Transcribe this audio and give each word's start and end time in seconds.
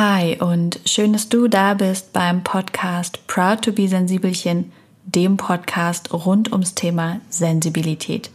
Hi 0.00 0.36
und 0.40 0.78
schön, 0.86 1.12
dass 1.12 1.28
du 1.28 1.48
da 1.48 1.74
bist 1.74 2.12
beim 2.12 2.44
Podcast 2.44 3.26
Proud 3.26 3.62
to 3.62 3.72
be 3.72 3.88
Sensibelchen, 3.88 4.70
dem 5.04 5.36
Podcast 5.36 6.14
rund 6.14 6.52
ums 6.52 6.76
Thema 6.76 7.20
Sensibilität. 7.30 8.30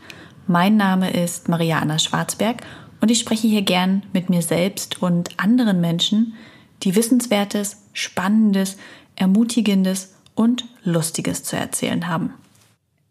Mein 0.46 0.76
Name 0.76 1.12
ist 1.12 1.48
Mariana 1.48 2.00
Schwarzberg 2.00 2.64
und 3.00 3.12
ich 3.12 3.20
spreche 3.20 3.48
hier 3.48 3.62
gern 3.62 4.04
mit 4.12 4.30
mir 4.30 4.42
selbst 4.42 5.02
und 5.02 5.40
anderen 5.40 5.80
Menschen, 5.80 6.34
die 6.82 6.98
Wissenswertes, 6.98 7.78
Spannendes, 7.94 8.76
Ermutigendes 9.16 10.16
und 10.36 10.66
Lustiges 10.84 11.46
zu 11.46 11.56
erzählen 11.56 12.10
haben. 12.10 12.34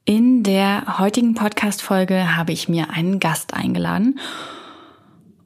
In 0.05 0.43
der 0.43 0.99
heutigen 0.99 1.35
Podcast-Folge 1.35 2.37
habe 2.37 2.53
ich 2.53 2.69
mir 2.69 2.91
einen 2.91 3.19
Gast 3.19 3.55
eingeladen 3.55 4.21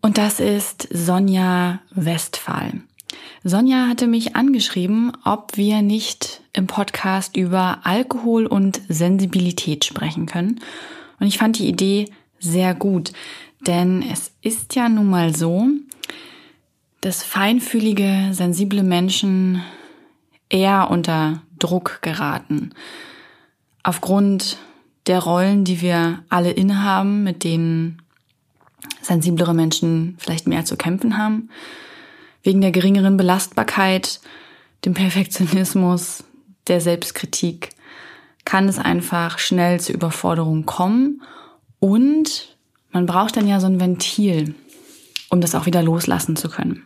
und 0.03 0.19
das 0.19 0.41
ist 0.41 0.89
Sonja 0.91 1.79
Westphal. 1.93 2.81
Sonja 3.45 3.87
hatte 3.89 4.07
mich 4.07 4.35
angeschrieben, 4.35 5.13
ob 5.25 5.57
wir 5.57 5.83
nicht 5.83 6.43
im 6.53 6.67
Podcast 6.67 7.37
über 7.37 7.81
Alkohol 7.85 8.47
und 8.47 8.81
Sensibilität 8.89 9.85
sprechen 9.85 10.27
können. 10.27 10.61
Und 11.21 11.27
ich 11.27 11.39
fand 11.39 11.59
die 11.59 11.69
Idee 11.69 12.07
sehr 12.39 12.75
gut, 12.75 13.13
denn 13.67 14.03
es 14.03 14.33
ist 14.43 14.75
ja 14.75 14.89
nun 14.89 15.09
mal 15.09 15.35
so, 15.35 15.69
dass 17.01 17.23
feinfühlige, 17.23 18.31
sensible 18.33 18.83
Menschen 18.83 19.63
eher 20.49 20.91
unter 20.91 21.43
Druck 21.59 22.01
geraten 22.03 22.73
aufgrund 23.87 24.59
der 25.07 25.21
Rollen, 25.21 25.65
die 25.65 25.81
wir 25.81 26.25
alle 26.29 26.51
innehaben, 26.51 27.23
mit 27.23 27.45
denen 27.45 28.03
sensiblere 29.01 29.55
Menschen 29.55 30.17
vielleicht 30.19 30.49
mehr 30.49 30.65
zu 30.65 30.77
kämpfen 30.77 31.17
haben, 31.17 31.51
wegen 32.47 32.61
der 32.61 32.71
geringeren 32.71 33.17
Belastbarkeit, 33.17 34.21
dem 34.85 34.95
Perfektionismus, 34.95 36.25
der 36.69 36.81
Selbstkritik, 36.81 37.71
kann 38.45 38.69
es 38.69 38.79
einfach 38.79 39.39
schnell 39.39 39.81
zu 39.81 39.93
Überforderung 39.93 40.65
kommen 40.65 41.23
und 41.81 42.57
man 42.93 43.05
braucht 43.05 43.37
dann 43.37 43.49
ja 43.49 43.61
so 43.61 43.67
ein 43.67 43.81
Ventil, 43.81 44.55
um 45.29 45.41
das 45.41 45.55
auch 45.55 45.67
wieder 45.67 45.83
loslassen 45.83 46.37
zu 46.37 46.49
können. 46.49 46.85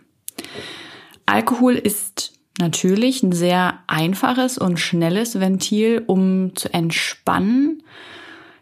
Alkohol 1.26 1.74
ist 1.74 2.32
natürlich 2.58 3.22
ein 3.22 3.32
sehr 3.32 3.78
einfaches 3.86 4.58
und 4.58 4.80
schnelles 4.80 5.38
Ventil, 5.38 6.02
um 6.06 6.56
zu 6.56 6.72
entspannen, 6.72 7.82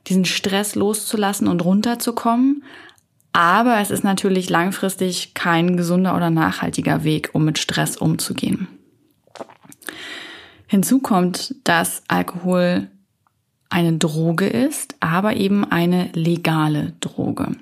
diesen 0.08 0.24
Stress 0.24 0.74
loszulassen 0.74 1.48
und 1.48 1.64
runterzukommen. 1.64 2.64
Aber 3.38 3.78
es 3.78 3.92
ist 3.92 4.02
natürlich 4.02 4.50
langfristig 4.50 5.32
kein 5.32 5.76
gesunder 5.76 6.16
oder 6.16 6.28
nachhaltiger 6.28 7.04
Weg, 7.04 7.30
um 7.34 7.44
mit 7.44 7.60
Stress 7.60 7.96
umzugehen. 7.96 8.66
Hinzu 10.66 10.98
kommt, 10.98 11.54
dass 11.62 12.02
Alkohol 12.08 12.88
eine 13.70 13.96
Droge 13.96 14.48
ist, 14.48 14.96
aber 14.98 15.36
eben 15.36 15.64
eine 15.64 16.10
legale 16.14 16.94
Droge. 16.98 17.52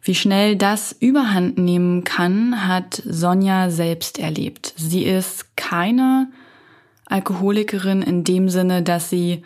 Wie 0.00 0.14
schnell 0.14 0.56
das 0.56 0.96
überhand 0.98 1.58
nehmen 1.58 2.04
kann, 2.04 2.66
hat 2.66 3.02
Sonja 3.04 3.68
selbst 3.68 4.18
erlebt. 4.18 4.72
Sie 4.78 5.02
ist 5.02 5.54
keine 5.54 6.28
Alkoholikerin 7.04 8.00
in 8.00 8.24
dem 8.24 8.48
Sinne, 8.48 8.82
dass 8.82 9.10
sie 9.10 9.42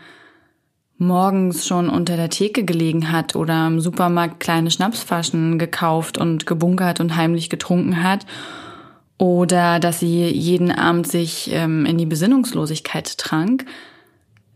morgens 1.02 1.66
schon 1.66 1.90
unter 1.90 2.16
der 2.16 2.30
Theke 2.30 2.64
gelegen 2.64 3.12
hat 3.12 3.36
oder 3.36 3.66
im 3.66 3.80
Supermarkt 3.80 4.40
kleine 4.40 4.70
Schnapsflaschen 4.70 5.58
gekauft 5.58 6.16
und 6.16 6.46
gebunkert 6.46 7.00
und 7.00 7.16
heimlich 7.16 7.50
getrunken 7.50 8.02
hat 8.02 8.24
oder 9.18 9.78
dass 9.78 10.00
sie 10.00 10.24
jeden 10.24 10.72
Abend 10.72 11.06
sich 11.06 11.50
ähm, 11.52 11.86
in 11.86 11.98
die 11.98 12.06
Besinnungslosigkeit 12.06 13.18
trank. 13.18 13.66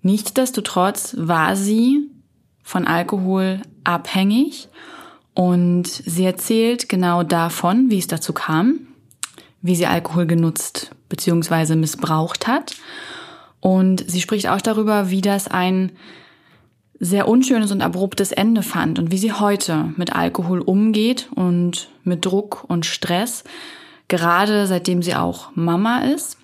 Nichtsdestotrotz 0.02 1.14
war 1.18 1.54
sie 1.56 2.10
von 2.62 2.86
Alkohol 2.86 3.62
abhängig 3.84 4.68
und 5.34 5.86
sie 5.86 6.24
erzählt 6.24 6.88
genau 6.88 7.22
davon, 7.22 7.90
wie 7.90 7.98
es 7.98 8.06
dazu 8.06 8.32
kam, 8.32 8.80
wie 9.62 9.76
sie 9.76 9.86
Alkohol 9.86 10.26
genutzt 10.26 10.90
bzw. 11.08 11.76
missbraucht 11.76 12.46
hat. 12.46 12.74
Und 13.60 14.08
sie 14.08 14.20
spricht 14.20 14.48
auch 14.48 14.60
darüber, 14.60 15.10
wie 15.10 15.20
das 15.20 15.48
ein 15.48 15.92
sehr 16.98 17.28
unschönes 17.28 17.72
und 17.72 17.82
abruptes 17.82 18.32
Ende 18.32 18.62
fand 18.62 18.98
und 18.98 19.10
wie 19.10 19.18
sie 19.18 19.32
heute 19.32 19.92
mit 19.96 20.14
Alkohol 20.14 20.60
umgeht 20.60 21.28
und 21.34 21.88
mit 22.04 22.24
Druck 22.24 22.64
und 22.68 22.86
Stress, 22.86 23.44
gerade 24.08 24.66
seitdem 24.66 25.02
sie 25.02 25.14
auch 25.14 25.50
Mama 25.54 26.00
ist. 26.00 26.38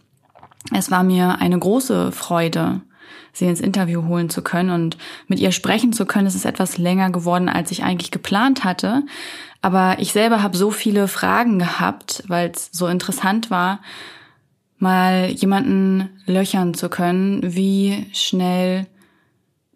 Es 0.75 0.91
war 0.91 1.03
mir 1.03 1.41
eine 1.41 1.59
große 1.59 2.13
Freude, 2.13 2.83
sie 3.33 3.47
ins 3.47 3.61
Interview 3.61 4.07
holen 4.07 4.31
zu 4.31 4.43
können 4.43 4.71
und 4.71 4.99
mit 5.27 5.41
ihr 5.41 5.53
sprechen 5.53 5.93
zu 5.93 6.07
können. 6.07 6.27
Es 6.27 6.35
ist 6.35 6.45
etwas 6.45 6.79
länger 6.79 7.11
geworden, 7.11 7.49
als 7.49 7.71
ich 7.71 7.83
eigentlich 7.83 8.11
geplant 8.11 8.65
hatte. 8.65 9.03
Aber 9.63 9.97
ich 10.01 10.13
selber 10.13 10.43
habe 10.43 10.57
so 10.57 10.71
viele 10.71 11.09
Fragen 11.09 11.59
gehabt, 11.59 12.25
weil 12.27 12.51
es 12.51 12.69
so 12.73 12.89
interessant 12.89 13.51
war, 13.51 13.81
mal 14.79 15.31
jemanden 15.31 16.11
löchern 16.27 16.75
zu 16.75 16.89
können, 16.89 17.41
wie 17.43 18.07
schnell 18.13 18.87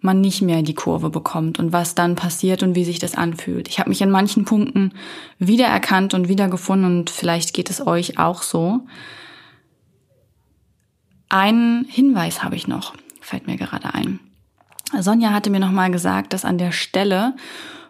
man 0.06 0.22
nicht 0.22 0.40
mehr 0.40 0.62
die 0.62 0.74
Kurve 0.74 1.10
bekommt 1.10 1.58
und 1.58 1.72
was 1.72 1.94
dann 1.94 2.14
passiert 2.14 2.62
und 2.62 2.74
wie 2.74 2.84
sich 2.84 2.98
das 2.98 3.14
anfühlt. 3.14 3.68
Ich 3.68 3.78
habe 3.78 3.90
mich 3.90 4.00
in 4.00 4.10
manchen 4.10 4.46
Punkten 4.46 4.92
wiedererkannt 5.38 6.14
und 6.14 6.28
wiedergefunden 6.28 6.98
und 6.98 7.10
vielleicht 7.10 7.52
geht 7.52 7.68
es 7.68 7.86
euch 7.86 8.18
auch 8.18 8.42
so. 8.42 8.80
Einen 11.28 11.84
Hinweis 11.84 12.42
habe 12.42 12.56
ich 12.56 12.66
noch 12.66 12.94
fällt 13.26 13.46
mir 13.46 13.56
gerade 13.56 13.92
ein. 13.92 14.20
Sonja 14.98 15.32
hatte 15.32 15.50
mir 15.50 15.60
nochmal 15.60 15.90
gesagt, 15.90 16.32
dass 16.32 16.44
an 16.44 16.58
der 16.58 16.70
Stelle, 16.70 17.34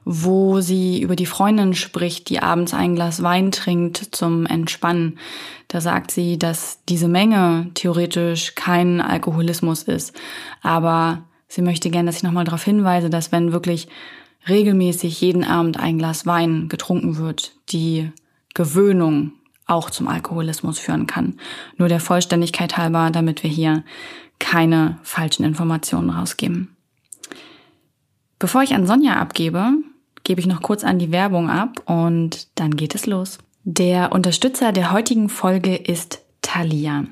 wo 0.04 0.60
sie 0.60 1.02
über 1.02 1.14
die 1.14 1.26
Freundin 1.26 1.74
spricht, 1.74 2.30
die 2.30 2.40
abends 2.40 2.72
ein 2.72 2.94
Glas 2.94 3.22
Wein 3.22 3.52
trinkt 3.52 3.98
zum 4.12 4.46
Entspannen, 4.46 5.18
da 5.68 5.80
sagt 5.80 6.10
sie, 6.10 6.38
dass 6.38 6.80
diese 6.88 7.08
Menge 7.08 7.70
theoretisch 7.74 8.54
kein 8.54 9.00
Alkoholismus 9.00 9.82
ist. 9.82 10.14
Aber 10.62 11.24
sie 11.48 11.62
möchte 11.62 11.90
gerne, 11.90 12.06
dass 12.06 12.16
ich 12.16 12.22
nochmal 12.22 12.44
darauf 12.44 12.64
hinweise, 12.64 13.10
dass 13.10 13.32
wenn 13.32 13.52
wirklich 13.52 13.88
regelmäßig 14.48 15.20
jeden 15.20 15.44
Abend 15.44 15.78
ein 15.78 15.98
Glas 15.98 16.26
Wein 16.26 16.68
getrunken 16.68 17.16
wird, 17.16 17.52
die 17.70 18.10
Gewöhnung 18.54 19.32
auch 19.66 19.90
zum 19.90 20.08
Alkoholismus 20.08 20.78
führen 20.78 21.06
kann. 21.06 21.38
Nur 21.76 21.88
der 21.88 22.00
Vollständigkeit 22.00 22.76
halber, 22.76 23.10
damit 23.10 23.42
wir 23.42 23.50
hier 23.50 23.84
keine 24.38 24.98
falschen 25.02 25.44
Informationen 25.44 26.10
rausgeben. 26.10 26.76
Bevor 28.38 28.62
ich 28.62 28.74
an 28.74 28.86
Sonja 28.86 29.16
abgebe, 29.16 29.72
gebe 30.22 30.40
ich 30.40 30.46
noch 30.46 30.62
kurz 30.62 30.84
an 30.84 30.98
die 30.98 31.10
Werbung 31.10 31.50
ab 31.50 31.82
und 31.86 32.48
dann 32.54 32.76
geht 32.76 32.94
es 32.94 33.06
los. 33.06 33.38
Der 33.64 34.12
Unterstützer 34.12 34.72
der 34.72 34.92
heutigen 34.92 35.28
Folge 35.28 35.74
ist 35.74 36.22
Thalia. 36.46 37.04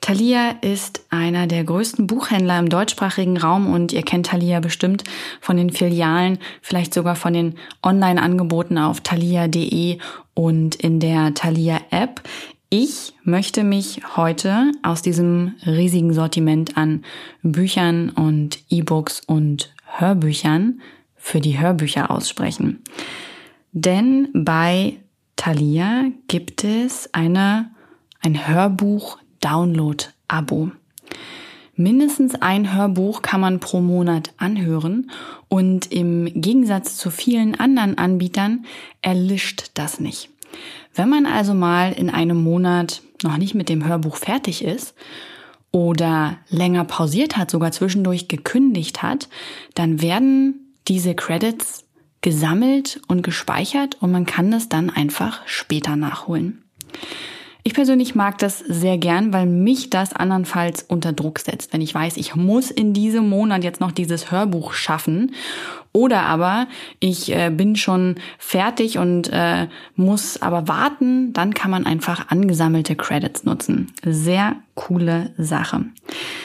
Thalia 0.00 0.56
ist 0.62 1.04
einer 1.10 1.46
der 1.46 1.62
größten 1.62 2.06
Buchhändler 2.06 2.58
im 2.58 2.70
deutschsprachigen 2.70 3.36
Raum 3.36 3.72
und 3.72 3.92
ihr 3.92 4.02
kennt 4.02 4.26
Thalia 4.26 4.60
bestimmt 4.60 5.04
von 5.42 5.58
den 5.58 5.68
Filialen, 5.68 6.38
vielleicht 6.62 6.94
sogar 6.94 7.14
von 7.14 7.34
den 7.34 7.56
Online-Angeboten 7.82 8.78
auf 8.78 9.02
thalia.de 9.02 9.98
und 10.32 10.74
in 10.76 11.00
der 11.00 11.34
Thalia 11.34 11.80
App. 11.90 12.22
Ich 12.70 13.12
möchte 13.24 13.62
mich 13.62 14.00
heute 14.16 14.72
aus 14.82 15.02
diesem 15.02 15.54
riesigen 15.66 16.14
Sortiment 16.14 16.78
an 16.78 17.04
Büchern 17.42 18.08
und 18.08 18.58
E-Books 18.70 19.20
und 19.20 19.74
Hörbüchern 19.84 20.80
für 21.14 21.40
die 21.40 21.60
Hörbücher 21.60 22.10
aussprechen. 22.10 22.82
Denn 23.72 24.28
bei 24.32 24.96
Thalia 25.36 26.06
gibt 26.28 26.64
es 26.64 27.12
eine, 27.12 27.70
ein 28.22 28.48
Hörbuch-Download-Abo. 28.48 30.70
Mindestens 31.74 32.34
ein 32.36 32.74
Hörbuch 32.74 33.22
kann 33.22 33.40
man 33.40 33.58
pro 33.58 33.80
Monat 33.80 34.32
anhören 34.36 35.10
und 35.48 35.90
im 35.90 36.26
Gegensatz 36.26 36.96
zu 36.96 37.10
vielen 37.10 37.58
anderen 37.58 37.98
Anbietern 37.98 38.66
erlischt 39.00 39.72
das 39.74 39.98
nicht. 39.98 40.30
Wenn 40.94 41.08
man 41.08 41.26
also 41.26 41.54
mal 41.54 41.92
in 41.92 42.10
einem 42.10 42.42
Monat 42.42 43.02
noch 43.22 43.38
nicht 43.38 43.54
mit 43.54 43.68
dem 43.68 43.86
Hörbuch 43.86 44.16
fertig 44.16 44.64
ist 44.64 44.94
oder 45.70 46.38
länger 46.48 46.84
pausiert 46.84 47.36
hat, 47.36 47.50
sogar 47.50 47.72
zwischendurch 47.72 48.28
gekündigt 48.28 49.02
hat, 49.02 49.28
dann 49.74 50.02
werden 50.02 50.74
diese 50.88 51.14
Credits 51.14 51.84
gesammelt 52.20 53.00
und 53.08 53.22
gespeichert 53.22 53.96
und 54.00 54.12
man 54.12 54.26
kann 54.26 54.50
das 54.50 54.68
dann 54.68 54.90
einfach 54.90 55.40
später 55.46 55.96
nachholen. 55.96 56.62
Ich 57.64 57.74
persönlich 57.74 58.16
mag 58.16 58.38
das 58.38 58.58
sehr 58.58 58.98
gern, 58.98 59.32
weil 59.32 59.46
mich 59.46 59.88
das 59.88 60.12
andernfalls 60.12 60.84
unter 60.88 61.12
Druck 61.12 61.38
setzt, 61.38 61.72
wenn 61.72 61.80
ich 61.80 61.94
weiß, 61.94 62.16
ich 62.16 62.34
muss 62.34 62.72
in 62.72 62.92
diesem 62.92 63.28
Monat 63.28 63.62
jetzt 63.62 63.80
noch 63.80 63.92
dieses 63.92 64.32
Hörbuch 64.32 64.72
schaffen. 64.72 65.32
Oder 65.92 66.22
aber 66.22 66.66
ich 67.00 67.32
äh, 67.32 67.50
bin 67.50 67.76
schon 67.76 68.16
fertig 68.38 68.98
und 68.98 69.28
äh, 69.30 69.68
muss 69.94 70.40
aber 70.40 70.66
warten, 70.66 71.34
dann 71.34 71.54
kann 71.54 71.70
man 71.70 71.86
einfach 71.86 72.30
angesammelte 72.30 72.96
Credits 72.96 73.44
nutzen. 73.44 73.92
Sehr 74.04 74.56
coole 74.74 75.32
Sache. 75.36 75.84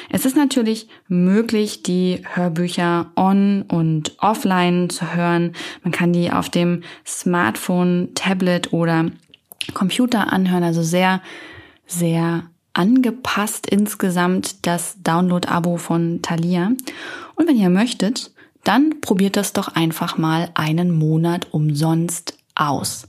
Es 0.10 0.26
ist 0.26 0.36
natürlich 0.36 0.88
möglich, 1.08 1.82
die 1.82 2.22
Hörbücher 2.34 3.12
on 3.16 3.64
und 3.64 4.18
offline 4.20 4.90
zu 4.90 5.16
hören. 5.16 5.54
Man 5.82 5.94
kann 5.94 6.14
die 6.14 6.32
auf 6.32 6.50
dem 6.50 6.84
Smartphone, 7.06 8.10
Tablet 8.16 8.74
oder 8.74 9.12
Computer 9.74 10.32
anhören, 10.32 10.64
also 10.64 10.82
sehr, 10.82 11.22
sehr 11.86 12.44
angepasst 12.74 13.68
insgesamt 13.68 14.66
das 14.68 14.98
Download-Abo 15.02 15.78
von 15.78 16.22
Thalia. 16.22 16.72
Und 17.36 17.48
wenn 17.48 17.58
ihr 17.58 17.70
möchtet, 17.70 18.32
dann 18.64 19.02
probiert 19.02 19.36
das 19.36 19.54
doch 19.54 19.70
einfach 19.70 20.18
mal 20.18 20.50
einen 20.54 20.92
Monat 20.92 21.48
umsonst 21.52 22.38
aus. 22.54 23.08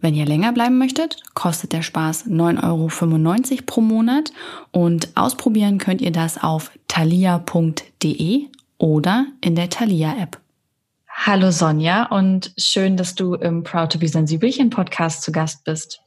Wenn 0.00 0.14
ihr 0.14 0.26
länger 0.26 0.52
bleiben 0.52 0.78
möchtet, 0.78 1.16
kostet 1.34 1.72
der 1.72 1.82
Spaß 1.82 2.26
9,95 2.28 3.50
Euro 3.52 3.62
pro 3.66 3.80
Monat 3.80 4.32
und 4.70 5.08
ausprobieren 5.16 5.78
könnt 5.78 6.00
ihr 6.00 6.12
das 6.12 6.40
auf 6.40 6.70
thalia.de 6.86 8.46
oder 8.78 9.26
in 9.40 9.56
der 9.56 9.70
Thalia 9.70 10.16
App. 10.16 10.38
Hallo 11.26 11.50
Sonja 11.50 12.04
und 12.04 12.52
schön, 12.56 12.96
dass 12.96 13.16
du 13.16 13.34
im 13.34 13.64
Proud 13.64 13.92
to 13.92 13.98
be 13.98 14.06
Sensibelchen 14.06 14.70
Podcast 14.70 15.22
zu 15.22 15.32
Gast 15.32 15.64
bist. 15.64 16.00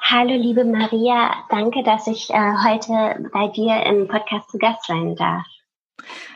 Hallo 0.00 0.34
liebe 0.34 0.64
Maria, 0.64 1.34
danke, 1.50 1.82
dass 1.82 2.06
ich 2.06 2.30
äh, 2.30 2.52
heute 2.64 3.28
bei 3.32 3.48
dir 3.48 3.84
im 3.84 4.06
Podcast 4.06 4.50
zu 4.50 4.58
Gast 4.58 4.86
sein 4.86 5.16
darf. 5.16 5.44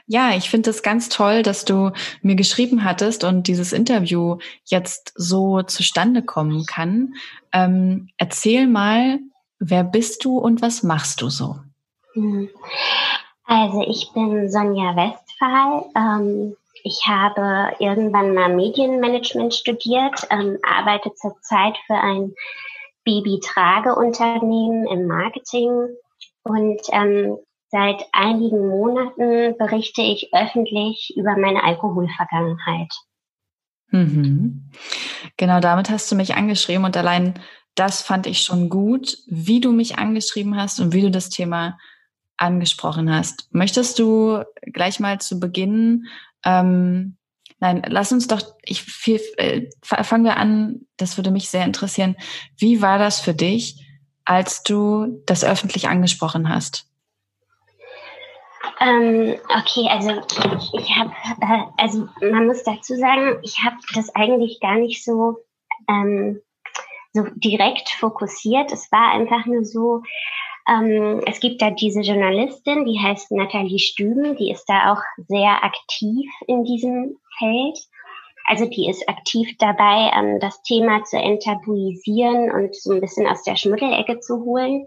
Ja, 0.06 0.32
ich 0.36 0.50
finde 0.50 0.70
es 0.70 0.82
ganz 0.82 1.08
toll, 1.08 1.42
dass 1.42 1.64
du 1.64 1.92
mir 2.20 2.34
geschrieben 2.34 2.84
hattest 2.84 3.22
und 3.22 3.46
dieses 3.46 3.72
Interview 3.72 4.38
jetzt 4.64 5.12
so 5.14 5.62
zustande 5.62 6.22
kommen 6.22 6.66
kann. 6.66 7.14
Ähm, 7.52 8.08
erzähl 8.18 8.66
mal, 8.66 9.20
wer 9.60 9.84
bist 9.84 10.24
du 10.24 10.36
und 10.36 10.62
was 10.62 10.82
machst 10.82 11.22
du 11.22 11.30
so? 11.30 11.56
Hm. 12.14 12.50
Also 13.44 13.82
ich 13.86 14.10
bin 14.12 14.50
Sonja 14.50 14.96
Westphal. 14.96 15.84
Ähm, 15.94 16.56
ich 16.86 17.08
habe 17.08 17.72
irgendwann 17.80 18.32
mal 18.32 18.54
Medienmanagement 18.54 19.52
studiert, 19.52 20.24
ähm, 20.30 20.58
arbeite 20.62 21.12
zurzeit 21.14 21.76
für 21.86 21.94
ein 21.94 22.32
Babytrageunternehmen 23.04 24.86
im 24.86 25.08
Marketing 25.08 25.88
und 26.44 26.80
ähm, 26.92 27.38
seit 27.70 28.04
einigen 28.12 28.68
Monaten 28.68 29.58
berichte 29.58 30.00
ich 30.02 30.30
öffentlich 30.32 31.12
über 31.16 31.36
meine 31.36 31.64
Alkoholvergangenheit. 31.64 32.92
Mhm. 33.88 34.70
Genau 35.36 35.58
damit 35.58 35.90
hast 35.90 36.10
du 36.12 36.14
mich 36.14 36.36
angeschrieben 36.36 36.84
und 36.84 36.96
allein 36.96 37.34
das 37.74 38.00
fand 38.02 38.28
ich 38.28 38.42
schon 38.42 38.68
gut, 38.68 39.18
wie 39.26 39.58
du 39.58 39.72
mich 39.72 39.98
angeschrieben 39.98 40.56
hast 40.56 40.78
und 40.78 40.92
wie 40.92 41.02
du 41.02 41.10
das 41.10 41.30
Thema 41.30 41.78
angesprochen 42.36 43.12
hast. 43.12 43.48
Möchtest 43.52 43.98
du 43.98 44.44
gleich 44.72 45.00
mal 45.00 45.20
zu 45.20 45.40
Beginn 45.40 46.06
ähm, 46.46 47.16
nein, 47.58 47.82
lass 47.86 48.12
uns 48.12 48.26
doch, 48.26 48.40
ich 48.62 48.82
viel, 48.82 49.20
äh, 49.36 49.66
fangen 49.82 50.24
wir 50.24 50.36
an, 50.36 50.86
das 50.96 51.18
würde 51.18 51.30
mich 51.30 51.50
sehr 51.50 51.64
interessieren. 51.64 52.16
Wie 52.56 52.80
war 52.80 52.98
das 52.98 53.20
für 53.20 53.34
dich, 53.34 53.84
als 54.24 54.62
du 54.62 55.22
das 55.26 55.44
öffentlich 55.44 55.88
angesprochen 55.88 56.48
hast? 56.48 56.88
Ähm, 58.80 59.34
okay, 59.48 59.88
also 59.90 60.10
ich, 60.72 60.96
habe, 60.96 61.12
äh, 61.40 61.62
also 61.78 62.08
man 62.20 62.46
muss 62.46 62.62
dazu 62.62 62.94
sagen, 62.94 63.38
ich 63.42 63.58
habe 63.64 63.76
das 63.94 64.14
eigentlich 64.14 64.60
gar 64.60 64.76
nicht 64.76 65.02
so 65.04 65.38
ähm, 65.88 66.40
so 67.16 67.24
direkt 67.34 67.88
fokussiert. 67.88 68.70
Es 68.72 68.92
war 68.92 69.12
einfach 69.12 69.46
nur 69.46 69.64
so, 69.64 70.02
ähm, 70.68 71.22
es 71.26 71.40
gibt 71.40 71.62
da 71.62 71.70
diese 71.70 72.00
Journalistin, 72.00 72.84
die 72.84 72.98
heißt 73.00 73.30
Nathalie 73.32 73.78
Stüben, 73.78 74.36
die 74.36 74.50
ist 74.50 74.66
da 74.66 74.92
auch 74.92 75.02
sehr 75.28 75.62
aktiv 75.62 76.28
in 76.46 76.64
diesem 76.64 77.16
Feld. 77.38 77.78
Also 78.48 78.66
die 78.66 78.88
ist 78.88 79.08
aktiv 79.08 79.56
dabei, 79.58 80.10
ähm, 80.16 80.38
das 80.40 80.62
Thema 80.62 81.04
zu 81.04 81.16
enttabuisieren 81.16 82.50
und 82.50 82.74
so 82.76 82.92
ein 82.92 83.00
bisschen 83.00 83.26
aus 83.26 83.42
der 83.42 83.56
Schmuddelecke 83.56 84.20
zu 84.20 84.44
holen. 84.44 84.86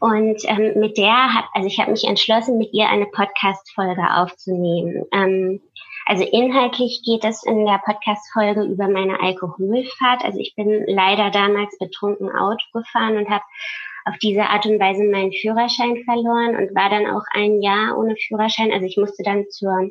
Und 0.00 0.42
ähm, 0.44 0.78
mit 0.78 0.96
der 0.96 1.34
hat, 1.34 1.44
also 1.54 1.66
ich 1.66 1.78
habe 1.80 1.90
mich 1.90 2.04
entschlossen, 2.04 2.58
mit 2.58 2.72
ihr 2.72 2.88
eine 2.88 3.06
Podcast-Folge 3.06 4.02
aufzunehmen. 4.14 5.04
Ähm, 5.12 5.60
also 6.06 6.24
inhaltlich 6.24 7.02
geht 7.04 7.24
es 7.24 7.42
in 7.44 7.66
der 7.66 7.82
Podcast-Folge 7.84 8.62
über 8.62 8.88
meine 8.88 9.20
Alkoholfahrt. 9.20 10.24
Also 10.24 10.38
ich 10.38 10.54
bin 10.54 10.84
leider 10.86 11.30
damals 11.30 11.76
betrunken 11.78 12.30
Auto 12.30 12.64
gefahren 12.72 13.16
und 13.16 13.28
habe 13.28 13.44
auf 14.04 14.16
diese 14.18 14.42
Art 14.42 14.66
und 14.66 14.80
Weise 14.80 15.04
meinen 15.04 15.32
Führerschein 15.32 16.02
verloren 16.04 16.56
und 16.56 16.74
war 16.74 16.90
dann 16.90 17.06
auch 17.06 17.24
ein 17.32 17.62
Jahr 17.62 17.98
ohne 17.98 18.16
Führerschein. 18.16 18.72
Also 18.72 18.86
ich 18.86 18.96
musste 18.96 19.22
dann 19.22 19.44
zur 19.50 19.90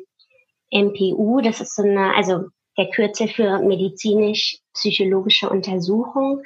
MPU, 0.70 1.40
das 1.40 1.60
ist 1.60 1.74
so 1.74 1.82
eine, 1.82 2.14
also 2.14 2.46
der 2.76 2.90
Kürzel 2.90 3.28
für 3.28 3.58
medizinisch-psychologische 3.60 5.48
Untersuchung. 5.48 6.42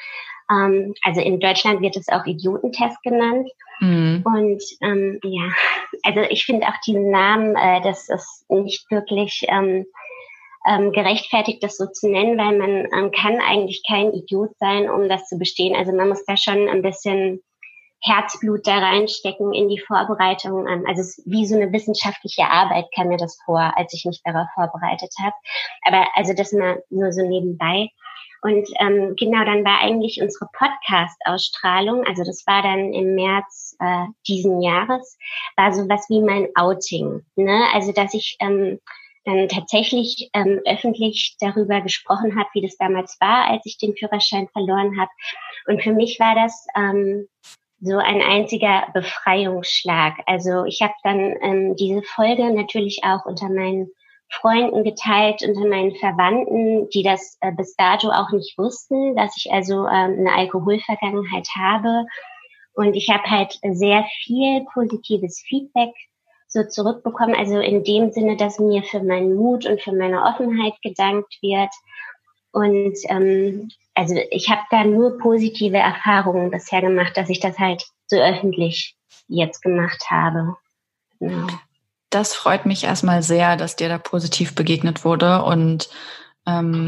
Ähm, 0.50 0.94
also 1.02 1.20
in 1.20 1.40
Deutschland 1.40 1.80
wird 1.80 1.96
es 1.96 2.08
auch 2.08 2.24
Idiotentest 2.26 3.02
genannt. 3.02 3.48
Mhm. 3.80 4.22
Und 4.24 4.62
ähm, 4.80 5.18
ja, 5.22 5.50
also 6.02 6.20
ich 6.30 6.44
finde 6.44 6.66
auch 6.66 6.80
diesen 6.86 7.10
Namen, 7.10 7.56
äh, 7.56 7.80
das 7.82 8.08
ist 8.08 8.44
nicht 8.48 8.90
wirklich 8.90 9.44
ähm, 9.48 9.86
ähm, 10.66 10.92
gerechtfertigt, 10.92 11.62
das 11.62 11.76
so 11.76 11.86
zu 11.86 12.08
nennen, 12.08 12.38
weil 12.38 12.58
man 12.58 12.88
ähm, 12.96 13.10
kann 13.10 13.40
eigentlich 13.40 13.82
kein 13.86 14.12
Idiot 14.12 14.50
sein, 14.58 14.88
um 14.88 15.08
das 15.08 15.28
zu 15.28 15.38
bestehen. 15.38 15.74
Also 15.74 15.92
man 15.92 16.08
muss 16.08 16.24
da 16.24 16.36
schon 16.36 16.68
ein 16.68 16.82
bisschen 16.82 17.42
Herzblut 18.02 18.66
da 18.66 18.78
reinstecken 18.78 19.52
in 19.52 19.69
die 19.69 19.78
Vorbereitung. 19.78 20.66
Also 20.87 21.00
es 21.02 21.19
ist 21.19 21.22
wie 21.26 21.46
so 21.46 21.56
eine 21.56 21.72
wissenschaftliche 21.72 22.44
Arbeit 22.44 22.87
kam 22.94 23.08
mir 23.08 23.16
das 23.16 23.38
vor, 23.44 23.72
als 23.76 23.94
ich 23.94 24.04
mich 24.04 24.20
darauf 24.25 24.49
vorbereitet 24.54 25.12
habe. 25.22 25.34
Aber 25.84 26.06
also 26.14 26.34
das 26.34 26.52
mal 26.52 26.82
nur 26.90 27.12
so 27.12 27.22
nebenbei. 27.26 27.88
Und 28.43 28.69
ähm, 28.81 29.14
genau, 29.16 29.44
dann 29.44 29.64
war 29.64 29.81
eigentlich 29.81 30.20
unsere 30.20 30.46
Podcast-Ausstrahlung, 30.52 32.04
also 32.04 32.25
das 32.25 32.44
war 32.44 32.60
dann 32.62 32.93
im 32.93 33.14
März 33.14 33.76
äh, 33.78 34.06
diesen 34.26 34.60
Jahres, 34.60 35.16
war 35.56 35.72
so 35.72 35.88
was 35.88 36.08
wie 36.10 36.20
mein 36.20 36.48
Outing. 36.56 37.25
Ne? 37.37 37.64
Also 37.72 37.93
dass 37.93 38.14
ich 38.14 38.37
ähm, 38.40 38.81
dann 39.25 39.48
tatsächlich 39.48 40.28
ähm, 40.34 40.60
öffentlich 40.66 41.37
darüber 41.38 41.81
gesprochen 41.82 42.37
habe, 42.37 42.48
wie 42.55 42.62
das 42.62 42.76
damals 42.76 43.16
war, 43.20 43.48
als 43.48 43.64
ich 43.64 43.78
den 43.78 43.94
Führerschein 43.96 44.48
verloren 44.48 45.00
habe. 45.00 45.10
Und 45.66 45.81
für 45.81 45.93
mich 45.93 46.19
war 46.19 46.34
das 46.34 46.66
ähm, 46.76 47.28
so 47.82 47.99
ein 47.99 48.23
einziger 48.23 48.86
Befreiungsschlag. 48.94 50.15
Also 50.27 50.65
ich 50.65 50.81
habe 50.82 50.94
dann 51.03 51.34
ähm, 51.43 51.77
diese 51.77 52.03
Folge 52.03 52.53
natürlich 52.53 53.01
auch 53.03 53.27
unter 53.27 53.48
meinen 53.48 53.91
Freunden 54.31 54.84
geteilt, 54.84 55.43
unter 55.46 55.67
meinen 55.67 55.94
Verwandten, 55.96 56.89
die 56.91 57.03
das 57.03 57.36
äh, 57.41 57.51
bis 57.53 57.74
dato 57.74 58.08
auch 58.10 58.31
nicht 58.31 58.56
wussten, 58.56 59.17
dass 59.17 59.36
ich 59.36 59.53
also 59.53 59.86
ähm, 59.86 60.17
eine 60.20 60.32
Alkoholvergangenheit 60.32 61.48
habe. 61.58 62.06
Und 62.74 62.94
ich 62.94 63.10
habe 63.10 63.29
halt 63.29 63.58
sehr 63.72 64.05
viel 64.24 64.65
positives 64.72 65.43
Feedback 65.46 65.93
so 66.46 66.62
zurückbekommen. 66.62 67.34
Also 67.34 67.58
in 67.58 67.82
dem 67.82 68.12
Sinne, 68.12 68.36
dass 68.36 68.60
mir 68.60 68.84
für 68.84 69.03
meinen 69.03 69.34
Mut 69.34 69.67
und 69.67 69.82
für 69.82 69.93
meine 69.93 70.22
Offenheit 70.22 70.74
gedankt 70.82 71.36
wird. 71.43 71.70
Und 72.52 72.94
ähm, 73.08 73.70
also 73.94 74.14
ich 74.30 74.50
habe 74.50 74.62
da 74.70 74.84
nur 74.84 75.18
positive 75.18 75.78
Erfahrungen 75.78 76.50
bisher 76.50 76.80
gemacht, 76.80 77.16
dass 77.16 77.28
ich 77.28 77.40
das 77.40 77.58
halt 77.58 77.84
so 78.06 78.16
öffentlich 78.16 78.94
jetzt 79.28 79.62
gemacht 79.62 80.04
habe. 80.10 80.56
Genau. 81.18 81.46
Das 82.10 82.34
freut 82.34 82.66
mich 82.66 82.84
erstmal 82.84 83.22
sehr, 83.22 83.56
dass 83.56 83.76
dir 83.76 83.88
da 83.88 83.98
positiv 83.98 84.54
begegnet 84.54 85.04
wurde 85.04 85.42
und 85.42 85.88
ähm, 86.46 86.86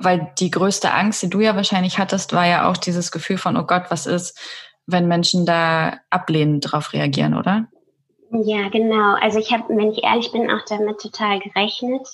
weil 0.00 0.32
die 0.38 0.50
größte 0.50 0.92
Angst, 0.92 1.22
die 1.22 1.30
du 1.30 1.40
ja 1.40 1.54
wahrscheinlich 1.54 1.98
hattest, 1.98 2.32
war 2.32 2.46
ja 2.46 2.68
auch 2.68 2.76
dieses 2.76 3.12
Gefühl 3.12 3.38
von, 3.38 3.56
oh 3.56 3.64
Gott, 3.64 3.84
was 3.90 4.06
ist, 4.06 4.38
wenn 4.86 5.06
Menschen 5.06 5.44
da 5.46 5.98
ablehnend 6.08 6.72
drauf 6.72 6.92
reagieren, 6.92 7.36
oder? 7.36 7.66
Ja, 8.32 8.68
genau. 8.70 9.14
Also 9.20 9.38
ich 9.38 9.52
habe, 9.52 9.64
wenn 9.68 9.92
ich 9.92 10.02
ehrlich 10.02 10.32
bin, 10.32 10.50
auch 10.50 10.64
damit 10.68 10.98
total 10.98 11.40
gerechnet, 11.40 12.08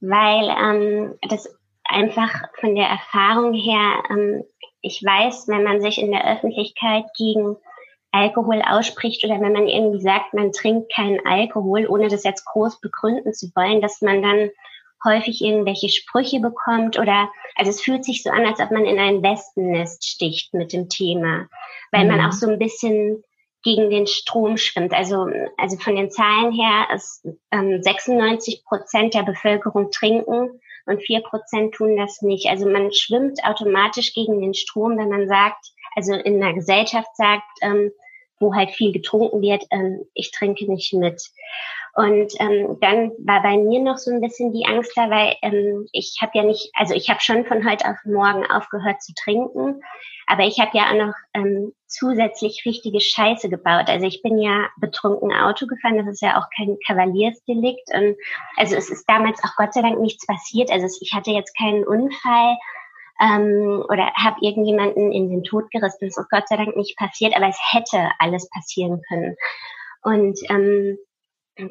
weil 0.00 0.48
ähm, 0.50 1.14
das 1.28 1.48
einfach 1.90 2.48
von 2.58 2.74
der 2.74 2.86
Erfahrung 2.86 3.52
her, 3.54 4.02
ähm, 4.10 4.44
ich 4.82 5.02
weiß, 5.02 5.48
wenn 5.48 5.62
man 5.62 5.80
sich 5.80 5.98
in 6.00 6.10
der 6.10 6.26
Öffentlichkeit 6.30 7.04
gegen 7.16 7.56
Alkohol 8.12 8.62
ausspricht 8.66 9.24
oder 9.24 9.40
wenn 9.40 9.52
man 9.52 9.68
irgendwie 9.68 10.00
sagt, 10.00 10.34
man 10.34 10.52
trinkt 10.52 10.92
keinen 10.92 11.24
Alkohol, 11.24 11.86
ohne 11.86 12.08
das 12.08 12.24
jetzt 12.24 12.44
groß 12.44 12.80
begründen 12.80 13.32
zu 13.32 13.52
wollen, 13.54 13.80
dass 13.80 14.00
man 14.00 14.22
dann 14.22 14.50
häufig 15.04 15.42
irgendwelche 15.42 15.88
Sprüche 15.88 16.40
bekommt 16.40 16.98
oder, 16.98 17.30
also 17.54 17.70
es 17.70 17.80
fühlt 17.80 18.04
sich 18.04 18.22
so 18.22 18.30
an, 18.30 18.44
als 18.44 18.60
ob 18.60 18.70
man 18.70 18.84
in 18.84 18.98
ein 18.98 19.22
Wespennest 19.22 20.06
sticht 20.06 20.54
mit 20.54 20.72
dem 20.72 20.88
Thema, 20.88 21.46
weil 21.92 22.04
mhm. 22.04 22.16
man 22.16 22.26
auch 22.26 22.32
so 22.32 22.48
ein 22.48 22.58
bisschen 22.58 23.22
gegen 23.62 23.90
den 23.90 24.06
Strom 24.06 24.56
schwimmt. 24.56 24.92
Also, 24.92 25.26
also 25.56 25.76
von 25.78 25.94
den 25.94 26.10
Zahlen 26.10 26.52
her 26.52 26.88
ist 26.94 27.26
ähm, 27.50 27.82
96 27.82 28.64
Prozent 28.64 29.14
der 29.14 29.22
Bevölkerung 29.22 29.90
trinken 29.90 30.60
und 30.90 31.02
vier 31.02 31.20
Prozent 31.22 31.74
tun 31.74 31.96
das 31.96 32.20
nicht. 32.22 32.46
Also 32.48 32.68
man 32.68 32.92
schwimmt 32.92 33.42
automatisch 33.44 34.12
gegen 34.12 34.40
den 34.40 34.54
Strom, 34.54 34.98
wenn 34.98 35.08
man 35.08 35.28
sagt, 35.28 35.72
also 35.94 36.14
in 36.14 36.42
einer 36.42 36.54
Gesellschaft 36.54 37.14
sagt, 37.14 37.48
ähm, 37.62 37.92
wo 38.40 38.54
halt 38.54 38.70
viel 38.70 38.92
getrunken 38.92 39.40
wird, 39.42 39.64
ähm, 39.70 40.04
ich 40.14 40.32
trinke 40.32 40.70
nicht 40.70 40.92
mit. 40.94 41.22
Und 41.94 42.32
ähm, 42.38 42.78
dann 42.80 43.12
war 43.18 43.42
bei 43.42 43.56
mir 43.56 43.80
noch 43.80 43.98
so 43.98 44.10
ein 44.10 44.20
bisschen 44.20 44.52
die 44.52 44.64
Angst 44.66 44.92
da, 44.96 45.10
weil 45.10 45.36
ähm, 45.42 45.86
ich 45.92 46.18
habe 46.20 46.32
ja 46.34 46.44
nicht, 46.44 46.70
also 46.74 46.94
ich 46.94 47.10
habe 47.10 47.20
schon 47.20 47.44
von 47.44 47.68
heute 47.68 47.84
auf 47.88 47.96
morgen 48.04 48.46
aufgehört 48.46 49.02
zu 49.02 49.12
trinken, 49.14 49.82
aber 50.26 50.44
ich 50.44 50.60
habe 50.60 50.70
ja 50.74 50.90
auch 50.90 51.06
noch 51.06 51.14
ähm, 51.34 51.72
zusätzlich 51.88 52.62
richtige 52.64 53.00
Scheiße 53.00 53.48
gebaut. 53.48 53.88
Also 53.88 54.06
ich 54.06 54.22
bin 54.22 54.38
ja 54.38 54.68
betrunken 54.78 55.32
Auto 55.32 55.66
gefahren, 55.66 55.98
das 55.98 56.06
ist 56.06 56.22
ja 56.22 56.38
auch 56.38 56.46
kein 56.56 56.78
Kavaliersdelikt. 56.86 57.92
Und 57.92 58.16
also 58.56 58.76
es 58.76 58.90
ist 58.90 59.08
damals 59.08 59.42
auch 59.42 59.56
Gott 59.56 59.74
sei 59.74 59.82
Dank 59.82 59.98
nichts 59.98 60.24
passiert. 60.26 60.70
Also 60.70 60.86
ich 61.00 61.12
hatte 61.12 61.32
jetzt 61.32 61.56
keinen 61.58 61.84
Unfall 61.84 62.56
ähm, 63.20 63.84
oder 63.88 64.12
habe 64.14 64.38
irgendjemanden 64.40 65.12
in 65.12 65.30
den 65.30 65.44
Tod 65.44 65.70
gerissen. 65.70 66.08
Das 66.08 66.16
ist 66.16 66.30
Gott 66.30 66.48
sei 66.48 66.56
Dank 66.56 66.76
nicht 66.76 66.96
passiert, 66.96 67.36
aber 67.36 67.48
es 67.48 67.58
hätte 67.72 68.10
alles 68.18 68.48
passieren 68.50 69.02
können. 69.08 69.36
Und 70.02 70.38
ähm, 70.48 70.98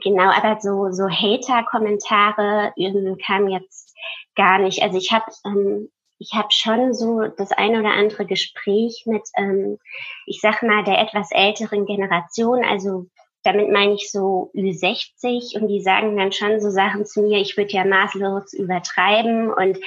genau, 0.03 0.31
aber 0.31 0.59
so, 0.61 0.91
so 0.91 1.09
Hater-Kommentare 1.09 2.73
ähm, 2.77 3.17
kamen 3.25 3.49
jetzt 3.49 3.95
gar 4.35 4.59
nicht. 4.59 4.83
Also 4.83 4.97
ich 4.97 5.11
habe 5.11 5.25
ähm, 5.45 5.89
ich 6.19 6.33
habe 6.33 6.49
schon 6.51 6.93
so 6.93 7.27
das 7.37 7.51
ein 7.53 7.79
oder 7.79 7.93
andere 7.93 8.25
Gespräch 8.25 9.03
mit, 9.05 9.23
ähm, 9.37 9.79
ich 10.25 10.41
sag 10.41 10.61
mal, 10.61 10.83
der 10.83 10.99
etwas 10.99 11.31
älteren 11.31 11.85
Generation, 11.85 12.63
also 12.63 13.05
damit 13.51 13.71
meine 13.71 13.93
ich 13.93 14.11
so 14.11 14.51
Ü60 14.53 15.59
und 15.59 15.67
die 15.67 15.81
sagen 15.81 16.17
dann 16.17 16.31
schon 16.31 16.59
so 16.59 16.69
Sachen 16.69 17.05
zu 17.05 17.21
mir, 17.21 17.39
ich 17.39 17.57
würde 17.57 17.71
ja 17.71 17.85
maßlos 17.85 18.53
übertreiben 18.53 19.51
und 19.51 19.77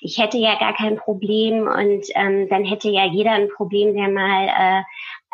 ich 0.00 0.18
hätte 0.18 0.38
ja 0.38 0.58
gar 0.58 0.74
kein 0.74 0.96
Problem 0.96 1.66
und 1.66 2.06
ähm, 2.14 2.48
dann 2.48 2.64
hätte 2.64 2.88
ja 2.88 3.06
jeder 3.06 3.32
ein 3.32 3.48
Problem, 3.48 3.94
der 3.94 4.08
mal 4.08 4.48
äh, 4.48 4.82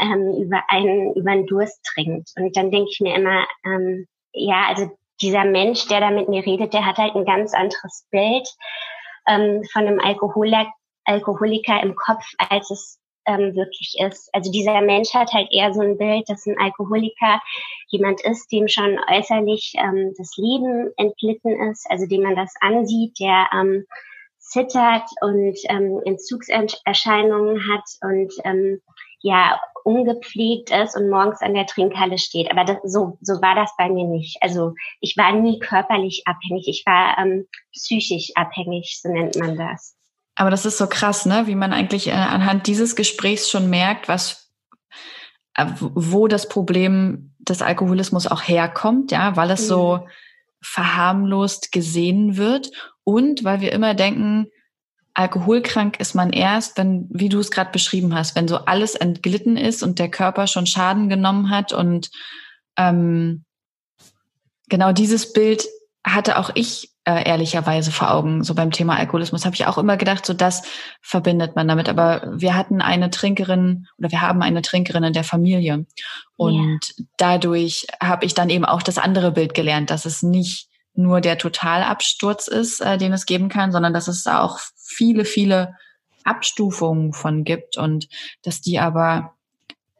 ähm, 0.01 0.43
über 0.43 0.63
einen 0.69 1.15
über 1.15 1.31
einen 1.31 1.47
Durst 1.47 1.85
trinkt. 1.85 2.31
Und 2.37 2.57
dann 2.57 2.71
denke 2.71 2.91
ich 2.91 3.01
mir 3.01 3.15
immer, 3.15 3.47
ähm, 3.65 4.07
ja, 4.33 4.67
also 4.69 4.91
dieser 5.21 5.45
Mensch, 5.45 5.87
der 5.89 6.01
da 6.01 6.11
mit 6.11 6.29
mir 6.29 6.45
redet, 6.45 6.75
der 6.75 6.87
hat 6.87 6.99
halt 6.99 7.15
ein 7.15 7.25
ganz 7.25 7.55
anderes 7.55 8.07
Bild 8.11 8.49
ähm, 9.29 9.63
von 9.73 9.87
einem 9.87 10.01
Alkoholiker, 10.01 10.73
Alkoholiker 11.05 11.83
im 11.83 11.95
Kopf, 11.95 12.25
als 12.39 12.71
es 12.71 12.99
ähm, 13.27 13.55
wirklich 13.55 13.97
ist. 13.99 14.29
Also 14.33 14.51
dieser 14.51 14.81
Mensch 14.81 15.13
hat 15.15 15.33
halt 15.33 15.49
eher 15.51 15.73
so 15.73 15.81
ein 15.81 15.99
Bild, 15.99 16.29
dass 16.29 16.47
ein 16.47 16.59
Alkoholiker 16.59 17.41
jemand 17.89 18.21
ist, 18.23 18.51
dem 18.53 18.69
schon 18.69 18.99
äußerlich 19.11 19.75
ähm, 19.79 20.15
das 20.17 20.37
Leben 20.37 20.91
entglitten 20.97 21.71
ist, 21.71 21.87
also 21.91 22.07
dem 22.07 22.23
man 22.23 22.37
das 22.37 22.55
ansieht, 22.61 23.19
der 23.21 23.49
ähm, 23.53 23.87
zittert 24.39 25.09
und 25.21 25.57
ähm, 25.69 26.01
Entzugserscheinungen 26.05 27.61
hat 27.73 27.85
und 28.03 28.33
ähm, 28.45 28.81
ja 29.21 29.59
ungepflegt 29.85 30.71
ist 30.71 30.97
und 30.97 31.11
morgens 31.11 31.41
an 31.43 31.55
der 31.55 31.67
Trinkhalle 31.67 32.19
steht. 32.19 32.51
Aber 32.51 32.65
das, 32.65 32.79
so, 32.85 33.19
so 33.21 33.35
war 33.43 33.55
das 33.55 33.75
bei 33.77 33.89
mir 33.89 34.07
nicht. 34.07 34.39
Also 34.43 34.75
ich 35.01 35.17
war 35.17 35.33
nie 35.33 35.59
körperlich 35.59 36.23
abhängig, 36.27 36.69
ich 36.69 36.85
war 36.87 37.19
ähm, 37.19 37.47
psychisch 37.73 38.33
abhängig, 38.35 39.01
so 39.01 39.11
nennt 39.11 39.37
man 39.37 39.57
das. 39.57 39.94
Aber 40.37 40.51
das 40.51 40.67
ist 40.67 40.79
so 40.79 40.87
krass, 40.87 41.27
ne? 41.27 41.47
Wie 41.47 41.55
man 41.55 41.73
eigentlich 41.73 42.09
äh, 42.09 42.13
anhand 42.13 42.67
dieses 42.67 42.97
Gesprächs 42.97 43.49
schon 43.49 43.71
merkt, 43.71 44.09
was, 44.09 44.51
äh, 45.55 45.67
wo 45.79 46.29
das 46.29 46.49
Problem 46.49 47.35
des 47.39 47.63
Alkoholismus 47.63 48.27
auch 48.27 48.43
herkommt, 48.43 49.13
ja, 49.13 49.37
weil 49.37 49.51
es 49.51 49.69
so 49.69 49.99
mhm. 49.99 50.09
verharmlost 50.63 51.73
gesehen 51.73 52.37
wird 52.37 52.71
und 53.05 53.45
weil 53.45 53.61
wir 53.61 53.73
immer 53.73 53.95
denken, 53.95 54.49
alkoholkrank 55.13 56.01
ist 56.01 56.15
man 56.15 56.33
erst, 56.33 56.77
wenn, 56.77 57.07
wie 57.11 57.29
du 57.29 57.39
es 57.39 57.53
gerade 57.53 57.71
beschrieben 57.71 58.15
hast, 58.15 58.35
wenn 58.35 58.49
so 58.49 58.57
alles 58.57 58.97
entglitten 58.97 59.57
ist 59.57 59.83
und 59.83 60.01
der 60.01 60.11
Körper 60.11 60.49
schon 60.49 60.67
Schaden 60.67 61.09
genommen 61.09 61.51
hat 61.51 61.73
und 61.73 62.11
ähm, 62.77 63.45
genau 64.69 64.93
dieses 64.93 65.33
Bild 65.33 65.65
hatte 66.05 66.39
auch 66.39 66.51
ich 66.55 66.94
äh, 67.05 67.29
ehrlicherweise 67.29 67.93
vor 67.93 68.13
Augen. 68.13 68.43
So 68.43 68.55
beim 68.55 68.71
Thema 68.71 68.97
Alkoholismus 68.97 69.45
habe 69.45 69.55
ich 69.55 69.67
auch 69.67 69.79
immer 69.79 69.97
gedacht, 69.97 70.25
so 70.25 70.33
das 70.33 70.63
verbindet 71.01 71.57
man 71.57 71.69
damit. 71.69 71.89
Aber 71.89 72.33
wir 72.35 72.55
hatten 72.55 72.81
eine 72.81 73.11
Trinkerin 73.11 73.87
oder 73.99 74.11
wir 74.11 74.23
haben 74.23 74.43
eine 74.43 74.63
Trinkerin 74.63 75.05
in 75.05 75.13
der 75.13 75.25
Familie. 75.25 75.87
Und 76.37 76.81
yeah. 76.99 77.07
dadurch 77.17 77.87
habe 78.03 78.25
ich 78.25 78.35
dann 78.35 78.51
eben 78.51 78.65
auch 78.65 78.83
das 78.83 78.99
andere 78.99 79.33
Bild 79.33 79.55
gelernt, 79.55 79.91
dass 79.91 80.05
es 80.05 80.23
nicht 80.23 80.69
nur 80.95 81.21
der 81.21 81.39
Totalabsturz 81.39 82.49
ist, 82.49 82.81
äh, 82.81 82.99
den 82.99 83.13
es 83.13 83.27
geben 83.27 83.49
kann, 83.49 83.73
sondern 83.73 83.93
dass 83.93 84.09
es 84.09 84.27
auch 84.27 84.59
viele, 84.77 85.25
viele 85.25 85.75
Abstufungen 86.25 87.13
von 87.13 87.45
gibt 87.45 87.77
und 87.77 88.09
dass 88.43 88.61
die 88.61 88.79
aber 88.79 89.35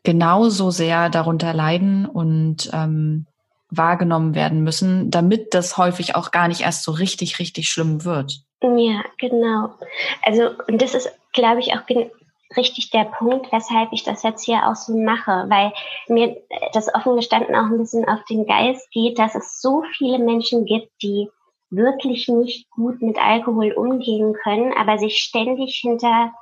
genauso 0.05 0.71
sehr 0.71 1.11
darunter 1.11 1.53
leiden 1.53 2.07
und 2.07 2.71
ähm, 2.73 3.27
wahrgenommen 3.71 4.35
werden 4.35 4.63
müssen, 4.63 5.11
damit 5.11 5.55
das 5.55 5.77
häufig 5.77 6.15
auch 6.15 6.31
gar 6.31 6.49
nicht 6.49 6.61
erst 6.61 6.85
so 6.85 6.93
richtig, 6.93 7.39
richtig 7.39 7.69
schlimm 7.69 8.05
wird. 8.05 8.41
Ja, 8.63 9.03
genau. 9.19 9.75
Also, 10.23 10.51
und 10.69 10.81
das 10.81 10.95
ist, 10.95 11.11
glaube 11.33 11.61
ich, 11.61 11.73
auch 11.75 11.83
richtig 12.57 12.91
der 12.91 13.05
Punkt, 13.05 13.51
weshalb 13.53 13.93
ich 13.93 14.05
das 14.05 14.23
jetzt 14.23 14.45
hier 14.45 14.67
auch 14.67 14.77
so 14.77 14.97
mache, 14.97 15.47
weil 15.49 15.73
mir 16.09 16.37
das 16.73 16.93
offen 16.95 17.17
gestanden 17.17 17.55
auch 17.55 17.65
ein 17.65 17.79
bisschen 17.79 18.09
auf 18.09 18.25
den 18.29 18.47
Geist 18.47 18.91
geht, 18.91 19.19
dass 19.19 19.35
es 19.35 19.61
so 19.61 19.83
viele 19.97 20.19
Menschen 20.19 20.65
gibt, 20.65 20.91
die 21.03 21.29
wirklich 21.71 22.29
nicht 22.29 22.71
gut 22.71 23.03
mit 23.03 23.19
Alkohol 23.19 23.73
umgehen 23.73 24.35
können, 24.43 24.73
aber 24.73 24.99
sich 24.99 25.19
ständig 25.19 25.81
hinter 25.83 26.33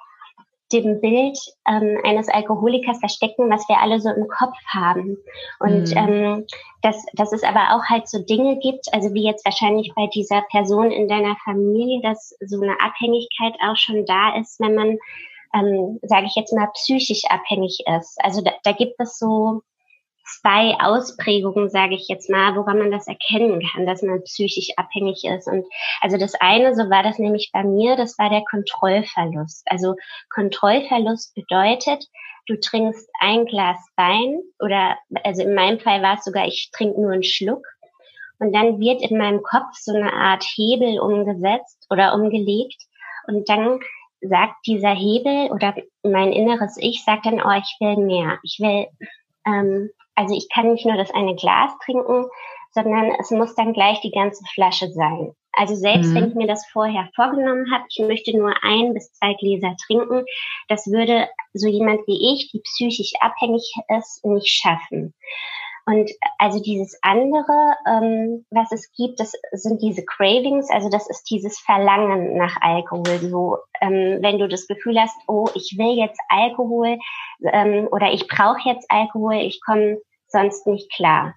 dem 0.81 1.01
Bild 1.01 1.39
ähm, 1.69 1.99
eines 2.05 2.29
Alkoholikers 2.29 2.99
verstecken, 2.99 3.51
was 3.51 3.69
wir 3.69 3.79
alle 3.81 4.01
so 4.01 4.11
im 4.11 4.29
Kopf 4.29 4.57
haben. 4.67 5.19
Und 5.61 5.91
mhm. 5.91 5.97
ähm, 5.97 6.47
dass, 6.83 7.05
dass 7.15 7.33
es 7.33 7.45
aber 7.45 7.77
auch 7.77 7.85
halt 7.89 8.09
so 8.09 8.19
Dinge 8.23 8.59
gibt, 8.59 8.93
also 8.93 9.13
wie 9.15 9.25
jetzt 9.25 9.45
wahrscheinlich 9.45 9.93
bei 9.95 10.07
dieser 10.15 10.43
Person 10.51 10.91
in 10.91 11.09
deiner 11.09 11.37
Familie, 11.45 12.01
dass 12.03 12.35
so 12.41 12.61
eine 12.61 12.81
Abhängigkeit 12.81 13.55
auch 13.61 13.77
schon 13.77 14.05
da 14.07 14.37
ist, 14.37 14.59
wenn 14.61 14.75
man, 14.75 14.99
ähm, 15.55 15.99
sage 16.03 16.27
ich 16.27 16.35
jetzt 16.35 16.53
mal, 16.53 16.69
psychisch 16.75 17.23
abhängig 17.29 17.79
ist. 17.99 18.17
Also 18.23 18.41
da, 18.43 18.53
da 18.65 18.73
gibt 18.73 18.95
es 18.99 19.19
so 19.19 19.63
zwei 20.25 20.75
Ausprägungen, 20.81 21.69
sage 21.69 21.95
ich 21.95 22.09
jetzt 22.09 22.31
mal, 22.31 22.57
woran 22.57 22.79
man 22.79 22.91
das 22.91 23.07
erkennen 23.07 23.63
kann, 23.73 23.87
dass 23.87 24.03
man 24.03 24.23
psychisch 24.23 24.71
abhängig 24.77 25.25
ist. 25.25 25.49
Und 25.49 25.67
also 26.01 26.17
das 26.17 26.35
eine, 26.35 26.75
so 26.75 26.91
war 26.91 27.03
das 27.03 27.19
nämlich 27.19 27.51
bei 27.53 27.65
mir, 27.65 27.97
das 27.97 28.19
war 28.19 28.31
der 28.31 28.45
Kontrollverlust. 28.49 29.67
Also 29.67 29.97
Kontrollverlust 30.31 31.35
bedeutet, 31.35 32.07
du 32.47 32.59
trinkst 32.59 33.09
ein 33.21 33.47
Glas 33.47 33.79
Wein 33.97 34.41
oder 34.59 34.97
also 35.25 35.43
in 35.43 35.55
meinem 35.55 35.81
Fall 35.81 36.03
war 36.03 36.19
es 36.19 36.25
sogar, 36.25 36.47
ich 36.47 36.71
trinke 36.73 37.01
nur 37.01 37.13
einen 37.13 37.23
Schluck. 37.23 37.65
Und 38.39 38.53
dann 38.53 38.81
wird 38.81 39.03
in 39.09 39.17
meinem 39.19 39.43
Kopf 39.43 39.75
so 39.75 39.95
eine 39.95 40.13
Art 40.13 40.43
Hebel 40.43 40.99
umgesetzt 40.99 41.87
oder 41.91 42.15
umgelegt. 42.15 42.83
Und 43.29 43.49
dann 43.49 43.79
sagt 44.21 44.67
dieser 44.67 44.95
Hebel 44.95 45.51
oder 45.53 45.77
mein 46.03 46.33
inneres 46.33 46.77
Ich 46.79 47.05
sagt 47.05 47.27
dann, 47.27 47.41
oh, 47.41 47.59
ich 47.59 47.77
will 47.79 48.05
mehr. 48.05 48.39
Ich 48.43 48.59
will 48.59 48.89
ähm, 49.47 49.91
also 50.15 50.37
ich 50.37 50.49
kann 50.53 50.73
nicht 50.73 50.87
nur 50.87 50.97
das 50.97 51.11
eine 51.13 51.35
Glas 51.35 51.73
trinken, 51.85 52.27
sondern 52.73 53.13
es 53.21 53.31
muss 53.31 53.55
dann 53.55 53.73
gleich 53.73 54.01
die 54.01 54.11
ganze 54.11 54.45
Flasche 54.55 54.89
sein. 54.89 55.35
Also 55.53 55.75
selbst 55.75 56.11
mhm. 56.11 56.15
wenn 56.15 56.29
ich 56.31 56.35
mir 56.35 56.47
das 56.47 56.67
vorher 56.67 57.11
vorgenommen 57.15 57.67
habe, 57.73 57.85
ich 57.89 58.03
möchte 58.07 58.37
nur 58.37 58.55
ein 58.63 58.95
bis 58.95 59.13
zwei 59.13 59.35
Gläser 59.35 59.77
trinken, 59.87 60.25
das 60.69 60.87
würde 60.87 61.29
so 61.53 61.69
jemand 61.69 62.01
wie 62.07 62.33
ich, 62.35 62.51
die 62.51 62.61
psychisch 62.61 63.13
abhängig 63.21 63.71
ist, 63.99 64.25
nicht 64.25 64.49
schaffen. 64.49 65.15
Und 65.85 66.11
also 66.39 66.61
dieses 66.61 66.97
andere, 67.03 67.75
ähm, 67.89 68.47
was 68.51 68.71
es 68.71 68.93
gibt, 68.93 69.19
das 69.19 69.33
sind 69.51 69.83
diese 69.83 70.05
Cravings, 70.05 70.71
also 70.71 70.89
das 70.89 71.09
ist 71.09 71.25
dieses 71.25 71.59
Verlangen 71.59 72.37
nach 72.37 72.57
Alkohol. 72.61 73.19
So, 73.19 73.59
ähm, 73.81 74.19
wenn 74.21 74.39
du 74.39 74.47
das 74.47 74.69
Gefühl 74.69 75.01
hast, 75.01 75.17
oh, 75.27 75.49
ich 75.55 75.77
will 75.77 75.97
jetzt 75.99 76.21
Alkohol 76.29 76.99
ähm, 77.45 77.89
oder 77.91 78.13
ich 78.13 78.29
brauche 78.29 78.69
jetzt 78.69 78.89
Alkohol, 78.91 79.35
ich 79.35 79.61
komme 79.61 79.99
sonst 80.29 80.67
nicht 80.69 80.93
klar. 80.93 81.35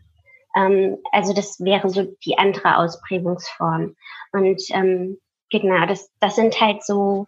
Ähm, 0.56 0.98
also 1.12 1.34
das 1.34 1.60
wäre 1.60 1.90
so 1.90 2.04
die 2.24 2.38
andere 2.38 2.78
Ausprägungsform. 2.78 3.96
Und 4.32 4.62
ähm, 4.70 5.18
genau, 5.50 5.88
das, 5.88 6.12
das 6.20 6.36
sind 6.36 6.60
halt 6.62 6.84
so 6.84 7.26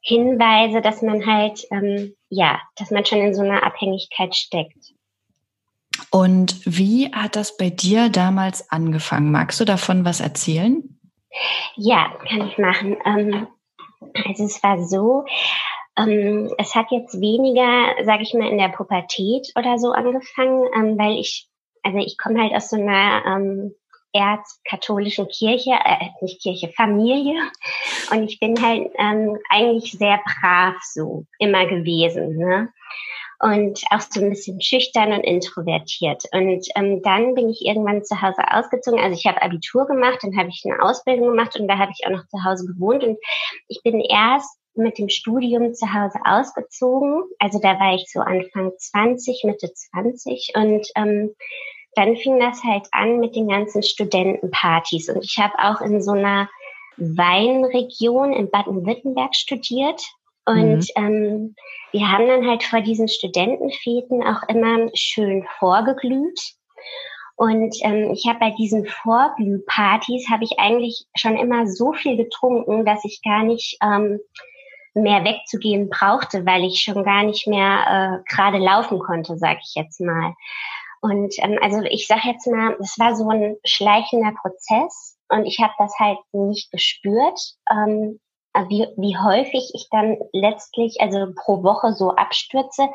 Hinweise, 0.00 0.82
dass 0.82 1.00
man 1.00 1.24
halt, 1.26 1.64
ähm, 1.70 2.14
ja, 2.28 2.60
dass 2.76 2.90
man 2.90 3.06
schon 3.06 3.20
in 3.20 3.34
so 3.34 3.42
einer 3.42 3.62
Abhängigkeit 3.62 4.34
steckt. 4.34 4.92
Und 6.12 6.60
wie 6.66 7.10
hat 7.10 7.36
das 7.36 7.56
bei 7.56 7.70
dir 7.70 8.10
damals 8.10 8.70
angefangen? 8.70 9.32
Magst 9.32 9.58
du 9.60 9.64
davon 9.64 10.04
was 10.04 10.20
erzählen? 10.20 11.00
Ja, 11.74 12.12
kann 12.28 12.48
ich 12.48 12.58
machen. 12.58 12.98
Ähm, 13.06 13.46
also 14.26 14.44
es 14.44 14.62
war 14.62 14.84
so, 14.84 15.24
ähm, 15.96 16.52
es 16.58 16.74
hat 16.74 16.90
jetzt 16.90 17.18
weniger, 17.18 18.04
sage 18.04 18.24
ich 18.24 18.34
mal, 18.34 18.48
in 18.48 18.58
der 18.58 18.68
Pubertät 18.68 19.48
oder 19.56 19.78
so 19.78 19.92
angefangen, 19.92 20.66
ähm, 20.76 20.98
weil 20.98 21.18
ich, 21.18 21.48
also 21.82 21.96
ich 21.96 22.18
komme 22.18 22.42
halt 22.42 22.52
aus 22.52 22.68
so 22.68 22.76
einer 22.76 23.70
erzkatholischen 24.12 25.28
Kirche, 25.28 25.70
äh, 25.70 26.10
nicht 26.20 26.42
Kirche, 26.42 26.68
Familie. 26.76 27.40
Und 28.10 28.24
ich 28.24 28.38
bin 28.38 28.60
halt 28.60 28.90
ähm, 28.98 29.38
eigentlich 29.48 29.92
sehr 29.92 30.20
brav 30.24 30.74
so 30.82 31.24
immer 31.38 31.66
gewesen. 31.66 32.36
Ne? 32.36 32.68
Und 33.42 33.80
auch 33.90 34.00
so 34.08 34.20
ein 34.20 34.30
bisschen 34.30 34.60
schüchtern 34.60 35.12
und 35.12 35.24
introvertiert. 35.24 36.22
Und 36.32 36.64
ähm, 36.76 37.02
dann 37.02 37.34
bin 37.34 37.50
ich 37.50 37.66
irgendwann 37.66 38.04
zu 38.04 38.22
Hause 38.22 38.42
ausgezogen. 38.48 39.00
Also 39.00 39.18
ich 39.18 39.26
habe 39.26 39.42
Abitur 39.42 39.86
gemacht, 39.86 40.20
dann 40.22 40.36
habe 40.36 40.48
ich 40.48 40.62
eine 40.64 40.80
Ausbildung 40.80 41.30
gemacht 41.30 41.58
und 41.58 41.66
da 41.66 41.76
habe 41.76 41.90
ich 41.92 42.06
auch 42.06 42.12
noch 42.12 42.26
zu 42.28 42.44
Hause 42.44 42.66
gewohnt. 42.66 43.02
Und 43.02 43.18
ich 43.66 43.82
bin 43.82 44.00
erst 44.00 44.58
mit 44.74 44.98
dem 44.98 45.08
Studium 45.08 45.74
zu 45.74 45.92
Hause 45.92 46.18
ausgezogen. 46.24 47.24
Also 47.40 47.58
da 47.58 47.78
war 47.80 47.94
ich 47.94 48.10
so 48.10 48.20
Anfang 48.20 48.72
20, 48.78 49.42
Mitte 49.44 49.72
20 49.72 50.52
und 50.54 50.86
ähm, 50.94 51.34
dann 51.94 52.16
fing 52.16 52.38
das 52.38 52.62
halt 52.64 52.86
an 52.92 53.20
mit 53.20 53.36
den 53.36 53.48
ganzen 53.48 53.82
Studentenpartys. 53.82 55.08
Und 55.10 55.24
ich 55.24 55.36
habe 55.38 55.54
auch 55.58 55.80
in 55.80 56.02
so 56.02 56.12
einer 56.12 56.48
Weinregion 56.96 58.32
in 58.32 58.50
Baden-Württemberg 58.50 59.34
studiert. 59.34 60.02
Und 60.44 60.88
mhm. 60.96 61.04
ähm, 61.04 61.54
wir 61.92 62.10
haben 62.10 62.26
dann 62.26 62.46
halt 62.46 62.62
vor 62.62 62.80
diesen 62.80 63.08
Studentenfäden 63.08 64.22
auch 64.22 64.42
immer 64.48 64.88
schön 64.94 65.46
vorgeglüht. 65.58 66.40
Und 67.36 67.74
ähm, 67.82 68.10
ich 68.12 68.26
habe 68.26 68.38
bei 68.38 68.50
diesen 68.50 68.86
Vorglühpartys 68.86 70.28
habe 70.30 70.44
ich 70.44 70.58
eigentlich 70.58 71.06
schon 71.16 71.36
immer 71.36 71.66
so 71.66 71.92
viel 71.92 72.16
getrunken, 72.16 72.84
dass 72.84 73.04
ich 73.04 73.20
gar 73.22 73.42
nicht 73.42 73.78
ähm, 73.82 74.20
mehr 74.94 75.24
wegzugehen 75.24 75.88
brauchte, 75.88 76.44
weil 76.44 76.64
ich 76.64 76.82
schon 76.82 77.04
gar 77.04 77.22
nicht 77.24 77.46
mehr 77.46 78.20
äh, 78.20 78.32
gerade 78.32 78.58
laufen 78.58 78.98
konnte, 78.98 79.38
sag 79.38 79.58
ich 79.64 79.74
jetzt 79.74 80.00
mal. 80.00 80.34
Und 81.00 81.34
ähm, 81.38 81.58
also 81.60 81.80
ich 81.82 82.06
sage 82.06 82.28
jetzt 82.28 82.46
mal, 82.46 82.76
es 82.80 82.98
war 82.98 83.16
so 83.16 83.28
ein 83.28 83.56
schleichender 83.64 84.32
Prozess 84.40 85.18
und 85.28 85.46
ich 85.46 85.58
habe 85.60 85.72
das 85.78 85.92
halt 85.98 86.18
nicht 86.32 86.70
gespürt. 86.70 87.40
Ähm, 87.70 88.20
wie, 88.68 88.86
wie 88.96 89.16
häufig 89.16 89.70
ich 89.74 89.88
dann 89.90 90.18
letztlich, 90.32 91.00
also 91.00 91.32
pro 91.34 91.62
Woche 91.62 91.92
so 91.92 92.10
abstürze. 92.10 92.88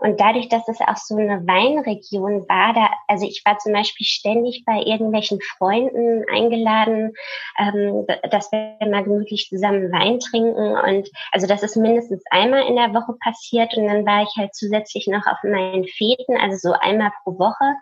Und 0.00 0.20
dadurch, 0.20 0.48
dass 0.48 0.68
es 0.68 0.80
auch 0.80 0.96
so 0.96 1.16
eine 1.16 1.46
Weinregion 1.46 2.48
war, 2.48 2.72
da, 2.72 2.90
also 3.06 3.26
ich 3.26 3.42
war 3.44 3.58
zum 3.58 3.72
Beispiel 3.72 4.06
ständig 4.06 4.64
bei 4.64 4.80
irgendwelchen 4.82 5.40
Freunden 5.40 6.24
eingeladen, 6.32 7.14
ähm, 7.58 8.06
dass 8.30 8.50
wir 8.52 8.76
mal 8.88 9.04
gemütlich 9.04 9.48
zusammen 9.48 9.92
Wein 9.92 10.18
trinken. 10.20 10.76
Und 10.76 11.08
also 11.32 11.46
das 11.46 11.62
ist 11.62 11.76
mindestens 11.76 12.22
einmal 12.30 12.66
in 12.66 12.76
der 12.76 12.94
Woche 12.94 13.14
passiert. 13.20 13.76
Und 13.76 13.86
dann 13.86 14.06
war 14.06 14.22
ich 14.22 14.34
halt 14.36 14.54
zusätzlich 14.54 15.06
noch 15.06 15.26
auf 15.26 15.38
meinen 15.42 15.84
Feten, 15.84 16.36
also 16.36 16.56
so 16.56 16.72
einmal 16.78 17.12
pro 17.22 17.38
Woche. 17.38 17.74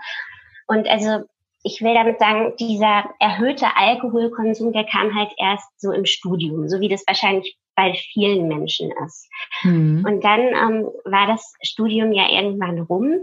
Und 0.69 0.89
also 0.89 1.25
ich 1.67 1.83
will 1.83 1.95
damit 1.95 2.21
sagen, 2.21 2.55
dieser 2.61 3.11
erhöhte 3.19 3.67
Alkoholkonsum, 3.77 4.73
der 4.73 4.85
kam 4.85 5.15
halt 5.15 5.33
erst 5.37 5.81
so 5.81 5.91
im 5.91 6.05
Studium, 6.07 6.69
so 6.69 6.79
wie 6.79 6.89
das 6.89 7.05
wahrscheinlich 7.07 7.59
bei 7.75 7.93
vielen 8.13 8.47
Menschen 8.47 8.93
ist. 9.05 9.29
Mhm. 9.63 10.05
Und 10.07 10.25
dann 10.25 10.41
ähm, 10.41 10.89
war 11.05 11.27
das 11.27 11.55
Studium 11.63 12.13
ja 12.13 12.31
irgendwann 12.31 12.79
rum 12.79 13.21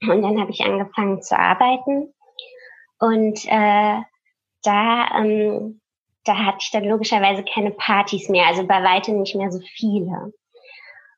und 0.00 0.22
dann 0.22 0.40
habe 0.40 0.52
ich 0.52 0.60
angefangen 0.60 1.22
zu 1.22 1.36
arbeiten 1.36 2.14
und 2.98 3.44
äh, 3.46 4.00
da 4.62 5.08
ähm, 5.18 5.80
da 6.26 6.44
hatte 6.44 6.58
ich 6.60 6.70
dann 6.70 6.84
logischerweise 6.84 7.44
keine 7.44 7.70
Partys 7.70 8.28
mehr, 8.28 8.46
also 8.46 8.66
bei 8.66 8.82
weitem 8.82 9.20
nicht 9.20 9.36
mehr 9.36 9.50
so 9.50 9.60
viele. 9.60 10.32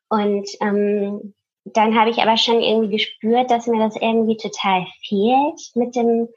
Und 0.07 0.47
ähm, 0.61 1.33
dann 1.73 1.99
habe 1.99 2.09
ich 2.09 2.19
aber 2.19 2.37
schon 2.37 2.61
irgendwie 2.61 2.89
gespürt, 2.89 3.51
dass 3.51 3.67
mir 3.67 3.79
das 3.79 3.95
irgendwie 3.95 4.37
total 4.37 4.85
fehlt 5.07 5.59
mit 5.75 5.95
dem 5.95 6.29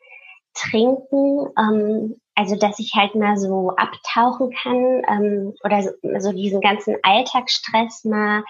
Trinken. 0.54 1.48
Ähm, 1.58 2.16
also 2.34 2.56
dass 2.56 2.78
ich 2.78 2.92
halt 2.94 3.14
mal 3.14 3.36
so 3.36 3.74
abtauchen 3.76 4.52
kann 4.62 5.02
ähm, 5.08 5.54
oder 5.64 5.82
so, 5.82 5.90
so 6.18 6.32
diesen 6.32 6.60
ganzen 6.60 6.96
Alltagsstress 7.02 8.04
mal 8.04 8.42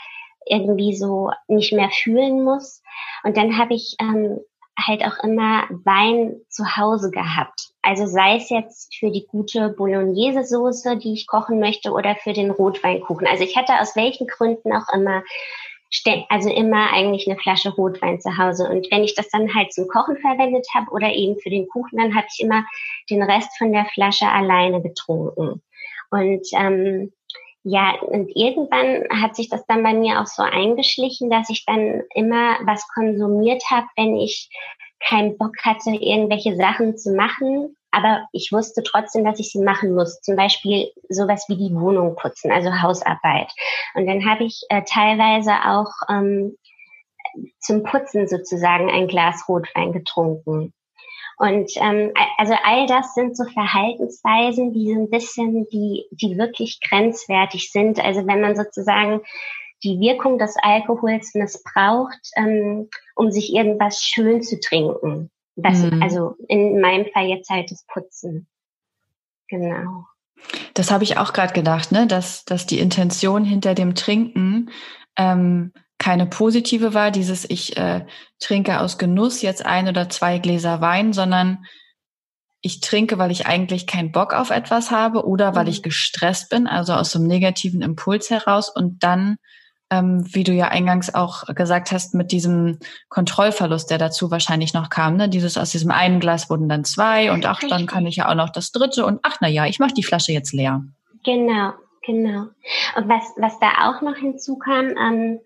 irgendwie 0.47 0.95
so 0.95 1.31
nicht 1.49 1.73
mehr 1.73 1.91
fühlen 1.91 2.45
muss. 2.45 2.83
Und 3.25 3.37
dann 3.37 3.59
habe 3.59 3.75
ich 3.75 3.97
ähm, 4.01 4.39
halt 4.79 5.05
auch 5.05 5.23
immer 5.23 5.65
Wein 5.85 6.41
zu 6.49 6.77
Hause 6.77 7.11
gehabt. 7.11 7.73
Also 7.83 8.07
sei 8.07 8.37
es 8.37 8.49
jetzt 8.51 8.95
für 8.95 9.11
die 9.11 9.27
gute 9.27 9.71
Bolognese-Soße, 9.71 10.97
die 10.97 11.15
ich 11.15 11.27
kochen 11.27 11.61
möchte, 11.61 11.91
oder 11.91 12.15
für 12.17 12.33
den 12.33 12.51
Rotweinkuchen. 12.51 13.27
Also 13.27 13.45
ich 13.45 13.57
hatte 13.57 13.81
aus 13.81 13.97
welchen 13.97 14.27
Gründen 14.27 14.73
auch 14.73 14.93
immer 14.95 15.23
also 16.29 16.51
immer 16.51 16.93
eigentlich 16.93 17.29
eine 17.29 17.39
Flasche 17.39 17.71
Rotwein 17.71 18.21
zu 18.21 18.37
Hause. 18.39 18.69
Und 18.69 18.91
wenn 18.91 19.05
ich 19.05 19.15
das 19.15 19.29
dann 19.29 19.55
halt 19.55 19.73
zum 19.73 19.89
Kochen 19.89 20.17
verwendet 20.17 20.67
habe 20.75 20.91
oder 20.91 21.13
eben 21.13 21.39
für 21.39 21.51
den 21.51 21.69
Kuchen, 21.69 21.99
dann 21.99 22.15
habe 22.15 22.27
ich 22.33 22.43
immer 22.43 22.65
den 23.11 23.23
Rest 23.23 23.57
von 23.59 23.73
der 23.73 23.85
Flasche 23.87 24.29
alleine 24.29 24.83
getrunken. 24.83 25.63
Und 26.11 26.47
ähm, 26.55 27.13
ja, 27.65 27.95
und 28.01 28.31
irgendwann 28.35 29.05
hat 29.23 29.37
sich 29.37 29.49
das 29.49 29.65
dann 29.67 29.83
bei 29.83 29.95
mir 29.95 30.21
auch 30.21 30.27
so 30.27 30.43
eingeschlichen, 30.43 31.31
dass 31.31 31.49
ich 31.49 31.65
dann 31.65 32.03
immer 32.15 32.59
was 32.65 32.87
konsumiert 32.89 33.63
habe, 33.71 33.87
wenn 33.97 34.17
ich 34.17 34.51
keinen 35.01 35.37
Bock 35.39 35.55
hatte, 35.63 35.91
irgendwelche 35.91 36.57
Sachen 36.57 36.97
zu 36.97 37.15
machen 37.15 37.77
aber 37.93 38.27
ich 38.33 38.51
wusste 38.53 38.83
trotzdem, 38.83 39.25
dass 39.25 39.39
ich 39.39 39.53
sie 39.53 39.63
machen 39.63 39.95
muss. 39.95 40.21
Zum 40.23 40.35
Beispiel 40.35 40.91
sowas 41.09 41.45
wie 41.49 41.57
die 41.57 41.75
Wohnung 41.75 42.17
putzen, 42.17 42.51
also 42.51 42.83
Hausarbeit. 42.83 43.53
Und 43.95 44.07
dann 44.07 44.29
habe 44.29 44.45
ich 44.45 44.63
äh, 44.71 44.83
teilweise 44.83 45.53
auch 45.67 45.93
ähm, 46.09 46.57
zum 47.61 47.83
Putzen 47.83 48.27
sozusagen 48.27 48.91
ein 48.91 49.07
Glas 49.07 49.45
Rotwein 49.49 49.93
getrunken. 49.93 50.73
Und 51.39 51.73
ähm, 51.77 52.13
also 52.39 52.55
all 52.63 52.87
das 52.87 53.15
sind 53.15 53.37
so 53.37 53.45
Verhaltensweisen, 53.45 54.73
die 54.73 54.93
so 54.93 55.01
ein 55.01 55.11
bisschen, 55.11 55.67
die, 55.71 56.07
die 56.13 56.39
wirklich 56.39 56.81
grenzwertig 56.81 57.73
sind. 57.73 58.03
Also 58.03 58.27
wenn 58.27 58.41
man 58.41 58.57
sozusagen 58.57 59.21
die 59.83 59.99
Wirkung 59.99 60.39
des 60.39 60.55
Alkohols 60.63 61.35
missbraucht, 61.35 62.31
ähm, 62.37 62.89
um 63.17 63.31
sich 63.31 63.53
irgendwas 63.55 64.03
schön 64.03 64.43
zu 64.43 64.61
trinken. 64.61 65.31
Das, 65.57 65.79
mhm. 65.79 66.03
Also 66.03 66.37
in 66.49 66.81
meinem 66.81 67.07
Fall 67.13 67.27
jetzt 67.27 67.51
halt 67.51 67.71
das 67.71 67.85
Putzen. 67.87 68.47
Genau. 69.49 70.07
Das 70.75 70.91
habe 70.91 71.05
ich 71.05 71.19
auch 71.19 71.33
gerade 71.33 71.53
gedacht, 71.53 71.93
ne? 71.93 72.07
dass, 72.07 72.45
dass 72.45 72.67
die 72.67 72.79
Intention 72.79 73.45
hinter 73.45 73.75
dem 73.75 73.95
Trinken 73.95 74.71
ähm, 75.17 75.73
keine 75.99 76.27
positive 76.27 76.95
war, 76.95 77.11
dieses 77.11 77.49
ich 77.49 77.77
äh, 77.77 78.05
trinke 78.41 78.81
aus 78.81 78.99
Genuss 78.99 79.41
jetzt 79.43 79.65
ein 79.65 79.89
oder 79.89 80.09
zwei 80.09 80.39
Gläser 80.39 80.81
Wein, 80.81 81.13
sondern 81.13 81.65
ich 82.61 82.81
trinke, 82.81 83.19
weil 83.19 83.31
ich 83.31 83.47
eigentlich 83.47 83.87
keinen 83.87 84.11
Bock 84.11 84.33
auf 84.33 84.51
etwas 84.51 84.91
habe 84.91 85.27
oder 85.27 85.55
weil 85.55 85.65
mhm. 85.65 85.71
ich 85.71 85.83
gestresst 85.83 86.49
bin, 86.49 86.67
also 86.67 86.95
aus 86.95 87.13
so 87.13 87.19
einem 87.19 87.29
negativen 87.29 87.83
Impuls 87.83 88.31
heraus 88.31 88.69
und 88.69 89.03
dann 89.05 89.37
ähm, 89.93 90.25
wie 90.33 90.43
du 90.43 90.53
ja 90.53 90.69
eingangs 90.69 91.15
auch 91.15 91.45
gesagt 91.55 91.93
hast, 91.93 92.15
mit 92.15 92.33
diesem 92.33 92.79
Kontrollverlust, 93.11 93.91
der 93.91 93.99
dazu 93.99 94.31
wahrscheinlich 94.31 94.73
noch 94.73 94.89
kam. 94.89 95.17
Ne? 95.17 95.29
Dieses 95.29 95.59
aus 95.59 95.71
diesem 95.71 95.91
einen 95.91 96.19
Glas 96.19 96.49
wurden 96.49 96.69
dann 96.69 96.85
zwei 96.85 97.31
und 97.31 97.45
ach, 97.45 97.61
dann 97.69 97.87
kann 97.87 98.07
ich 98.07 98.17
ja 98.17 98.31
auch 98.31 98.35
noch 98.35 98.49
das 98.49 98.73
dritte 98.73 99.05
und 99.05 99.21
ach, 99.23 99.37
na 99.41 99.49
ja, 99.49 99.67
ich 99.67 99.79
mache 99.79 99.93
die 99.93 100.03
Flasche 100.03 100.33
jetzt 100.33 100.55
leer. 100.55 100.83
Genau, 101.25 101.73
genau. 102.07 102.47
Und 102.97 103.09
was, 103.09 103.23
was 103.37 103.59
da 103.59 103.91
auch 103.91 104.01
noch 104.01 104.17
hinzukam, 104.17 104.95
ähm, 104.99 105.41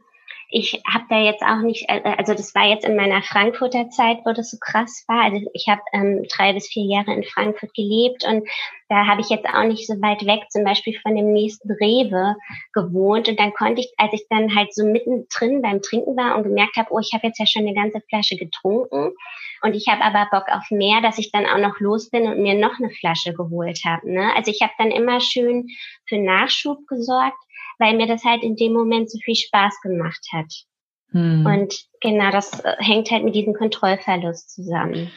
ich 0.48 0.80
habe 0.88 1.04
da 1.08 1.20
jetzt 1.20 1.42
auch 1.42 1.60
nicht, 1.62 1.86
äh, 1.88 2.00
also 2.16 2.34
das 2.34 2.54
war 2.54 2.66
jetzt 2.66 2.84
in 2.84 2.96
meiner 2.96 3.22
Frankfurter 3.22 3.90
Zeit, 3.90 4.18
wo 4.24 4.32
das 4.32 4.50
so 4.50 4.58
krass 4.60 5.04
war. 5.08 5.24
Also 5.24 5.40
ich 5.52 5.66
habe 5.68 5.80
ähm, 5.92 6.24
drei 6.34 6.52
bis 6.52 6.68
vier 6.68 6.84
Jahre 6.84 7.14
in 7.14 7.24
Frankfurt 7.24 7.74
gelebt 7.74 8.24
und 8.24 8.48
da 8.88 9.06
habe 9.06 9.20
ich 9.20 9.28
jetzt 9.28 9.46
auch 9.46 9.64
nicht 9.64 9.86
so 9.86 9.94
weit 9.94 10.24
weg, 10.26 10.44
zum 10.50 10.62
Beispiel 10.62 10.96
von 11.00 11.16
dem 11.16 11.32
nächsten 11.32 11.70
Rewe 11.72 12.36
gewohnt. 12.72 13.28
Und 13.28 13.40
dann 13.40 13.52
konnte 13.52 13.80
ich, 13.80 13.92
als 13.96 14.12
ich 14.12 14.26
dann 14.30 14.54
halt 14.54 14.72
so 14.72 14.84
mittendrin 14.86 15.62
beim 15.62 15.82
Trinken 15.82 16.16
war 16.16 16.36
und 16.36 16.44
gemerkt 16.44 16.76
habe, 16.76 16.92
oh, 16.92 17.00
ich 17.00 17.10
habe 17.12 17.26
jetzt 17.26 17.40
ja 17.40 17.46
schon 17.46 17.62
eine 17.62 17.74
ganze 17.74 18.00
Flasche 18.08 18.36
getrunken 18.36 19.12
und 19.62 19.74
ich 19.74 19.88
habe 19.88 20.02
aber 20.02 20.28
Bock 20.30 20.48
auf 20.48 20.70
mehr, 20.70 21.00
dass 21.00 21.18
ich 21.18 21.32
dann 21.32 21.46
auch 21.46 21.58
noch 21.58 21.80
los 21.80 22.10
bin 22.10 22.28
und 22.28 22.40
mir 22.40 22.54
noch 22.54 22.78
eine 22.78 22.90
Flasche 22.90 23.32
geholt 23.32 23.80
habe. 23.84 24.12
Ne? 24.12 24.32
Also 24.36 24.50
ich 24.50 24.60
habe 24.62 24.72
dann 24.78 24.90
immer 24.92 25.20
schön 25.20 25.66
für 26.06 26.18
Nachschub 26.18 26.86
gesorgt 26.86 27.36
weil 27.78 27.96
mir 27.96 28.06
das 28.06 28.24
halt 28.24 28.42
in 28.42 28.56
dem 28.56 28.72
Moment 28.72 29.10
so 29.10 29.18
viel 29.18 29.36
Spaß 29.36 29.80
gemacht 29.82 30.26
hat. 30.32 30.52
Hm. 31.12 31.46
Und 31.46 31.74
genau, 32.00 32.30
das 32.30 32.60
äh, 32.60 32.76
hängt 32.78 33.10
halt 33.10 33.24
mit 33.24 33.34
diesem 33.34 33.54
Kontrollverlust 33.54 34.54
zusammen. 34.54 35.10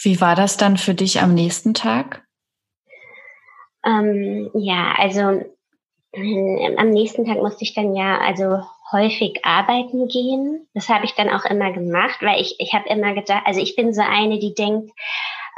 Wie 0.00 0.20
war 0.20 0.34
das 0.34 0.56
dann 0.56 0.76
für 0.76 0.94
dich 0.94 1.20
am 1.20 1.34
nächsten 1.34 1.74
Tag? 1.74 2.24
Ähm, 3.84 4.50
ja, 4.54 4.94
also 4.96 5.44
äh, 6.12 6.76
am 6.76 6.90
nächsten 6.90 7.24
Tag 7.24 7.38
musste 7.38 7.64
ich 7.64 7.74
dann 7.74 7.94
ja 7.94 8.18
also 8.18 8.62
häufig 8.90 9.44
arbeiten 9.44 10.08
gehen. 10.08 10.68
Das 10.74 10.88
habe 10.88 11.04
ich 11.04 11.14
dann 11.14 11.30
auch 11.30 11.44
immer 11.44 11.72
gemacht, 11.72 12.18
weil 12.20 12.40
ich 12.40 12.56
ich 12.58 12.74
habe 12.74 12.88
immer 12.88 13.14
gedacht, 13.14 13.42
also 13.46 13.60
ich 13.60 13.74
bin 13.76 13.94
so 13.94 14.02
eine, 14.02 14.38
die 14.38 14.54
denkt, 14.54 14.90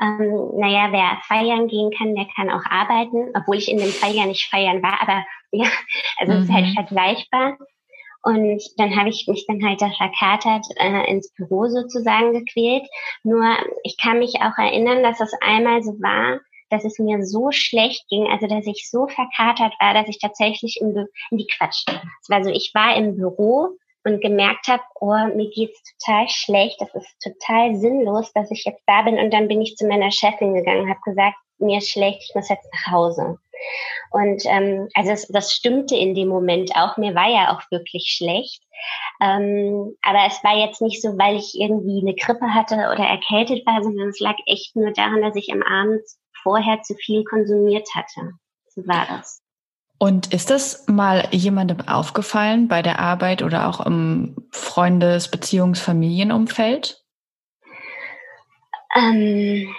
ähm, 0.01 0.51
naja, 0.57 0.89
wer 0.91 1.19
feiern 1.27 1.69
gehen 1.69 1.91
kann, 1.97 2.15
der 2.15 2.27
kann 2.35 2.51
auch 2.51 2.65
arbeiten, 2.69 3.31
obwohl 3.35 3.57
ich 3.57 3.71
in 3.71 3.79
dem 3.79 3.91
Fall 3.91 4.13
ja 4.13 4.27
nicht 4.27 4.49
feiern 4.49 4.83
war, 4.83 5.01
aber 5.01 5.25
ja, 5.55 5.71
also 6.19 6.33
mhm. 6.33 6.39
es 6.39 6.45
ist 6.45 6.53
halt 6.53 6.67
mhm. 6.67 6.75
vergleichbar. 6.75 7.59
Und 8.23 8.63
dann 8.79 8.97
habe 8.97 9.11
ich 9.11 9.27
mich 9.29 9.45
dann 9.47 9.63
halt 9.63 9.83
da 9.83 9.91
verkatert 9.91 10.65
äh, 10.77 11.11
ins 11.11 11.31
Büro 11.35 11.67
sozusagen 11.67 12.33
gequält. 12.33 12.89
Nur 13.23 13.45
ich 13.83 13.99
kann 14.03 14.19
mich 14.19 14.37
auch 14.41 14.57
erinnern, 14.57 15.03
dass 15.03 15.19
das 15.19 15.33
einmal 15.43 15.83
so 15.83 15.93
war, 16.01 16.41
dass 16.71 16.85
es 16.85 16.99
mir 16.99 17.23
so 17.25 17.51
schlecht 17.51 18.09
ging, 18.09 18.27
also 18.27 18.47
dass 18.47 18.67
ich 18.67 18.89
so 18.91 19.07
verkatert 19.07 19.75
war, 19.79 19.93
dass 19.93 20.09
ich 20.09 20.19
tatsächlich 20.19 20.79
in, 20.81 20.97
in 21.31 21.39
die 21.39 21.47
Quatsch. 21.47 21.85
Es 22.23 22.31
war 22.31 22.43
so, 22.43 22.51
ich 22.51 22.71
war 22.75 22.97
im 22.97 23.17
Büro 23.17 23.77
und 24.05 24.21
gemerkt 24.21 24.69
habe, 24.69 24.83
oh, 25.01 25.27
mir 25.35 25.51
geht's 25.51 25.81
total 25.99 26.27
schlecht, 26.29 26.81
das 26.81 26.95
ist 26.95 27.17
total 27.23 27.77
sinnlos, 27.77 28.33
dass 28.33 28.51
ich 28.51 28.65
jetzt 28.65 28.83
da 28.87 29.03
bin. 29.03 29.19
Und 29.19 29.33
dann 29.33 29.49
bin 29.49 29.61
ich 29.61 29.77
zu 29.77 29.87
meiner 29.87 30.11
Chefin 30.11 30.55
gegangen 30.55 30.83
und 30.83 30.91
habe 30.91 31.01
gesagt, 31.05 31.37
mir 31.59 31.79
ist 31.79 31.91
schlecht, 31.91 32.23
ich 32.23 32.35
muss 32.35 32.49
jetzt 32.49 32.69
nach 32.73 32.93
Hause. 32.93 33.39
Und 34.11 34.43
ähm, 34.47 34.89
also 34.95 35.11
das, 35.11 35.27
das 35.29 35.53
stimmte 35.53 35.97
in 35.97 36.15
dem 36.15 36.29
Moment 36.29 36.73
auch. 36.77 36.97
Mir 36.97 37.15
war 37.15 37.29
ja 37.29 37.55
auch 37.55 37.63
wirklich 37.71 38.15
schlecht. 38.17 38.63
Ähm, 39.21 39.97
aber 40.03 40.27
es 40.27 40.43
war 40.45 40.57
jetzt 40.57 40.83
nicht 40.83 41.03
so, 41.03 41.17
weil 41.19 41.37
ich 41.37 41.55
irgendwie 41.59 42.01
eine 42.01 42.15
Grippe 42.15 42.55
hatte 42.55 42.75
oder 42.75 43.05
erkältet 43.05 43.67
war, 43.67 43.83
sondern 43.83 44.09
es 44.09 44.21
lag 44.21 44.37
echt 44.47 44.77
nur 44.77 44.93
daran, 44.93 45.23
dass 45.23 45.37
ich 45.37 45.53
am 45.53 45.63
Abend 45.63 46.03
vorher 46.43 46.83
zu 46.83 46.95
viel 46.95 47.25
konsumiert 47.25 47.89
hatte. 47.95 48.33
So 48.69 48.87
war 48.87 49.07
das. 49.09 49.41
Und 49.99 50.35
ist 50.35 50.51
das 50.51 50.87
mal 50.89 51.29
jemandem 51.31 51.81
aufgefallen 51.89 52.69
bei 52.69 52.83
der 52.83 52.99
Arbeit 52.99 53.43
oder 53.43 53.69
auch 53.69 53.85
im 53.85 54.37
Freundes-, 54.51 55.33
Beziehungs-, 55.33 55.81
Familienumfeld? 55.81 57.03
Ähm, 58.97 59.75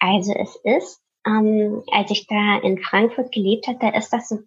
also 0.00 0.34
es 0.34 0.56
ist, 0.64 1.01
ähm, 1.26 1.82
als 1.92 2.10
ich 2.10 2.26
da 2.26 2.58
in 2.62 2.78
Frankfurt 2.82 3.32
gelebt 3.32 3.66
habe, 3.66 3.78
da 3.80 3.88
ist 3.90 4.12
das 4.12 4.28
so, 4.28 4.38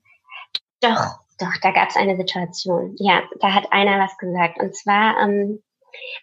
doch, 0.81 1.19
doch, 1.39 1.53
da 1.61 1.71
gab 1.71 1.89
es 1.89 1.95
eine 1.95 2.17
Situation. 2.17 2.95
Ja, 2.99 3.23
da 3.39 3.53
hat 3.53 3.71
einer 3.71 3.99
was 3.99 4.17
gesagt. 4.17 4.59
Und 4.61 4.75
zwar, 4.75 5.19
ähm, 5.21 5.61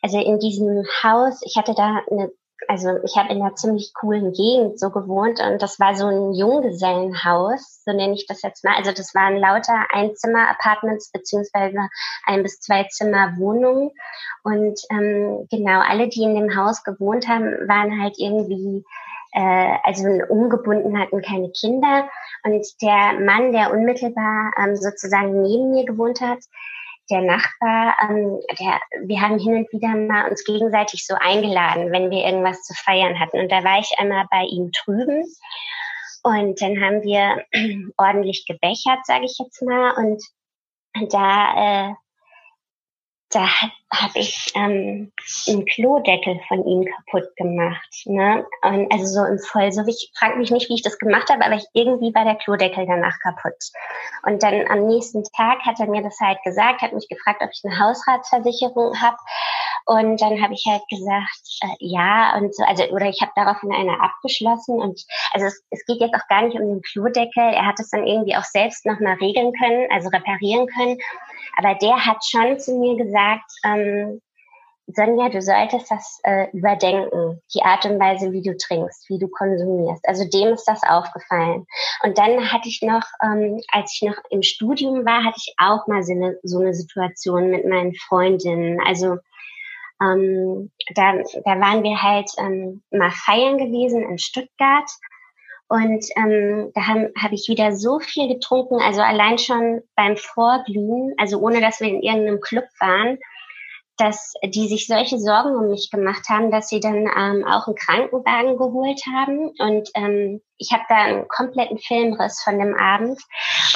also 0.03 0.19
in 0.19 0.39
diesem 0.39 0.85
Haus, 1.03 1.41
ich 1.45 1.57
hatte 1.57 1.75
da 1.75 2.03
eine 2.11 2.31
also 2.69 2.91
ich 3.05 3.17
habe 3.17 3.33
in 3.33 3.43
einer 3.43 3.55
ziemlich 3.55 3.93
coolen 3.95 4.33
Gegend 4.33 4.79
so 4.79 4.91
gewohnt 4.91 5.41
und 5.41 5.63
das 5.63 5.81
war 5.81 5.95
so 5.95 6.07
ein 6.07 6.33
Junggesellenhaus, 6.33 7.83
so 7.85 7.93
nenne 7.93 8.15
ich 8.15 8.27
das 8.27 8.43
jetzt 8.43 8.65
mal. 8.65 8.77
Also 8.77 8.93
das 8.93 9.15
waren 9.15 9.37
lauter 9.37 9.87
Einzimmer-Apartments 9.91 11.11
beziehungsweise 11.13 11.79
ein 12.25 12.43
bis 12.43 12.61
zwei 12.61 12.85
Zimmer 12.85 13.37
Wohnungen 13.39 13.91
und 14.43 14.81
ähm, 14.91 15.47
genau 15.51 15.81
alle, 15.81 16.09
die 16.09 16.23
in 16.23 16.35
dem 16.35 16.57
Haus 16.57 16.85
gewohnt 16.85 17.29
haben, 17.29 17.47
waren 17.69 18.01
halt 18.01 18.15
irgendwie 18.19 18.85
äh, 19.33 19.77
also 19.83 20.07
umgebunden 20.29 20.99
hatten 20.99 21.23
keine 21.23 21.51
Kinder 21.51 22.09
und 22.45 22.67
der 22.83 23.21
Mann, 23.21 23.53
der 23.53 23.73
unmittelbar 23.73 24.53
ähm, 24.59 24.77
sozusagen 24.77 25.43
neben 25.43 25.71
mir 25.71 25.85
gewohnt 25.85 26.21
hat, 26.21 26.39
der 27.11 27.23
Nachbar, 27.23 27.97
ähm, 28.03 28.41
der, 28.59 28.81
wir 29.05 29.21
haben 29.21 29.39
hin 29.39 29.57
und 29.57 29.73
wieder 29.73 29.89
mal 29.89 30.31
uns 30.31 30.45
gegenseitig 30.45 31.07
so 31.07 31.15
eingeladen, 31.19 31.93
wenn 31.93 32.11
wir 32.11 32.25
irgendwas 32.25 32.63
zu 32.63 32.75
feiern 32.75 33.19
hatten. 33.19 33.39
Und 33.41 33.51
da 33.51 33.65
war 33.65 33.79
ich 33.81 33.93
einmal 33.99 34.25
bei 34.31 34.45
ihm 34.45 34.71
drüben. 34.71 35.25
Und 36.23 36.63
dann 36.63 36.81
haben 36.81 37.03
wir 37.03 37.45
ordentlich 37.97 38.47
gebechert, 38.47 39.05
sage 39.05 39.25
ich 39.25 39.37
jetzt 39.39 39.63
mal. 39.63 39.95
Und 39.97 40.23
da 41.11 41.89
äh, 41.91 41.95
da 43.33 43.49
habe 43.95 44.19
ich 44.19 44.53
ähm, 44.55 45.13
einen 45.49 45.67
Klodeckel 45.67 46.41
von 46.49 46.67
ihm 46.67 46.85
kaputt 46.85 47.29
gemacht. 47.37 48.03
Ne? 48.07 48.47
Und 48.63 48.91
also 48.91 49.05
so 49.05 49.25
im 49.25 49.39
Voll. 49.39 49.71
So 49.71 49.83
ich 49.87 50.11
frage 50.19 50.39
mich 50.39 50.51
nicht, 50.51 50.69
wie 50.71 50.75
ich 50.75 50.83
das 50.83 50.99
gemacht 50.99 51.29
habe, 51.31 51.45
aber 51.45 51.57
ich, 51.57 51.67
irgendwie 51.75 52.15
war 52.15 52.25
der 52.25 52.37
Klodeckel 52.37 52.87
danach 52.87 53.19
kaputt. 53.23 53.59
Und 54.27 54.43
dann 54.43 54.67
am 54.69 54.87
nächsten 54.87 55.23
Tag 55.37 55.61
hat 55.67 55.79
er 55.79 55.89
mir 55.89 56.03
das 56.03 56.19
halt 56.21 56.39
gesagt, 56.43 56.81
hat 56.81 56.93
mich 56.93 57.09
gefragt, 57.09 57.43
ob 57.43 57.51
ich 57.53 57.61
eine 57.65 57.79
Hausratsversicherung 57.79 59.01
habe. 59.01 59.17
Und 59.85 60.21
dann 60.21 60.43
habe 60.43 60.55
ich 60.55 60.65
halt 60.67 60.83
gesagt, 60.89 61.61
äh, 61.63 61.77
ja, 61.81 62.37
und 62.37 62.55
so, 62.55 62.65
also, 62.65 62.85
oder 62.85 63.07
ich 63.07 63.21
habe 63.21 63.33
daraufhin 63.35 63.73
eine 63.73 64.01
abgeschlossen. 64.01 64.81
Und 64.81 65.05
also 65.33 65.47
es, 65.47 65.63
es 65.71 65.85
geht 65.87 66.01
jetzt 66.01 66.15
auch 66.15 66.29
gar 66.29 66.43
nicht 66.43 66.59
um 66.59 66.67
den 66.67 66.83
Klodeckel. 66.83 67.43
Er 67.43 67.67
hat 67.67 67.81
es 67.81 67.91
dann 67.91 68.07
irgendwie 68.07 68.37
auch 68.37 68.45
selbst 68.45 68.87
nochmal 68.87 69.17
regeln 69.21 69.53
können, 69.53 69.87
also 69.91 70.09
reparieren 70.09 70.67
können. 70.69 70.99
Aber 71.57 71.75
der 71.75 72.07
hat 72.07 72.25
schon 72.25 72.59
zu 72.59 72.79
mir 72.79 72.97
gesagt, 72.97 73.51
ähm, 73.65 73.82
Sonja, 74.89 75.29
du 75.29 75.41
solltest 75.41 75.91
das 75.91 76.21
äh, 76.25 76.49
überdenken, 76.53 77.41
die 77.55 77.63
Art 77.63 77.85
und 77.87 78.01
Weise, 78.01 78.33
wie 78.33 78.43
du 78.43 78.57
trinkst, 78.57 79.09
wie 79.09 79.19
du 79.19 79.29
konsumierst. 79.29 80.07
Also 80.07 80.25
dem 80.29 80.53
ist 80.53 80.65
das 80.65 80.83
aufgefallen. 80.83 81.67
Und 82.03 82.19
dann 82.19 82.53
hatte 82.53 82.69
ich 82.69 82.83
noch, 82.83 83.05
ähm, 83.23 83.61
als 83.69 83.95
ich 83.95 84.09
noch 84.09 84.17
im 84.31 84.43
Studium 84.43 85.05
war, 85.07 85.25
hatte 85.25 85.39
ich 85.39 85.55
auch 85.57 85.87
mal 85.87 86.03
so 86.03 86.13
eine, 86.13 86.37
so 86.43 86.59
eine 86.59 86.75
Situation 86.75 87.51
mit 87.51 87.67
meinen 87.67 87.95
Freundinnen. 87.95 88.81
Also 88.85 89.19
ähm, 90.03 90.71
da, 90.95 91.15
da 91.45 91.61
waren 91.61 91.85
wir 91.85 92.03
halt 92.03 92.31
ähm, 92.39 92.83
mal 92.91 93.13
feiern 93.13 93.59
gewesen 93.59 94.03
in 94.03 94.19
Stuttgart. 94.19 94.91
Und 95.69 96.05
ähm, 96.17 96.71
da 96.75 96.87
habe 96.87 97.13
hab 97.19 97.33
ich 97.33 97.49
wieder 97.49 97.75
so 97.75 97.99
viel 97.99 98.29
getrunken, 98.29 98.79
also 98.83 99.01
allein 99.01 99.39
schon 99.39 99.81
beim 99.97 100.19
Vorglühen, 100.19 101.15
also 101.17 101.39
ohne 101.39 101.63
dass 101.63 101.81
wir 101.81 101.89
in 101.89 102.03
irgendeinem 102.03 102.41
Club 102.41 102.67
waren, 102.79 103.19
dass 103.99 104.33
die 104.45 104.69
sich 104.69 104.87
solche 104.87 105.19
Sorgen 105.19 105.55
um 105.55 105.69
mich 105.69 105.91
gemacht 105.91 106.29
haben, 106.29 106.51
dass 106.51 106.69
sie 106.69 106.81
dann 106.81 107.07
ähm, 107.07 107.45
auch 107.47 107.67
einen 107.67 107.77
Krankenwagen 107.77 108.57
geholt 108.57 109.01
haben. 109.15 109.51
Und 109.59 109.91
ähm, 109.95 110.41
ich 110.57 110.71
habe 110.73 110.85
da 110.89 110.97
einen 110.97 111.29
kompletten 111.29 111.79
Filmriss 111.79 112.43
von 112.43 112.59
dem 112.59 112.75
Abend. 112.75 113.21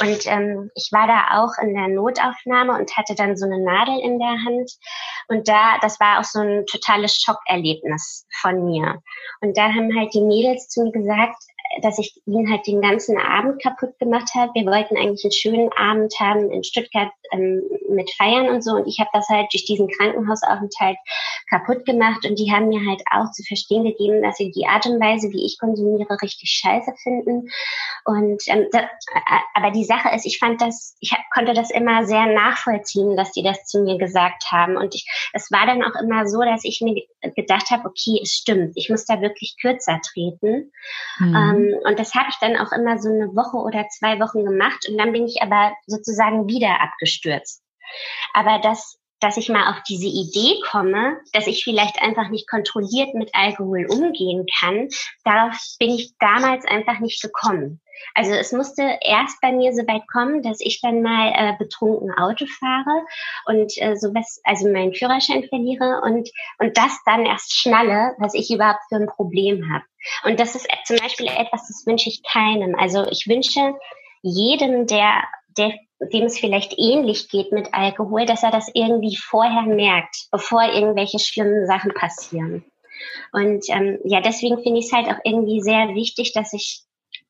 Und 0.01 0.25
ähm, 0.25 0.71
ich 0.75 0.89
war 0.91 1.07
da 1.07 1.39
auch 1.41 1.61
in 1.61 1.75
der 1.75 1.87
Notaufnahme 1.89 2.77
und 2.77 2.97
hatte 2.97 3.15
dann 3.15 3.37
so 3.37 3.45
eine 3.45 3.63
Nadel 3.63 3.99
in 3.99 4.17
der 4.19 4.43
Hand. 4.45 4.71
Und 5.27 5.47
da, 5.47 5.77
das 5.81 5.99
war 5.99 6.19
auch 6.19 6.23
so 6.23 6.39
ein 6.39 6.65
totales 6.65 7.21
Schockerlebnis 7.21 8.25
von 8.41 8.65
mir. 8.65 9.01
Und 9.41 9.57
da 9.57 9.69
haben 9.73 9.95
halt 9.97 10.13
die 10.13 10.21
Mädels 10.21 10.67
zu 10.69 10.83
mir 10.83 10.91
gesagt, 10.91 11.37
dass 11.81 11.99
ich 11.99 12.21
ihn 12.25 12.49
halt 12.49 12.65
den 12.67 12.81
ganzen 12.81 13.17
Abend 13.17 13.61
kaputt 13.61 13.97
gemacht 13.99 14.33
habe. 14.35 14.51
Wir 14.53 14.65
wollten 14.65 14.97
eigentlich 14.97 15.23
einen 15.23 15.31
schönen 15.31 15.69
Abend 15.73 16.13
haben 16.19 16.51
in 16.51 16.63
Stuttgart 16.63 17.11
ähm, 17.31 17.63
mit 17.89 18.09
Feiern 18.11 18.49
und 18.49 18.63
so. 18.63 18.71
Und 18.71 18.87
ich 18.87 18.99
habe 18.99 19.09
das 19.13 19.27
halt 19.29 19.47
durch 19.53 19.65
diesen 19.65 19.87
Krankenhausaufenthalt 19.87 20.97
kaputt 21.49 21.85
gemacht. 21.85 22.25
Und 22.25 22.39
die 22.39 22.51
haben 22.51 22.69
mir 22.69 22.81
halt 22.87 23.01
auch 23.11 23.31
zu 23.31 23.43
verstehen 23.43 23.83
gegeben, 23.83 24.21
dass 24.21 24.37
sie 24.37 24.51
die 24.51 24.65
Art 24.67 24.85
und 24.85 24.99
Weise, 24.99 25.29
wie 25.31 25.45
ich 25.45 25.57
konsumiere, 25.59 26.17
richtig 26.21 26.49
scheiße 26.61 26.93
finden. 27.01 27.49
Und 28.05 28.41
ähm, 28.47 28.67
das, 28.71 28.83
äh, 28.83 29.39
aber 29.53 29.71
die 29.71 29.85
Sache 29.85 30.13
ist, 30.15 30.25
ich 30.25 30.39
fand 30.39 30.61
das, 30.61 30.95
ich 30.99 31.15
konnte 31.33 31.53
das 31.53 31.71
immer 31.71 32.05
sehr 32.05 32.25
nachvollziehen, 32.27 33.15
dass 33.15 33.31
die 33.31 33.43
das 33.43 33.65
zu 33.65 33.81
mir 33.81 33.97
gesagt 33.97 34.51
haben. 34.51 34.77
Und 34.77 34.95
es 35.33 35.51
war 35.51 35.65
dann 35.65 35.83
auch 35.83 35.99
immer 36.01 36.27
so, 36.27 36.41
dass 36.41 36.63
ich 36.63 36.81
mir 36.81 37.03
gedacht 37.35 37.69
habe, 37.71 37.87
okay, 37.87 38.19
es 38.21 38.31
stimmt, 38.31 38.73
ich 38.75 38.89
muss 38.89 39.05
da 39.05 39.21
wirklich 39.21 39.57
kürzer 39.61 39.99
treten. 40.01 40.71
Mhm. 41.19 41.35
Ähm, 41.35 41.56
ähm, 41.57 41.79
und 41.83 41.99
das 41.99 42.13
habe 42.13 42.27
ich 42.29 42.35
dann 42.39 42.57
auch 42.57 42.71
immer 42.71 42.97
so 42.99 43.09
eine 43.09 43.35
Woche 43.35 43.57
oder 43.57 43.87
zwei 43.89 44.19
Wochen 44.19 44.45
gemacht 44.45 44.87
und 44.89 44.97
dann 44.97 45.11
bin 45.11 45.25
ich 45.25 45.41
aber 45.41 45.73
sozusagen 45.85 46.47
wieder 46.47 46.81
abgestürzt. 46.81 47.63
Aber 48.33 48.59
das 48.59 48.99
dass 49.19 49.37
ich 49.37 49.49
mal 49.49 49.71
auf 49.71 49.81
diese 49.87 50.07
Idee 50.07 50.59
komme, 50.69 51.17
dass 51.33 51.47
ich 51.47 51.63
vielleicht 51.63 52.01
einfach 52.01 52.29
nicht 52.29 52.49
kontrolliert 52.49 53.13
mit 53.13 53.31
Alkohol 53.33 53.87
umgehen 53.89 54.45
kann, 54.59 54.89
darauf 55.23 55.55
bin 55.79 55.91
ich 55.91 56.13
damals 56.19 56.65
einfach 56.65 56.99
nicht 56.99 57.21
gekommen. 57.21 57.81
Also 58.13 58.31
es 58.33 58.51
musste 58.51 58.83
erst 59.01 59.41
bei 59.41 59.51
mir 59.51 59.73
so 59.73 59.81
weit 59.87 60.03
kommen, 60.11 60.43
dass 60.43 60.59
ich 60.59 60.81
dann 60.81 61.01
mal 61.01 61.33
äh, 61.35 61.57
betrunken 61.57 62.11
Auto 62.11 62.45
fahre 62.59 63.05
und 63.45 63.73
äh, 63.77 63.95
so 63.95 64.13
was, 64.13 64.39
also 64.43 64.71
meinen 64.71 64.93
Führerschein 64.93 65.43
verliere 65.49 66.01
und 66.03 66.29
und 66.59 66.77
das 66.77 66.99
dann 67.05 67.25
erst 67.25 67.55
schnalle, 67.55 68.15
was 68.19 68.33
ich 68.35 68.51
überhaupt 68.51 68.81
für 68.89 68.97
ein 68.97 69.07
Problem 69.07 69.71
habe. 69.71 69.83
Und 70.23 70.39
das 70.39 70.55
ist 70.55 70.67
zum 70.85 70.97
Beispiel 70.97 71.27
etwas, 71.27 71.67
das 71.67 71.83
wünsche 71.85 72.09
ich 72.09 72.21
keinem. 72.23 72.75
Also 72.75 73.05
ich 73.09 73.27
wünsche 73.27 73.73
jedem, 74.21 74.87
der, 74.87 75.23
der 75.57 75.73
dem 75.99 76.25
es 76.25 76.39
vielleicht 76.39 76.77
ähnlich 76.77 77.29
geht 77.29 77.51
mit 77.51 77.73
Alkohol, 77.73 78.25
dass 78.25 78.43
er 78.43 78.51
das 78.51 78.69
irgendwie 78.73 79.17
vorher 79.17 79.63
merkt, 79.63 80.27
bevor 80.31 80.63
irgendwelche 80.63 81.19
schlimmen 81.19 81.65
Sachen 81.65 81.93
passieren. 81.93 82.65
Und 83.31 83.65
ähm, 83.69 83.99
ja, 84.03 84.21
deswegen 84.21 84.61
finde 84.61 84.79
ich 84.79 84.85
es 84.85 84.93
halt 84.93 85.07
auch 85.07 85.19
irgendwie 85.23 85.61
sehr 85.61 85.93
wichtig, 85.95 86.33
dass 86.33 86.53
ich 86.53 86.81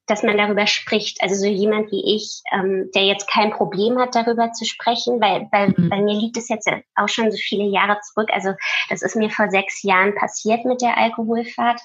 dass 0.07 0.23
man 0.23 0.37
darüber 0.37 0.65
spricht. 0.67 1.21
Also 1.21 1.35
so 1.35 1.45
jemand 1.45 1.91
wie 1.91 2.15
ich, 2.15 2.41
ähm, 2.51 2.89
der 2.95 3.03
jetzt 3.03 3.29
kein 3.29 3.51
Problem 3.51 3.99
hat, 3.99 4.15
darüber 4.15 4.51
zu 4.53 4.65
sprechen, 4.65 5.21
weil, 5.21 5.47
weil 5.51 5.69
mhm. 5.69 5.89
bei 5.89 6.01
mir 6.01 6.15
liegt 6.15 6.37
es 6.37 6.49
jetzt 6.49 6.69
auch 6.95 7.09
schon 7.09 7.31
so 7.31 7.37
viele 7.37 7.65
Jahre 7.65 7.99
zurück. 8.01 8.29
Also 8.31 8.53
das 8.89 9.01
ist 9.01 9.15
mir 9.15 9.29
vor 9.29 9.49
sechs 9.49 9.83
Jahren 9.83 10.15
passiert 10.15 10.65
mit 10.65 10.81
der 10.81 10.97
Alkoholfahrt. 10.97 11.81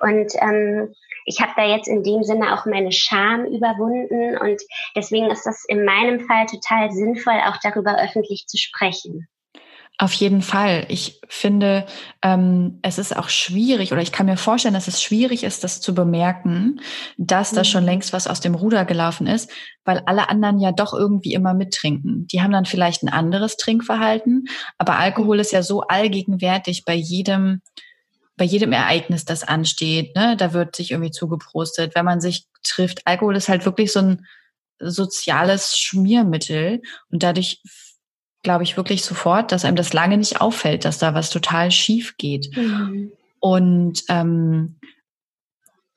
Und 0.00 0.32
ähm, 0.40 0.94
ich 1.24 1.40
habe 1.40 1.52
da 1.56 1.64
jetzt 1.64 1.88
in 1.88 2.02
dem 2.02 2.22
Sinne 2.22 2.54
auch 2.54 2.66
meine 2.66 2.92
Scham 2.92 3.46
überwunden. 3.46 4.36
Und 4.36 4.62
deswegen 4.94 5.30
ist 5.30 5.46
das 5.46 5.64
in 5.66 5.84
meinem 5.84 6.20
Fall 6.20 6.46
total 6.46 6.92
sinnvoll, 6.92 7.40
auch 7.46 7.56
darüber 7.62 7.98
öffentlich 8.02 8.46
zu 8.46 8.58
sprechen. 8.58 9.26
Auf 9.96 10.12
jeden 10.14 10.42
Fall. 10.42 10.86
Ich 10.88 11.20
finde, 11.28 11.86
ähm, 12.20 12.80
es 12.82 12.98
ist 12.98 13.16
auch 13.16 13.28
schwierig 13.28 13.92
oder 13.92 14.02
ich 14.02 14.10
kann 14.10 14.26
mir 14.26 14.36
vorstellen, 14.36 14.74
dass 14.74 14.88
es 14.88 15.00
schwierig 15.00 15.44
ist, 15.44 15.62
das 15.62 15.80
zu 15.80 15.94
bemerken, 15.94 16.80
dass 17.16 17.52
da 17.52 17.62
schon 17.62 17.84
mhm. 17.84 17.90
längst 17.90 18.12
was 18.12 18.26
aus 18.26 18.40
dem 18.40 18.56
Ruder 18.56 18.84
gelaufen 18.86 19.28
ist, 19.28 19.52
weil 19.84 20.02
alle 20.06 20.28
anderen 20.28 20.58
ja 20.58 20.72
doch 20.72 20.94
irgendwie 20.94 21.32
immer 21.32 21.54
mittrinken. 21.54 22.26
Die 22.26 22.42
haben 22.42 22.50
dann 22.50 22.64
vielleicht 22.64 23.04
ein 23.04 23.08
anderes 23.08 23.56
Trinkverhalten, 23.56 24.48
aber 24.78 24.98
Alkohol 24.98 25.38
ist 25.38 25.52
ja 25.52 25.62
so 25.62 25.82
allgegenwärtig 25.82 26.84
bei 26.84 26.94
jedem, 26.94 27.62
bei 28.36 28.44
jedem 28.44 28.72
Ereignis, 28.72 29.24
das 29.24 29.44
ansteht. 29.44 30.16
Ne? 30.16 30.36
Da 30.36 30.52
wird 30.52 30.74
sich 30.74 30.90
irgendwie 30.90 31.12
zugeprostet, 31.12 31.94
wenn 31.94 32.04
man 32.04 32.20
sich 32.20 32.46
trifft. 32.64 33.02
Alkohol 33.04 33.36
ist 33.36 33.48
halt 33.48 33.64
wirklich 33.64 33.92
so 33.92 34.00
ein 34.00 34.26
soziales 34.80 35.78
Schmiermittel 35.78 36.82
und 37.10 37.22
dadurch 37.22 37.62
glaube 38.44 38.62
ich, 38.62 38.76
wirklich 38.76 39.04
sofort, 39.04 39.50
dass 39.50 39.64
einem 39.64 39.76
das 39.76 39.92
lange 39.92 40.16
nicht 40.16 40.40
auffällt, 40.40 40.84
dass 40.84 40.98
da 40.98 41.14
was 41.14 41.30
total 41.30 41.72
schief 41.72 42.16
geht. 42.16 42.56
Mhm. 42.56 43.10
Und 43.40 44.04
ähm, 44.08 44.76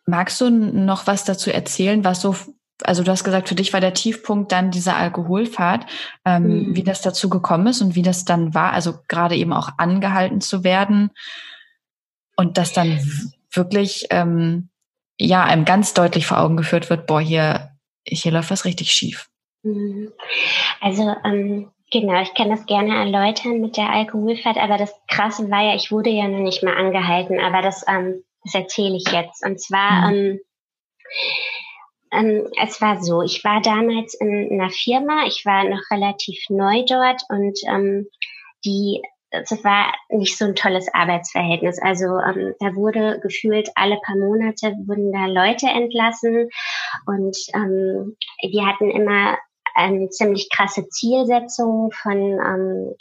magst 0.07 0.41
du 0.41 0.49
noch 0.49 1.05
was 1.05 1.25
dazu 1.25 1.51
erzählen, 1.51 2.03
was 2.03 2.21
so, 2.21 2.35
also 2.81 3.03
du 3.03 3.11
hast 3.11 3.23
gesagt, 3.23 3.49
für 3.49 3.55
dich 3.55 3.73
war 3.73 3.81
der 3.81 3.93
Tiefpunkt 3.93 4.51
dann 4.51 4.71
diese 4.71 4.95
Alkoholfahrt, 4.95 5.85
ähm, 6.25 6.43
mhm. 6.69 6.75
wie 6.75 6.83
das 6.83 7.01
dazu 7.01 7.29
gekommen 7.29 7.67
ist 7.67 7.81
und 7.81 7.95
wie 7.95 8.01
das 8.01 8.25
dann 8.25 8.55
war, 8.55 8.73
also 8.73 8.95
gerade 9.07 9.35
eben 9.35 9.53
auch 9.53 9.69
angehalten 9.77 10.41
zu 10.41 10.63
werden 10.63 11.11
und 12.35 12.57
das 12.57 12.73
dann 12.73 12.99
wirklich 13.51 14.07
ähm, 14.09 14.69
ja 15.19 15.43
einem 15.43 15.65
ganz 15.65 15.93
deutlich 15.93 16.25
vor 16.25 16.39
Augen 16.39 16.57
geführt 16.57 16.89
wird, 16.89 17.07
boah, 17.07 17.19
hier, 17.19 17.71
hier 18.05 18.31
läuft 18.31 18.51
was 18.51 18.65
richtig 18.65 18.91
schief. 18.91 19.29
Mhm. 19.63 20.11
Also 20.79 21.15
ähm, 21.25 21.71
Genau, 21.91 22.21
ich 22.21 22.33
kann 22.33 22.49
das 22.49 22.65
gerne 22.65 22.95
erläutern 22.95 23.61
mit 23.61 23.77
der 23.77 23.89
Alkoholfahrt, 23.89 24.57
aber 24.57 24.77
das 24.77 24.93
Krasse 25.07 25.49
war 25.49 25.63
ja, 25.63 25.75
ich 25.75 25.91
wurde 25.91 26.09
ja 26.09 26.27
noch 26.27 26.39
nicht 26.39 26.61
mal 26.61 26.75
angehalten, 26.75 27.39
aber 27.39 27.61
das, 27.61 27.85
ähm, 27.87 28.23
das 28.43 28.55
erzähle 28.55 28.97
ich 28.97 29.09
jetzt. 29.09 29.45
Und 29.45 29.61
zwar, 29.61 30.11
mhm. 30.11 30.15
ähm, 30.15 30.39
ähm, 32.11 32.47
es 32.61 32.81
war 32.81 33.01
so, 33.01 33.21
ich 33.21 33.43
war 33.45 33.61
damals 33.61 34.15
in 34.15 34.49
einer 34.51 34.69
Firma, 34.69 35.25
ich 35.27 35.45
war 35.45 35.63
noch 35.63 35.81
relativ 35.89 36.37
neu 36.49 36.83
dort 36.85 37.21
und 37.29 37.57
ähm, 37.69 38.07
die 38.65 39.01
es 39.29 39.51
war 39.63 39.93
nicht 40.09 40.37
so 40.37 40.45
ein 40.45 40.55
tolles 40.55 40.87
Arbeitsverhältnis. 40.93 41.81
Also 41.81 42.05
ähm, 42.05 42.53
da 42.59 42.75
wurde 42.75 43.19
gefühlt 43.21 43.69
alle 43.75 43.97
paar 44.05 44.15
Monate 44.15 44.73
wurden 44.85 45.11
da 45.11 45.25
Leute 45.25 45.67
entlassen 45.67 46.49
und 47.05 47.37
ähm, 47.53 48.15
wir 48.41 48.65
hatten 48.65 48.89
immer 48.89 49.37
eine 49.77 50.09
ziemlich 50.09 50.49
krasse 50.49 50.89
Zielsetzung 50.89 51.91
von, 51.91 52.17
ähm, 52.17 52.95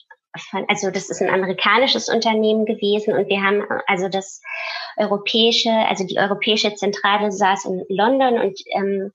von, 0.51 0.65
also 0.69 0.91
das 0.91 1.09
ist 1.09 1.23
ein 1.23 1.33
amerikanisches 1.33 2.09
Unternehmen 2.09 2.67
gewesen 2.67 3.15
und 3.15 3.29
wir 3.29 3.43
haben 3.43 3.65
also 3.87 4.09
das 4.09 4.43
europäische, 4.99 5.71
also 5.71 6.07
die 6.07 6.19
europäische 6.19 6.75
Zentrale 6.75 7.33
saß 7.33 7.65
in 7.65 7.85
London 7.89 8.39
und 8.39 8.61
ähm, 8.75 9.13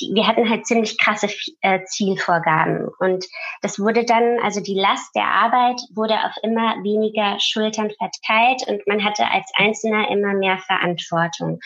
die, 0.00 0.12
wir 0.14 0.26
hatten 0.26 0.48
halt 0.48 0.66
ziemlich 0.66 0.98
krasse 0.98 1.28
äh, 1.60 1.84
Zielvorgaben 1.84 2.88
und 2.98 3.26
das 3.62 3.78
wurde 3.78 4.04
dann, 4.04 4.38
also 4.42 4.60
die 4.60 4.78
Last 4.78 5.14
der 5.14 5.26
Arbeit 5.26 5.80
wurde 5.94 6.14
auf 6.14 6.32
immer 6.42 6.82
weniger 6.82 7.38
Schultern 7.40 7.90
verteilt 7.90 8.62
und 8.66 8.86
man 8.86 9.04
hatte 9.04 9.30
als 9.30 9.50
Einzelner 9.56 10.10
immer 10.10 10.34
mehr 10.34 10.58
Verantwortung. 10.58 11.60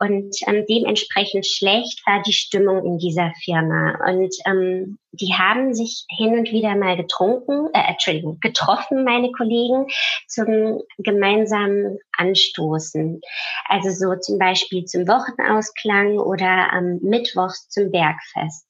Und 0.00 0.34
ähm, 0.46 0.64
dementsprechend 0.68 1.46
schlecht 1.46 2.02
war 2.06 2.22
die 2.22 2.32
Stimmung 2.32 2.84
in 2.84 2.98
dieser 2.98 3.32
Firma. 3.44 3.96
Und 4.06 4.34
ähm, 4.44 4.98
die 5.20 5.34
haben 5.34 5.74
sich 5.74 6.04
hin 6.08 6.38
und 6.38 6.50
wieder 6.50 6.74
mal 6.76 6.96
getrunken, 6.96 7.68
äh, 7.72 7.90
Entschuldigung, 7.90 8.38
getroffen, 8.40 9.04
meine 9.04 9.30
Kollegen, 9.32 9.86
zum 10.28 10.82
gemeinsamen 10.98 11.98
Anstoßen. 12.16 13.20
Also 13.68 13.90
so 13.90 14.18
zum 14.20 14.38
Beispiel 14.38 14.84
zum 14.84 15.06
Wochenausklang 15.06 16.18
oder 16.18 16.72
am 16.72 16.98
Mittwochs 17.02 17.68
zum 17.68 17.90
Bergfest. 17.90 18.66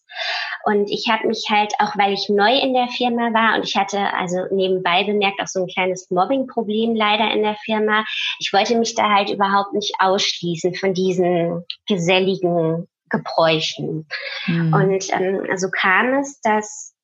Und 0.64 0.90
ich 0.90 1.08
habe 1.10 1.26
mich 1.26 1.44
halt, 1.50 1.72
auch 1.78 1.96
weil 1.96 2.12
ich 2.12 2.28
neu 2.28 2.56
in 2.58 2.72
der 2.72 2.88
Firma 2.88 3.32
war 3.34 3.56
und 3.56 3.64
ich 3.64 3.76
hatte 3.76 3.98
also 4.14 4.46
nebenbei 4.50 5.04
bemerkt 5.04 5.40
auch 5.40 5.46
so 5.46 5.60
ein 5.60 5.66
kleines 5.66 6.10
Mobbing-Problem 6.10 6.94
leider 6.94 7.32
in 7.32 7.42
der 7.42 7.56
Firma, 7.64 8.04
ich 8.38 8.52
wollte 8.52 8.78
mich 8.78 8.94
da 8.94 9.10
halt 9.10 9.30
überhaupt 9.30 9.74
nicht 9.74 9.94
ausschließen 9.98 10.74
von 10.74 10.94
diesen 10.94 11.64
geselligen 11.86 12.86
Gebräuchen. 13.10 14.06
Mhm. 14.46 14.74
Und 14.74 15.12
ähm, 15.12 15.46
so 15.56 15.68
kam 15.70 16.14
es, 16.14 16.40
dass 16.40 16.94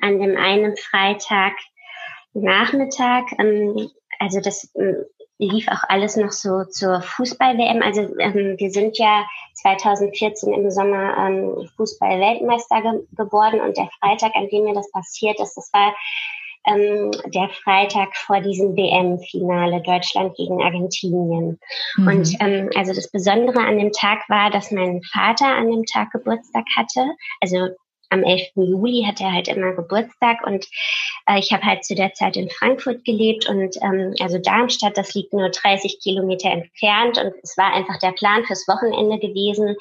an 0.00 0.18
dem 0.18 0.36
einen 0.36 0.76
Freitag 0.76 1.54
Nachmittag, 2.32 3.24
ähm, 3.38 3.90
also 4.18 4.40
das 4.40 4.70
ähm, 4.76 5.04
lief 5.38 5.68
auch 5.68 5.82
alles 5.88 6.16
noch 6.16 6.32
so 6.32 6.64
zur 6.64 7.00
Fußball-WM. 7.00 7.82
Also 7.82 8.02
ähm, 8.18 8.56
wir 8.58 8.70
sind 8.70 8.98
ja 8.98 9.26
2014 9.54 10.52
im 10.52 10.70
Sommer 10.70 11.16
ähm, 11.18 11.68
Fußball-Weltmeister 11.76 12.82
ge 12.82 13.06
geworden 13.16 13.60
und 13.60 13.76
der 13.76 13.88
Freitag, 14.00 14.34
an 14.34 14.48
dem 14.48 14.64
mir 14.64 14.74
das 14.74 14.90
passiert 14.90 15.40
ist, 15.40 15.54
das 15.56 15.70
war 15.72 15.94
ähm, 16.66 17.10
der 17.26 17.48
Freitag 17.62 18.16
vor 18.16 18.40
diesem 18.40 18.76
WM-Finale 18.76 19.82
Deutschland 19.82 20.36
gegen 20.36 20.62
Argentinien. 20.62 21.58
Mhm. 21.96 22.06
Und 22.06 22.36
ähm, 22.40 22.70
also 22.74 22.92
das 22.92 23.10
Besondere 23.10 23.60
an 23.60 23.78
dem 23.78 23.92
Tag 23.92 24.28
war, 24.28 24.50
dass 24.50 24.70
mein 24.70 25.02
Vater 25.02 25.46
an 25.46 25.70
dem 25.70 25.84
Tag 25.84 26.10
Geburtstag 26.12 26.64
hatte. 26.76 27.06
Also 27.40 27.68
am 28.10 28.22
11. 28.22 28.42
Juli 28.54 29.04
hat 29.06 29.20
er 29.20 29.32
halt 29.32 29.48
immer 29.48 29.72
Geburtstag 29.72 30.46
und 30.46 30.66
äh, 31.26 31.38
ich 31.38 31.52
habe 31.52 31.64
halt 31.64 31.84
zu 31.84 31.94
der 31.94 32.14
Zeit 32.14 32.36
in 32.36 32.48
Frankfurt 32.48 33.04
gelebt 33.04 33.48
und 33.48 33.76
ähm, 33.82 34.14
also 34.20 34.38
Darmstadt, 34.38 34.96
das 34.96 35.14
liegt 35.14 35.32
nur 35.32 35.50
30 35.50 35.98
Kilometer 36.00 36.50
entfernt 36.50 37.18
und 37.18 37.34
es 37.42 37.56
war 37.56 37.72
einfach 37.74 37.98
der 37.98 38.12
Plan 38.12 38.44
fürs 38.44 38.68
Wochenende 38.68 39.18
gewesen, 39.18 39.76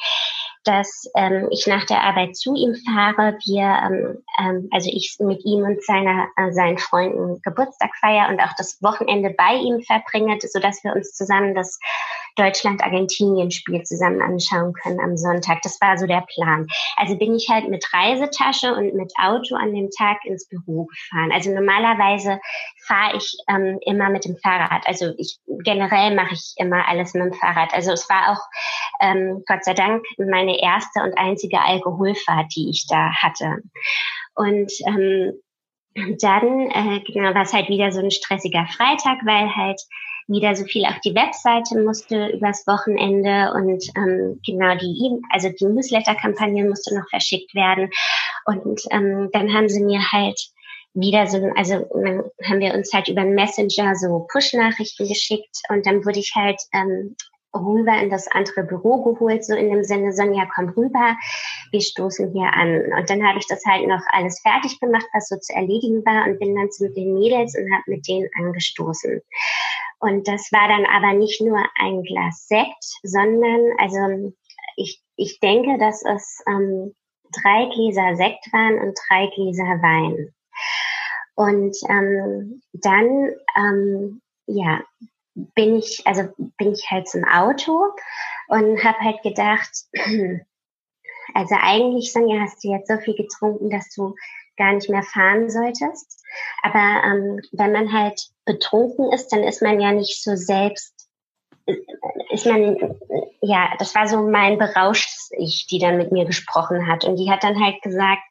dass 0.63 1.10
ähm, 1.15 1.47
ich 1.52 1.67
nach 1.67 1.86
der 1.86 2.02
Arbeit 2.02 2.36
zu 2.36 2.56
ihm 2.56 2.76
fahre, 2.86 3.38
wir, 3.45 3.63
ähm, 3.63 4.23
ähm, 4.39 4.69
also 4.71 4.89
ich 4.91 5.17
mit 5.19 5.43
ihm 5.45 5.63
und 5.63 5.84
seiner, 5.84 6.28
äh, 6.38 6.52
seinen 6.52 6.78
Freunden 6.78 7.41
Geburtstag 7.41 7.91
feiere 7.99 8.30
und 8.30 8.39
auch 8.39 8.54
das 8.58 8.82
Wochenende 8.82 9.34
bei 9.38 9.56
ihm 9.56 9.82
verbringe, 9.82 10.38
sodass 10.41 10.84
wir 10.84 10.93
uns 10.93 11.13
zusammen 11.13 11.56
das 11.56 11.80
Deutschland-Argentinien-Spiel 12.36 13.84
zusammen 13.84 14.21
anschauen 14.21 14.73
können 14.73 14.99
am 14.99 15.17
Sonntag. 15.17 15.62
Das 15.62 15.80
war 15.82 15.97
so 15.97 16.08
der 16.08 16.26
Plan. 16.34 16.67
Also 16.97 17.17
bin 17.17 17.36
ich 17.36 17.49
halt 17.49 17.69
mit 17.69 17.86
Reisetasche 17.93 18.73
und 18.73 18.95
mit 18.95 19.13
Auto 19.21 19.56
an 19.56 19.73
dem 19.73 19.89
Tag 19.91 20.26
ins 20.26 20.47
Büro 20.47 20.86
gefahren. 20.86 21.32
Also 21.32 21.52
normalerweise 21.52 22.39
fahre 22.88 23.17
ich 23.17 23.38
ähm, 23.47 23.80
immer 23.82 24.10
mit 24.10 24.26
dem 24.26 24.38
Fahrrad. 24.38 24.88
Also 24.88 25.13
ich 25.17 25.39
generell 25.63 26.15
mache 26.15 26.34
ich 26.34 26.54
immer 26.58 26.88
alles 26.88 27.13
mit 27.13 27.23
dem 27.23 27.34
Fahrrad. 27.34 27.73
Also 27.73 27.91
es 27.91 28.10
war 28.10 28.32
auch 28.32 28.41
ähm, 28.99 29.43
Gott 29.47 29.63
sei 29.63 29.73
Dank 29.73 30.04
meine 30.17 30.53
erste 30.60 31.02
und 31.02 31.18
einzige 31.18 31.60
Alkoholfahrt, 31.60 32.54
die 32.56 32.70
ich 32.70 32.86
da 32.88 33.12
hatte. 33.13 33.58
Und 34.36 34.72
ähm, 34.88 35.34
dann 36.20 36.72
äh, 36.72 37.00
genau, 37.02 37.34
war 37.36 37.44
es 37.44 37.54
halt 37.54 37.70
wieder 37.70 37.92
so 37.92 38.00
ein 38.00 38.12
stressiger 38.12 38.66
Freitag, 38.68 39.20
weil 39.26 39.56
halt 39.56 39.80
wieder 40.28 40.56
so 40.56 40.63
viel 40.63 40.86
auf 40.86 41.00
die 41.02 41.16
Webseite 41.16 41.80
musste 41.84 42.28
übers 42.28 42.66
Wochenende 42.66 43.54
und 43.54 43.84
ähm, 43.98 44.39
genau 44.46 44.76
die, 44.76 44.86
e 44.86 45.22
also 45.32 45.50
die 45.50 45.66
Newsletter-Kampagne 45.66 46.63
musste 46.68 46.96
noch 46.96 47.08
verschickt 47.10 47.54
werden. 47.54 47.89
Und 48.46 48.82
ähm, 48.92 49.30
dann 49.34 49.54
haben 49.54 49.70
sie 49.70 49.84
mir 49.84 50.00
halt 50.12 50.39
wieder 50.94 51.28
so, 51.28 51.38
also 51.56 51.74
haben 52.48 52.60
wir 52.60 52.74
uns 52.74 52.94
halt 52.94 53.08
über 53.08 53.26
Messenger 53.26 53.96
so 53.96 54.28
Push-Nachrichten 54.32 55.08
geschickt 55.08 55.58
und 55.70 55.86
dann 55.86 56.06
wurde 56.06 56.20
ich 56.20 56.34
halt 56.36 56.62
ähm, 56.72 57.16
rüber 57.54 57.98
in 58.02 58.10
das 58.10 58.28
andere 58.28 58.63
Büro 58.63 59.04
geholt, 59.04 59.46
so 59.46 59.54
in 59.56 59.70
dem 59.70 59.84
Sinne, 59.84 60.13
Sonja, 60.13 60.48
komm 60.54 60.70
rüber, 60.70 61.16
wir 61.72 61.82
stoßen 61.82 62.32
hier 62.34 62.52
an. 62.54 62.92
Und 62.98 63.10
dann 63.10 63.28
habe 63.28 63.39
ich 63.39 63.48
das 63.48 63.63
halt 63.66 63.88
noch 63.88 64.02
alles 64.12 64.42
fertig 64.42 64.80
gemacht, 64.80 65.06
was 65.13 65.30
so 65.30 65.38
zu 65.38 65.54
erledigen 65.54 66.06
war 66.06 66.26
und 66.26 66.39
bin 66.39 66.56
dann 66.56 66.72
zu 66.72 66.92
den 66.92 67.13
Mädels 67.13 67.56
und 67.58 67.72
habe 67.72 67.84
mit 67.88 68.08
denen 68.08 68.30
angestoßen. 68.38 69.22
Und 70.00 70.28
das 70.28 70.52
war 70.52 70.68
dann 70.68 70.86
aber 70.86 71.13
nicht 71.13 71.42
nur 71.42 71.63
ein 71.80 72.04
Glas 72.04 72.48
Sekt, 72.48 72.84
sondern, 73.04 73.62
also 73.78 74.34
ich, 74.76 75.02
ich 75.16 75.39
denke, 75.39 75.78
dass 75.78 76.04
es 76.04 76.44
ähm, 76.48 76.94
drei 77.42 77.70
Gläser 77.74 78.16
Sekt 78.16 78.52
waren 78.52 78.80
und 78.80 79.00
drei 79.08 79.28
Gläser 79.28 79.82
Wein. 79.82 80.34
Und 81.36 81.76
ähm, 81.89 82.62
dann, 82.74 83.32
ähm, 83.56 84.22
ja, 84.46 84.82
bin 85.36 85.78
ich, 85.78 86.06
also 86.06 86.24
bin 86.58 86.74
ich 86.74 86.89
halt 86.89 87.08
zum 87.08 87.24
Auto 87.24 87.89
und 88.48 88.84
habe 88.84 89.00
halt 89.00 89.22
gedacht, 89.24 89.69
also 91.34 91.56
eigentlich, 91.60 92.12
Sonja, 92.12 92.41
hast 92.41 92.63
du 92.63 92.72
jetzt 92.72 92.88
so 92.88 92.98
viel 92.98 93.15
getrunken, 93.15 93.69
dass 93.69 93.89
du 93.93 94.15
gar 94.58 94.74
nicht 94.74 94.89
mehr 94.89 95.04
fahren 95.04 95.50
solltest. 95.50 96.24
Aber 96.62 97.04
ähm, 97.06 97.39
wenn 97.52 97.72
man 97.72 97.91
halt 97.91 98.30
betrunken 98.46 99.12
ist, 99.12 99.30
dann 99.30 99.43
ist 99.43 99.62
man 99.62 99.80
ja 99.80 99.91
nicht 99.91 100.22
so 100.24 100.36
selbst, 100.36 101.10
äh, 101.65 101.76
ist 102.32 102.46
man, 102.46 102.78
ja, 103.41 103.74
das 103.80 103.96
war 103.96 104.08
so 104.08 104.22
mein 104.22 104.58
berauscht 104.58 105.10
Ich, 105.38 105.65
die 105.67 105.80
dann 105.80 105.98
mit 105.98 106.12
mir 106.12 106.26
gesprochen 106.26 106.88
hat. 106.88 107.06
Und 107.06 107.15
die 107.15 107.32
hat 107.32 107.43
dann 107.43 107.60
halt 107.60 107.82
gesagt, 107.82 108.22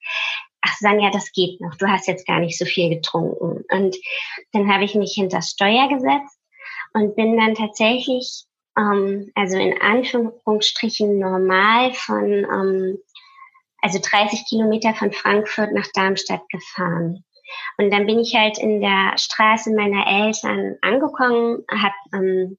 ach 0.61 0.73
ach 0.73 0.77
Sanja, 0.79 1.11
das 1.11 1.33
geht 1.33 1.61
noch, 1.61 1.75
du 1.77 1.87
hast 1.87 2.07
jetzt 2.07 2.27
gar 2.27 2.41
nicht 2.41 2.59
so 2.59 2.65
viel 2.65 2.89
getrunken. 2.89 3.65
Und 3.71 3.97
dann 4.53 4.73
habe 4.73 4.85
ich 4.85 4.95
mich 4.95 5.13
hinter 5.15 5.43
Steuer 5.43 5.89
gesetzt 5.89 6.39
und 6.95 7.17
bin 7.17 7.37
dann 7.37 7.55
tatsächlich, 7.55 8.45
ähm, 8.77 9.31
also 9.35 9.57
in 9.59 9.81
Anführungsstrichen 9.81 11.19
normal 11.19 11.93
von, 11.95 12.27
ähm, 12.31 12.99
also 13.81 13.99
30 14.03 14.45
Kilometer 14.49 14.95
von 14.95 15.13
Frankfurt 15.13 15.73
nach 15.73 15.89
Darmstadt 15.95 16.49
gefahren. 16.49 17.25
Und 17.79 17.91
dann 17.91 18.07
bin 18.07 18.19
ich 18.19 18.35
halt 18.35 18.59
in 18.59 18.81
der 18.81 19.15
Straße 19.17 19.75
meiner 19.75 20.07
Eltern 20.07 20.77
angekommen, 20.81 21.65
habe 21.71 21.95
ähm, 22.15 22.59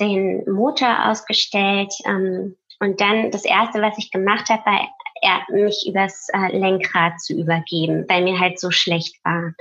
den 0.00 0.44
Motor 0.50 1.10
ausgestellt 1.10 1.92
ähm, 2.06 2.56
und 2.80 3.00
dann 3.00 3.30
das 3.30 3.44
erste, 3.44 3.80
was 3.80 3.98
ich 3.98 4.10
gemacht 4.10 4.48
habe, 4.48 4.64
war 4.64 4.88
er, 5.20 5.44
mich 5.50 5.84
übers 5.88 6.28
äh, 6.32 6.56
Lenkrad 6.56 7.20
zu 7.20 7.34
übergeben, 7.34 8.04
weil 8.08 8.24
mir 8.24 8.40
halt 8.40 8.58
so 8.58 8.70
schlecht 8.70 9.24
war. 9.24 9.52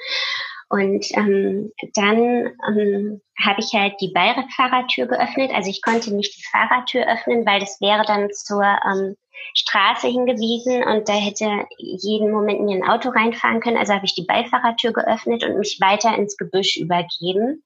Und 0.71 1.05
ähm, 1.17 1.73
dann 1.95 2.47
ähm, 2.65 3.21
habe 3.43 3.59
ich 3.59 3.73
halt 3.73 3.95
die 3.99 4.13
Beiradfahrertür 4.13 5.05
geöffnet. 5.05 5.51
Also 5.53 5.69
ich 5.69 5.81
konnte 5.81 6.15
nicht 6.15 6.37
die 6.37 6.45
Fahrradtür 6.49 7.11
öffnen, 7.11 7.45
weil 7.45 7.59
das 7.59 7.81
wäre 7.81 8.03
dann 8.05 8.29
zur 8.31 8.63
ähm, 8.63 9.15
Straße 9.53 10.07
hingewiesen 10.07 10.81
und 10.83 11.09
da 11.09 11.13
hätte 11.13 11.65
jeden 11.77 12.31
Moment 12.31 12.61
mir 12.61 12.77
ein 12.77 12.89
Auto 12.89 13.09
reinfahren 13.09 13.59
können. 13.59 13.75
Also 13.75 13.93
habe 13.93 14.05
ich 14.05 14.15
die 14.15 14.25
Beifahrertür 14.25 14.93
geöffnet 14.93 15.43
und 15.43 15.57
mich 15.57 15.77
weiter 15.81 16.15
ins 16.17 16.37
Gebüsch 16.37 16.77
übergeben. 16.77 17.63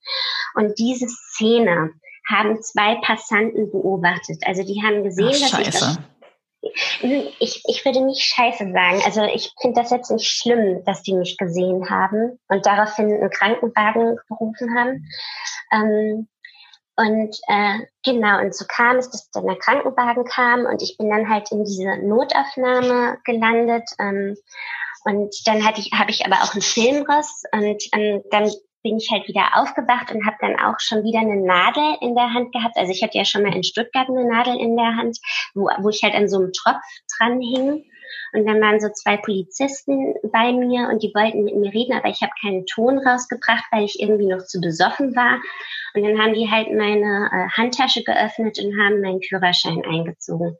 Und 0.55 0.79
diese 0.79 1.07
Szene 1.07 1.91
haben 2.27 2.59
zwei 2.63 2.95
Passanten 3.03 3.69
beobachtet. 3.69 4.41
Also 4.47 4.63
die 4.63 4.81
haben 4.81 5.03
gesehen, 5.03 5.29
Ach, 5.31 5.51
dass 5.51 5.59
ich 5.59 5.69
das 5.69 5.99
ich, 7.39 7.63
ich 7.67 7.85
würde 7.85 8.01
nicht 8.05 8.21
scheiße 8.21 8.71
sagen. 8.71 9.01
Also 9.05 9.23
ich 9.23 9.53
finde 9.61 9.81
das 9.81 9.91
jetzt 9.91 10.11
nicht 10.11 10.29
schlimm, 10.29 10.83
dass 10.85 11.03
die 11.03 11.13
mich 11.13 11.37
gesehen 11.37 11.89
haben 11.89 12.39
und 12.47 12.65
daraufhin 12.65 13.13
einen 13.13 13.29
Krankenwagen 13.29 14.17
gerufen 14.27 14.77
haben. 14.77 15.07
Ähm, 15.71 16.27
und 16.97 17.37
äh, 17.47 17.79
genau, 18.05 18.39
und 18.39 18.55
so 18.55 18.65
kam 18.67 18.97
es, 18.97 19.09
dass 19.09 19.29
dann 19.31 19.45
der 19.45 19.57
Krankenwagen 19.57 20.23
kam 20.23 20.65
und 20.65 20.81
ich 20.81 20.97
bin 20.97 21.09
dann 21.09 21.29
halt 21.29 21.51
in 21.51 21.65
diese 21.65 21.97
Notaufnahme 21.97 23.17
gelandet. 23.25 23.89
Ähm, 23.99 24.37
und 25.03 25.35
dann 25.45 25.65
hatte 25.65 25.81
ich, 25.81 25.91
habe 25.93 26.09
ich 26.09 26.25
aber 26.25 26.37
auch 26.37 26.53
einen 26.53 26.61
Filmriss 26.61 27.43
und 27.51 27.83
ähm, 27.93 28.23
dann 28.31 28.49
bin 28.85 28.97
ich 28.97 29.09
halt 29.11 29.27
wieder 29.27 29.57
aufgewacht 29.57 30.13
und 30.13 30.27
habe 30.27 30.37
dann 30.39 30.59
auch 30.59 30.79
schon 30.79 31.03
wieder 31.03 31.19
eine 31.19 31.41
Nadel 31.41 31.97
in 32.01 32.13
der 32.13 32.31
Hand 32.31 32.53
gehabt. 32.53 32.77
Also 32.77 32.91
ich 32.91 33.01
hatte 33.01 33.17
ja 33.17 33.25
schon 33.25 33.41
mal 33.41 33.55
in 33.55 33.63
Stuttgart 33.63 34.07
eine 34.07 34.25
Nadel 34.25 34.59
in 34.59 34.77
der 34.77 34.95
Hand, 34.95 35.17
wo, 35.55 35.67
wo 35.79 35.89
ich 35.89 36.03
halt 36.03 36.13
an 36.13 36.29
so 36.29 36.37
einem 36.37 36.53
Tropf 36.53 36.85
dran 37.17 37.41
hing. 37.41 37.83
Und 38.33 38.45
dann 38.45 38.61
waren 38.61 38.79
so 38.79 38.89
zwei 38.89 39.17
Polizisten 39.17 40.13
bei 40.31 40.51
mir 40.51 40.89
und 40.89 41.01
die 41.01 41.11
wollten 41.15 41.45
mit 41.45 41.55
mir 41.55 41.73
reden, 41.73 41.93
aber 41.93 42.09
ich 42.09 42.21
habe 42.21 42.31
keinen 42.39 42.67
Ton 42.67 42.99
rausgebracht, 42.99 43.63
weil 43.71 43.85
ich 43.85 43.99
irgendwie 43.99 44.27
noch 44.27 44.45
zu 44.45 44.61
besoffen 44.61 45.15
war. 45.15 45.39
Und 45.95 46.03
dann 46.03 46.21
haben 46.21 46.33
die 46.33 46.51
halt 46.51 46.67
meine 46.71 47.29
äh, 47.31 47.57
Handtasche 47.57 48.03
geöffnet 48.03 48.59
und 48.59 48.79
haben 48.79 49.01
meinen 49.01 49.23
Führerschein 49.23 49.83
eingezogen. 49.83 50.57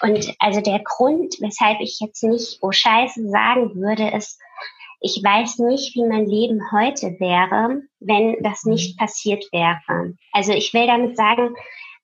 Und 0.00 0.34
also 0.38 0.62
der 0.62 0.80
Grund, 0.82 1.34
weshalb 1.40 1.80
ich 1.80 1.98
jetzt 2.00 2.22
nicht 2.22 2.58
oh 2.62 2.72
Scheiße 2.72 3.28
sagen 3.28 3.74
würde, 3.74 4.16
ist, 4.16 4.40
ich 5.00 5.20
weiß 5.22 5.58
nicht, 5.58 5.94
wie 5.94 6.06
mein 6.06 6.26
Leben 6.26 6.60
heute 6.72 7.16
wäre, 7.18 7.82
wenn 8.00 8.42
das 8.42 8.64
nicht 8.64 8.98
passiert 8.98 9.44
wäre. 9.52 10.14
Also 10.32 10.52
ich 10.52 10.72
will 10.74 10.86
damit 10.86 11.16
sagen, 11.16 11.54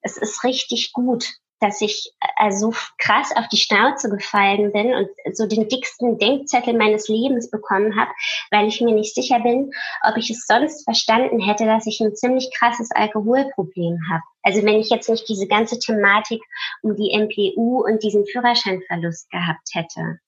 es 0.02 0.16
ist 0.16 0.44
richtig 0.44 0.92
gut, 0.92 1.26
dass 1.62 1.80
ich 1.80 2.12
also 2.36 2.72
krass 2.98 3.30
auf 3.36 3.46
die 3.48 3.56
Schnauze 3.56 4.10
gefallen 4.10 4.72
bin 4.72 4.92
und 4.92 5.08
so 5.32 5.46
den 5.46 5.68
dicksten 5.68 6.18
Denkzettel 6.18 6.74
meines 6.74 7.08
Lebens 7.08 7.50
bekommen 7.50 7.98
habe, 7.98 8.10
weil 8.50 8.66
ich 8.66 8.80
mir 8.80 8.92
nicht 8.92 9.14
sicher 9.14 9.38
bin, 9.38 9.70
ob 10.02 10.16
ich 10.16 10.28
es 10.30 10.44
sonst 10.46 10.82
verstanden 10.84 11.38
hätte, 11.38 11.64
dass 11.64 11.86
ich 11.86 12.00
ein 12.00 12.16
ziemlich 12.16 12.50
krasses 12.58 12.90
Alkoholproblem 12.90 13.96
habe. 14.10 14.22
Also 14.42 14.64
wenn 14.64 14.80
ich 14.80 14.90
jetzt 14.90 15.08
nicht 15.08 15.28
diese 15.28 15.46
ganze 15.46 15.78
Thematik 15.78 16.42
um 16.82 16.96
die 16.96 17.16
MPU 17.16 17.84
und 17.84 18.02
diesen 18.02 18.26
Führerscheinverlust 18.26 19.30
gehabt 19.30 19.68
hätte. 19.72 20.18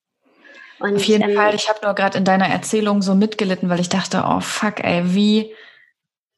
Und, 0.79 0.97
Auf 0.97 1.05
jeden 1.05 1.31
ähm, 1.31 1.37
Fall, 1.37 1.55
ich 1.55 1.69
habe 1.69 1.81
nur 1.83 1.95
gerade 1.95 2.19
in 2.19 2.25
deiner 2.25 2.49
Erzählung 2.49 3.03
so 3.03 3.15
mitgelitten, 3.15 3.69
weil 3.69 3.81
ich 3.81 3.89
dachte, 3.89 4.25
oh 4.27 4.41
fuck, 4.41 4.83
ey, 4.83 5.03
wie 5.15 5.55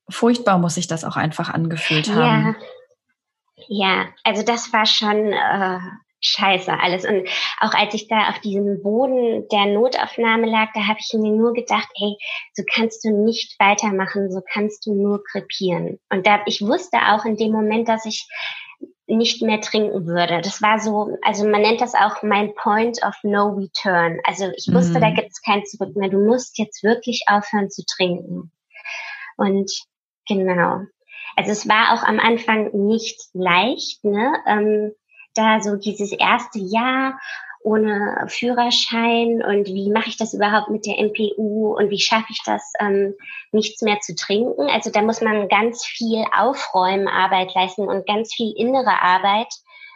furchtbar 0.08 0.58
muss 0.58 0.74
sich 0.74 0.86
das 0.86 1.04
auch 1.04 1.16
einfach 1.16 1.50
angefühlt 1.50 2.08
haben. 2.08 2.56
Ja, 3.68 3.96
ja 3.96 4.06
also 4.24 4.42
das 4.42 4.72
war 4.72 4.86
schon 4.86 5.32
äh, 5.32 5.78
scheiße 6.20 6.72
alles. 6.72 7.04
Und 7.04 7.28
auch 7.60 7.74
als 7.74 7.94
ich 7.94 8.08
da 8.08 8.28
auf 8.28 8.38
diesem 8.40 8.82
Boden 8.82 9.48
der 9.50 9.66
Notaufnahme 9.66 10.46
lag, 10.46 10.68
da 10.74 10.86
habe 10.86 10.98
ich 11.00 11.12
mir 11.14 11.32
nur 11.32 11.52
gedacht, 11.52 11.88
ey, 11.94 12.16
so 12.52 12.62
kannst 12.72 13.04
du 13.04 13.10
nicht 13.10 13.58
weitermachen, 13.58 14.30
so 14.30 14.40
kannst 14.52 14.86
du 14.86 14.94
nur 14.94 15.22
krepieren. 15.24 15.98
Und 16.10 16.26
da 16.26 16.40
ich 16.46 16.62
wusste 16.62 16.98
auch 17.08 17.24
in 17.24 17.36
dem 17.36 17.52
Moment, 17.52 17.88
dass 17.88 18.04
ich 18.06 18.28
nicht 19.06 19.42
mehr 19.42 19.60
trinken 19.60 20.06
würde. 20.06 20.40
Das 20.42 20.60
war 20.62 20.80
so, 20.80 21.16
also 21.22 21.48
man 21.48 21.62
nennt 21.62 21.80
das 21.80 21.94
auch 21.94 22.22
mein 22.22 22.54
Point 22.54 23.02
of 23.04 23.14
No 23.22 23.50
Return. 23.50 24.18
Also 24.24 24.50
ich 24.56 24.72
wusste, 24.72 24.98
mhm. 24.98 25.02
da 25.02 25.10
gibt 25.10 25.30
es 25.30 25.42
kein 25.42 25.64
Zurück 25.64 25.94
mehr. 25.96 26.08
Du 26.08 26.18
musst 26.18 26.58
jetzt 26.58 26.82
wirklich 26.82 27.24
aufhören 27.28 27.70
zu 27.70 27.84
trinken. 27.84 28.50
Und 29.36 29.70
genau. 30.28 30.80
Also 31.36 31.52
es 31.52 31.68
war 31.68 31.92
auch 31.92 32.02
am 32.02 32.18
Anfang 32.18 32.70
nicht 32.72 33.20
leicht, 33.32 34.02
ne? 34.04 34.32
Ähm, 34.46 34.92
da 35.34 35.60
so 35.60 35.76
dieses 35.76 36.12
erste 36.12 36.58
Jahr 36.58 37.20
ohne 37.66 38.26
Führerschein 38.28 39.42
und 39.42 39.66
wie 39.66 39.90
mache 39.90 40.08
ich 40.08 40.16
das 40.16 40.32
überhaupt 40.34 40.70
mit 40.70 40.86
der 40.86 40.98
MPU 40.98 41.76
und 41.76 41.90
wie 41.90 41.98
schaffe 41.98 42.28
ich 42.30 42.40
das, 42.46 42.72
ähm, 42.78 43.14
nichts 43.50 43.82
mehr 43.82 43.98
zu 43.98 44.14
trinken. 44.14 44.70
Also 44.70 44.90
da 44.90 45.02
muss 45.02 45.20
man 45.20 45.48
ganz 45.48 45.84
viel 45.84 46.24
Aufräumenarbeit 46.32 47.52
leisten 47.56 47.88
und 47.88 48.06
ganz 48.06 48.32
viel 48.32 48.54
innere 48.56 49.02
Arbeit, 49.02 49.48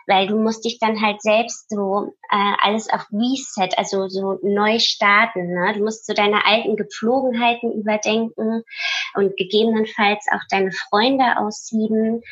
weil 0.08 0.26
du 0.26 0.36
musst 0.36 0.64
dich 0.64 0.80
dann 0.80 1.00
halt 1.00 1.22
selbst 1.22 1.70
so 1.70 2.12
äh, 2.28 2.54
alles 2.60 2.90
auf 2.90 3.06
Reset, 3.12 3.78
also 3.78 4.08
so 4.08 4.40
neu 4.42 4.80
starten. 4.80 5.54
Ne? 5.54 5.74
Du 5.74 5.84
musst 5.84 6.06
so 6.06 6.12
deine 6.12 6.44
alten 6.44 6.74
Gepflogenheiten 6.74 7.70
überdenken 7.72 8.64
und 9.14 9.36
gegebenenfalls 9.36 10.26
auch 10.32 10.42
deine 10.50 10.72
Freunde 10.72 11.36
aussieben. 11.38 12.22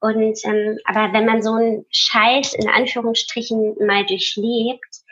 Und 0.00 0.38
ähm, 0.44 0.78
aber 0.84 1.12
wenn 1.12 1.26
man 1.26 1.42
so 1.42 1.52
einen 1.52 1.84
Scheiß 1.90 2.54
in 2.54 2.68
Anführungsstrichen 2.68 3.76
mal 3.84 4.06
durchlebt, 4.06 5.02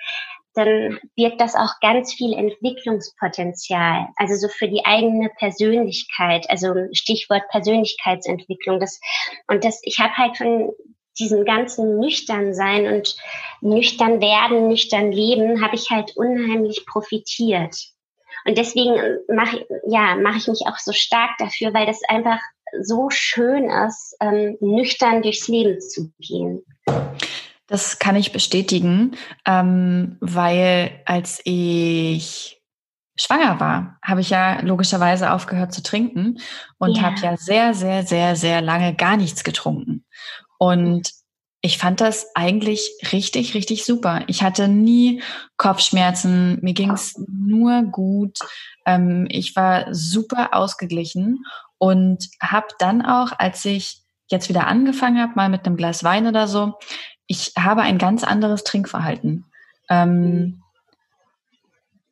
dann 0.57 0.99
birgt 1.17 1.41
das 1.41 1.55
auch 1.55 1.81
ganz 1.83 2.15
viel 2.15 2.33
Entwicklungspotenzial. 2.33 4.09
Also 4.17 4.37
so 4.37 4.49
für 4.49 4.69
die 4.69 4.85
eigene 4.87 5.29
Persönlichkeit, 5.39 6.49
also 6.49 6.73
Stichwort 6.93 7.43
Persönlichkeitsentwicklung. 7.51 8.81
Das, 8.81 8.99
und 9.49 9.65
das, 9.65 9.81
ich 9.83 9.99
habe 9.99 10.17
halt 10.17 10.39
von 10.39 10.73
diesem 11.19 11.45
ganzen 11.45 11.99
nüchtern 11.99 12.55
sein 12.55 12.87
und 12.87 13.17
nüchtern 13.61 14.21
werden, 14.21 14.69
nüchtern 14.69 15.13
leben, 15.13 15.63
habe 15.63 15.77
ich 15.77 15.91
halt 15.91 16.17
unheimlich 16.17 16.87
profitiert. 16.87 17.77
Und 18.47 18.57
deswegen 18.57 18.95
mache 19.29 19.67
ja, 19.87 20.17
mache 20.17 20.39
ich 20.39 20.49
mich 20.49 20.63
auch 20.67 20.79
so 20.79 20.93
stark 20.93 21.33
dafür, 21.39 21.75
weil 21.75 21.85
das 21.85 22.01
einfach 22.09 22.41
so 22.81 23.11
schön 23.11 23.71
ist, 23.71 24.17
ähm, 24.21 24.57
nüchtern 24.61 25.23
durchs 25.23 25.49
Leben 25.49 25.81
zu 25.81 26.13
gehen. 26.19 26.63
Das 27.67 27.99
kann 27.99 28.17
ich 28.17 28.33
bestätigen, 28.33 29.17
ähm, 29.45 30.17
weil 30.21 31.01
als 31.05 31.41
ich 31.45 32.63
schwanger 33.17 33.59
war, 33.59 33.99
habe 34.03 34.21
ich 34.21 34.31
ja 34.31 34.61
logischerweise 34.61 35.33
aufgehört 35.33 35.73
zu 35.73 35.83
trinken 35.83 36.39
und 36.79 36.97
yeah. 36.97 37.07
habe 37.07 37.21
ja 37.21 37.37
sehr, 37.37 37.75
sehr, 37.75 38.05
sehr, 38.05 38.37
sehr 38.37 38.61
lange 38.61 38.95
gar 38.95 39.17
nichts 39.17 39.43
getrunken. 39.43 40.05
Und 40.59 41.11
ich 41.63 41.79
fand 41.79 42.01
das 42.01 42.29
eigentlich 42.35 42.93
richtig, 43.13 43.55
richtig 43.55 43.85
super. 43.85 44.23
Ich 44.29 44.43
hatte 44.43 44.69
nie 44.69 45.23
Kopfschmerzen, 45.57 46.59
mir 46.63 46.75
ging 46.75 46.93
es 46.93 47.15
nur 47.27 47.83
gut. 47.83 48.39
Ähm, 48.85 49.27
ich 49.31 49.57
war 49.57 49.93
super 49.93 50.55
ausgeglichen 50.55 51.45
und 51.79 52.29
habe 52.41 52.69
dann 52.79 53.03
auch, 53.03 53.33
als 53.39 53.65
ich 53.65 54.03
jetzt 54.29 54.49
wieder 54.49 54.67
angefangen 54.67 55.21
habe, 55.21 55.33
mal 55.37 55.49
mit 55.49 55.67
einem 55.67 55.77
Glas 55.77 56.03
Wein 56.03 56.27
oder 56.27 56.49
so, 56.49 56.75
ich 57.27 57.53
habe 57.59 57.83
ein 57.83 57.99
ganz 57.99 58.25
anderes 58.25 58.65
Trinkverhalten. 58.65 59.45
Ähm, 59.89 60.63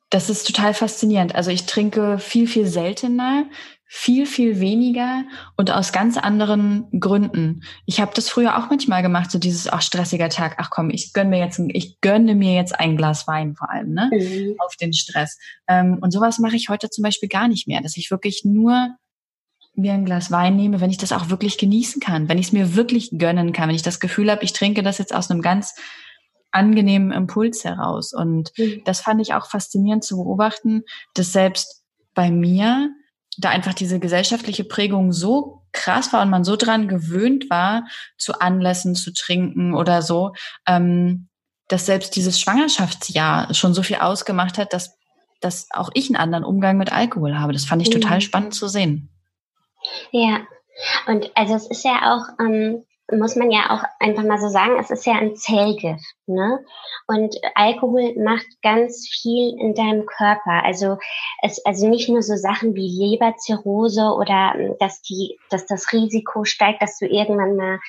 das 0.09 0.29
ist 0.29 0.47
total 0.47 0.73
faszinierend. 0.73 1.35
Also 1.35 1.51
ich 1.51 1.65
trinke 1.65 2.19
viel, 2.19 2.47
viel 2.47 2.67
seltener, 2.67 3.45
viel, 3.87 4.25
viel 4.25 4.59
weniger 4.59 5.23
und 5.57 5.71
aus 5.71 5.91
ganz 5.91 6.17
anderen 6.17 6.87
Gründen. 6.99 7.63
Ich 7.85 7.99
habe 7.99 8.11
das 8.15 8.29
früher 8.29 8.57
auch 8.57 8.69
manchmal 8.69 9.01
gemacht, 9.01 9.31
so 9.31 9.39
dieses 9.39 9.67
auch 9.67 9.81
stressiger 9.81 10.29
Tag. 10.29 10.55
Ach 10.57 10.69
komm, 10.69 10.89
ich 10.89 11.13
gönne 11.13 11.31
mir 11.31 11.39
jetzt, 11.39 11.59
ich 11.69 11.99
gönne 12.01 12.35
mir 12.35 12.53
jetzt 12.53 12.79
ein 12.79 12.97
Glas 12.97 13.27
Wein 13.27 13.55
vor 13.55 13.69
allem, 13.69 13.93
ne, 13.93 14.09
mhm. 14.11 14.55
auf 14.59 14.75
den 14.75 14.93
Stress. 14.93 15.37
Ähm, 15.67 15.99
und 16.01 16.11
sowas 16.11 16.39
mache 16.39 16.55
ich 16.55 16.69
heute 16.69 16.89
zum 16.89 17.03
Beispiel 17.03 17.29
gar 17.29 17.47
nicht 17.47 17.67
mehr, 17.67 17.81
dass 17.81 17.97
ich 17.97 18.11
wirklich 18.11 18.43
nur 18.43 18.95
mir 19.77 19.93
ein 19.93 20.05
Glas 20.05 20.31
Wein 20.31 20.55
nehme, 20.55 20.81
wenn 20.81 20.89
ich 20.89 20.97
das 20.97 21.11
auch 21.11 21.29
wirklich 21.29 21.57
genießen 21.57 22.01
kann, 22.01 22.29
wenn 22.29 22.37
ich 22.37 22.47
es 22.47 22.53
mir 22.53 22.75
wirklich 22.75 23.11
gönnen 23.17 23.53
kann, 23.53 23.69
wenn 23.69 23.75
ich 23.75 23.81
das 23.81 23.99
Gefühl 23.99 24.31
habe, 24.31 24.43
ich 24.43 24.53
trinke 24.53 24.83
das 24.83 24.97
jetzt 24.97 25.13
aus 25.13 25.29
einem 25.29 25.41
ganz 25.41 25.75
angenehmen 26.51 27.11
Impuls 27.11 27.63
heraus. 27.63 28.13
Und 28.13 28.51
mhm. 28.57 28.81
das 28.85 29.01
fand 29.01 29.21
ich 29.21 29.33
auch 29.33 29.47
faszinierend 29.47 30.03
zu 30.03 30.17
beobachten, 30.17 30.83
dass 31.13 31.33
selbst 31.33 31.83
bei 32.13 32.31
mir 32.31 32.89
da 33.37 33.49
einfach 33.49 33.73
diese 33.73 33.99
gesellschaftliche 33.99 34.63
Prägung 34.63 35.11
so 35.11 35.63
krass 35.73 36.13
war 36.13 36.21
und 36.21 36.29
man 36.29 36.45
so 36.45 36.55
dran 36.55 36.87
gewöhnt 36.87 37.49
war, 37.49 37.85
zu 38.17 38.39
Anlässen 38.39 38.95
zu 38.95 39.11
trinken 39.11 39.75
oder 39.75 40.01
so, 40.01 40.31
ähm, 40.65 41.27
dass 41.67 41.85
selbst 41.85 42.15
dieses 42.15 42.39
Schwangerschaftsjahr 42.39 43.53
schon 43.53 43.73
so 43.73 43.83
viel 43.83 43.97
ausgemacht 43.97 44.57
hat, 44.57 44.71
dass, 44.71 44.97
dass 45.41 45.67
auch 45.71 45.89
ich 45.93 46.07
einen 46.07 46.15
anderen 46.15 46.45
Umgang 46.45 46.77
mit 46.77 46.93
Alkohol 46.93 47.37
habe. 47.37 47.51
Das 47.51 47.65
fand 47.65 47.81
ich 47.81 47.89
mhm. 47.89 47.99
total 47.99 48.21
spannend 48.21 48.53
zu 48.53 48.69
sehen. 48.69 49.09
Ja, 50.11 50.41
und 51.07 51.31
also 51.35 51.55
es 51.55 51.67
ist 51.67 51.85
ja 51.85 52.15
auch, 52.15 52.43
ähm, 52.43 52.85
muss 53.11 53.35
man 53.35 53.51
ja 53.51 53.69
auch 53.69 53.83
einfach 53.99 54.23
mal 54.23 54.39
so 54.39 54.49
sagen, 54.49 54.77
es 54.79 54.89
ist 54.89 55.05
ja 55.05 55.13
ein 55.13 55.35
Zellgift. 55.35 56.15
Ne? 56.25 56.59
Und 57.07 57.35
Alkohol 57.53 58.15
macht 58.17 58.47
ganz 58.63 59.07
viel 59.07 59.55
in 59.59 59.75
deinem 59.75 60.05
Körper. 60.05 60.63
Also 60.63 60.97
es, 61.41 61.63
also 61.65 61.87
nicht 61.87 62.09
nur 62.09 62.23
so 62.23 62.35
Sachen 62.35 62.73
wie 62.73 62.87
Leberzirrhose 62.87 64.01
oder 64.01 64.55
ähm, 64.57 64.75
dass 64.79 65.01
die, 65.01 65.37
dass 65.49 65.67
das 65.67 65.93
Risiko 65.93 66.45
steigt, 66.45 66.81
dass 66.81 66.97
du 66.97 67.05
irgendwann 67.05 67.55
mal 67.55 67.79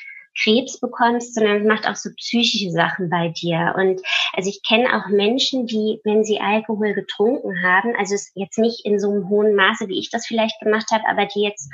Krebs 0.42 0.78
bekommst, 0.80 1.34
sondern 1.34 1.62
es 1.62 1.66
macht 1.66 1.88
auch 1.88 1.96
so 1.96 2.10
psychische 2.16 2.70
Sachen 2.70 3.08
bei 3.08 3.28
dir. 3.28 3.74
Und 3.76 4.00
also 4.32 4.50
ich 4.50 4.62
kenne 4.66 4.88
auch 4.96 5.08
Menschen, 5.08 5.66
die, 5.66 6.00
wenn 6.04 6.24
sie 6.24 6.40
Alkohol 6.40 6.94
getrunken 6.94 7.62
haben, 7.62 7.94
also 7.96 8.14
jetzt 8.34 8.58
nicht 8.58 8.84
in 8.84 8.98
so 8.98 9.10
einem 9.10 9.28
hohen 9.28 9.54
Maße, 9.54 9.88
wie 9.88 9.98
ich 9.98 10.10
das 10.10 10.26
vielleicht 10.26 10.60
gemacht 10.60 10.90
habe, 10.90 11.04
aber 11.08 11.26
die 11.26 11.42
jetzt 11.42 11.70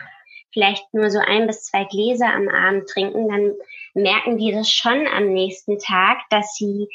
vielleicht 0.52 0.92
nur 0.92 1.10
so 1.10 1.18
ein 1.18 1.46
bis 1.46 1.64
zwei 1.64 1.84
Gläser 1.84 2.32
am 2.32 2.48
Abend 2.48 2.88
trinken, 2.88 3.28
dann 3.28 3.52
merken 3.94 4.38
die 4.38 4.52
das 4.52 4.70
schon 4.70 5.06
am 5.06 5.32
nächsten 5.32 5.78
Tag, 5.78 6.18
dass 6.30 6.54
sie 6.54 6.88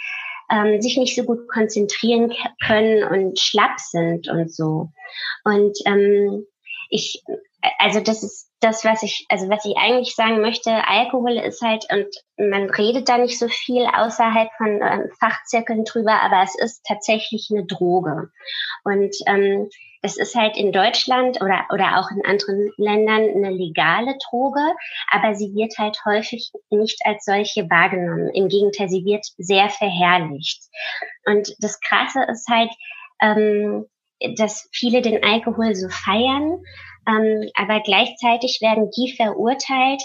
ähm, 0.51 0.82
sich 0.82 0.97
nicht 0.97 1.15
so 1.15 1.24
gut 1.24 1.47
konzentrieren 1.49 2.34
können 2.65 3.03
und 3.03 3.39
schlapp 3.39 3.80
sind 3.80 4.30
und 4.30 4.53
so. 4.53 4.89
Und 5.43 5.78
ähm, 5.86 6.45
ich, 6.89 7.24
also 7.80 7.99
das 7.99 8.24
ist 8.24 8.47
das, 8.60 8.84
was 8.84 9.03
ich, 9.03 9.26
also 9.30 9.49
was 9.49 9.66
ich 9.66 9.78
eigentlich 9.78 10.16
sagen 10.16 10.41
möchte, 10.41 10.72
Alkohol 10.72 11.38
ist 11.38 11.62
halt, 11.62 11.86
und 11.91 12.08
man 12.38 12.70
redet 12.70 13.08
da 13.08 13.18
nicht 13.18 13.38
so 13.38 13.47
viel 13.47 13.86
außerhalb 13.86 14.49
von 14.58 14.82
ähm, 14.82 15.12
Fachzirkeln 15.20 15.84
drüber, 15.84 16.22
aber 16.22 16.41
es 16.43 16.58
ist 16.58 16.84
tatsächlich 16.88 17.49
eine 17.51 17.66
Droge. 17.66 18.30
Und 18.84 19.16
ähm, 19.28 19.70
das 20.01 20.18
ist 20.18 20.36
halt 20.36 20.58
in 20.58 20.72
Deutschland 20.72 21.41
oder, 21.41 21.66
oder 21.72 21.99
auch 21.99 22.10
in 22.12 22.26
anderen 22.26 22.72
Ländern 22.78 23.24
eine 23.24 23.51
legale 23.51 24.16
Droge, 24.30 24.62
aber 25.12 25.36
sie 25.36 25.53
wird 25.53 25.78
halt 25.78 25.97
häufig 26.05 26.51
nicht 26.70 27.01
als 27.05 27.26
solche 27.26 27.70
wahrgenommen. 27.70 28.30
Im 28.34 28.47
Gegenteil, 28.47 28.89
sie 28.89 29.05
wird 29.05 29.26
sehr 29.38 29.70
verherrlicht. 29.70 30.64
Und 31.26 31.53
das 31.60 31.80
Krasse 31.80 32.24
ist 32.30 32.47
halt, 32.47 32.72
ähm, 33.22 33.86
dass 34.36 34.68
viele 34.72 35.01
den 35.01 35.24
Alkohol 35.24 35.76
so 35.76 35.89
feiern, 35.89 36.64
ähm, 37.08 37.49
aber 37.55 37.82
gleichzeitig 37.82 38.60
werden 38.62 38.91
die 38.95 39.14
verurteilt, 39.16 40.01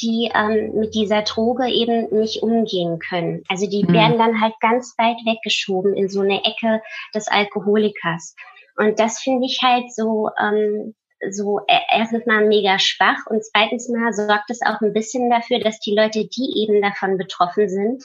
die 0.00 0.30
ähm, 0.34 0.72
mit 0.74 0.94
dieser 0.94 1.22
Droge 1.22 1.68
eben 1.68 2.08
nicht 2.18 2.42
umgehen 2.42 2.98
können. 2.98 3.42
Also 3.48 3.68
die 3.68 3.84
mhm. 3.84 3.92
werden 3.92 4.18
dann 4.18 4.40
halt 4.40 4.54
ganz 4.60 4.94
weit 4.98 5.16
weggeschoben 5.24 5.94
in 5.94 6.08
so 6.08 6.20
eine 6.20 6.44
Ecke 6.44 6.82
des 7.14 7.28
Alkoholikers. 7.28 8.34
Und 8.76 8.98
das 9.00 9.20
finde 9.20 9.46
ich 9.46 9.60
halt 9.62 9.92
so, 9.94 10.28
ähm, 10.38 10.94
so 11.30 11.60
e-, 11.60 11.80
erstens 11.90 12.26
mal 12.26 12.46
mega 12.46 12.78
schwach 12.78 13.26
und 13.30 13.42
zweitens 13.42 13.88
mal 13.88 14.12
sorgt 14.12 14.50
es 14.50 14.60
auch 14.60 14.80
ein 14.82 14.92
bisschen 14.92 15.30
dafür, 15.30 15.60
dass 15.60 15.80
die 15.80 15.94
Leute, 15.94 16.26
die 16.26 16.62
eben 16.62 16.82
davon 16.82 17.16
betroffen 17.16 17.70
sind, 17.70 18.04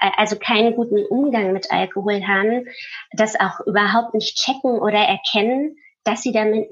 äh, 0.00 0.10
also 0.16 0.36
keinen 0.38 0.74
guten 0.74 1.04
Umgang 1.04 1.52
mit 1.52 1.70
Alkohol 1.70 2.26
haben, 2.26 2.66
das 3.12 3.38
auch 3.38 3.60
überhaupt 3.66 4.14
nicht 4.14 4.38
checken 4.38 4.78
oder 4.80 4.98
erkennen 4.98 5.76
dass 6.06 6.22
sie 6.22 6.32
damit 6.32 6.68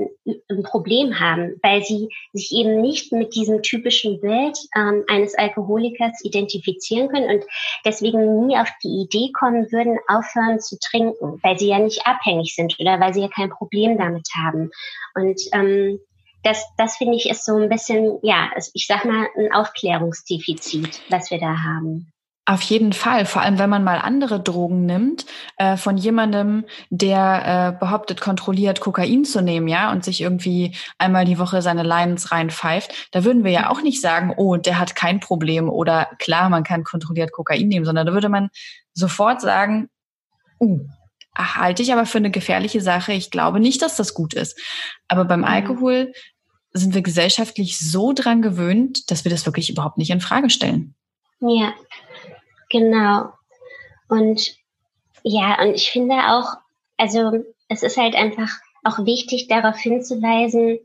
ein 0.48 0.62
Problem 0.62 1.18
haben, 1.18 1.58
weil 1.62 1.82
sie 1.82 2.08
sich 2.32 2.52
eben 2.52 2.80
nicht 2.80 3.12
mit 3.12 3.34
diesem 3.34 3.62
typischen 3.62 4.20
Bild 4.20 4.56
ähm, 4.76 5.04
eines 5.08 5.34
Alkoholikers 5.34 6.24
identifizieren 6.24 7.08
können 7.08 7.30
und 7.30 7.44
deswegen 7.84 8.46
nie 8.46 8.56
auf 8.56 8.70
die 8.82 9.02
Idee 9.02 9.32
kommen 9.32 9.70
würden, 9.72 9.98
aufhören 10.08 10.60
zu 10.60 10.78
trinken, 10.78 11.40
weil 11.42 11.58
sie 11.58 11.68
ja 11.68 11.78
nicht 11.78 12.06
abhängig 12.06 12.54
sind 12.54 12.76
oder 12.78 13.00
weil 13.00 13.12
sie 13.12 13.22
ja 13.22 13.28
kein 13.28 13.50
Problem 13.50 13.98
damit 13.98 14.28
haben. 14.36 14.70
Und 15.14 15.40
ähm, 15.52 15.98
das, 16.44 16.64
das 16.76 16.96
finde 16.96 17.16
ich 17.16 17.28
ist 17.28 17.44
so 17.44 17.56
ein 17.56 17.68
bisschen, 17.68 18.18
ja, 18.22 18.50
ich 18.74 18.86
sag 18.86 19.04
mal, 19.04 19.26
ein 19.36 19.52
Aufklärungsdefizit, 19.52 21.00
was 21.10 21.30
wir 21.30 21.38
da 21.38 21.62
haben. 21.62 22.13
Auf 22.46 22.60
jeden 22.60 22.92
Fall, 22.92 23.24
vor 23.24 23.40
allem 23.40 23.58
wenn 23.58 23.70
man 23.70 23.84
mal 23.84 23.98
andere 23.98 24.38
Drogen 24.38 24.84
nimmt, 24.84 25.24
äh, 25.56 25.78
von 25.78 25.96
jemandem, 25.96 26.64
der 26.90 27.74
äh, 27.74 27.78
behauptet, 27.78 28.20
kontrolliert 28.20 28.80
Kokain 28.80 29.24
zu 29.24 29.40
nehmen, 29.40 29.66
ja, 29.66 29.90
und 29.90 30.04
sich 30.04 30.20
irgendwie 30.20 30.76
einmal 30.98 31.24
die 31.24 31.38
Woche 31.38 31.62
seine 31.62 31.82
Lines 31.82 32.32
reinpfeift, 32.32 33.08
da 33.12 33.24
würden 33.24 33.44
wir 33.44 33.50
ja 33.50 33.70
auch 33.70 33.80
nicht 33.80 34.02
sagen, 34.02 34.34
oh, 34.36 34.56
der 34.56 34.78
hat 34.78 34.94
kein 34.94 35.20
Problem 35.20 35.70
oder 35.70 36.08
klar, 36.18 36.50
man 36.50 36.64
kann 36.64 36.84
kontrolliert 36.84 37.32
Kokain 37.32 37.66
nehmen, 37.68 37.86
sondern 37.86 38.06
da 38.06 38.12
würde 38.12 38.28
man 38.28 38.50
sofort 38.92 39.40
sagen, 39.40 39.88
uh, 40.60 40.80
halte 41.36 41.82
ich 41.82 41.94
aber 41.94 42.04
für 42.04 42.18
eine 42.18 42.30
gefährliche 42.30 42.82
Sache. 42.82 43.14
Ich 43.14 43.30
glaube 43.30 43.58
nicht, 43.58 43.80
dass 43.80 43.96
das 43.96 44.12
gut 44.12 44.34
ist. 44.34 44.60
Aber 45.08 45.24
beim 45.24 45.40
mhm. 45.40 45.46
Alkohol 45.46 46.12
sind 46.72 46.94
wir 46.94 47.02
gesellschaftlich 47.02 47.78
so 47.78 48.12
dran 48.12 48.42
gewöhnt, 48.42 49.10
dass 49.10 49.24
wir 49.24 49.30
das 49.30 49.46
wirklich 49.46 49.70
überhaupt 49.70 49.96
nicht 49.96 50.10
in 50.10 50.20
Frage 50.20 50.50
stellen. 50.50 50.94
Ja, 51.40 51.72
Genau. 52.74 53.32
Und 54.08 54.56
ja, 55.22 55.62
und 55.62 55.74
ich 55.74 55.92
finde 55.92 56.16
auch, 56.16 56.56
also 56.96 57.44
es 57.68 57.84
ist 57.84 57.96
halt 57.96 58.16
einfach 58.16 58.50
auch 58.82 59.06
wichtig 59.06 59.46
darauf 59.46 59.78
hinzuweisen, 59.78 60.80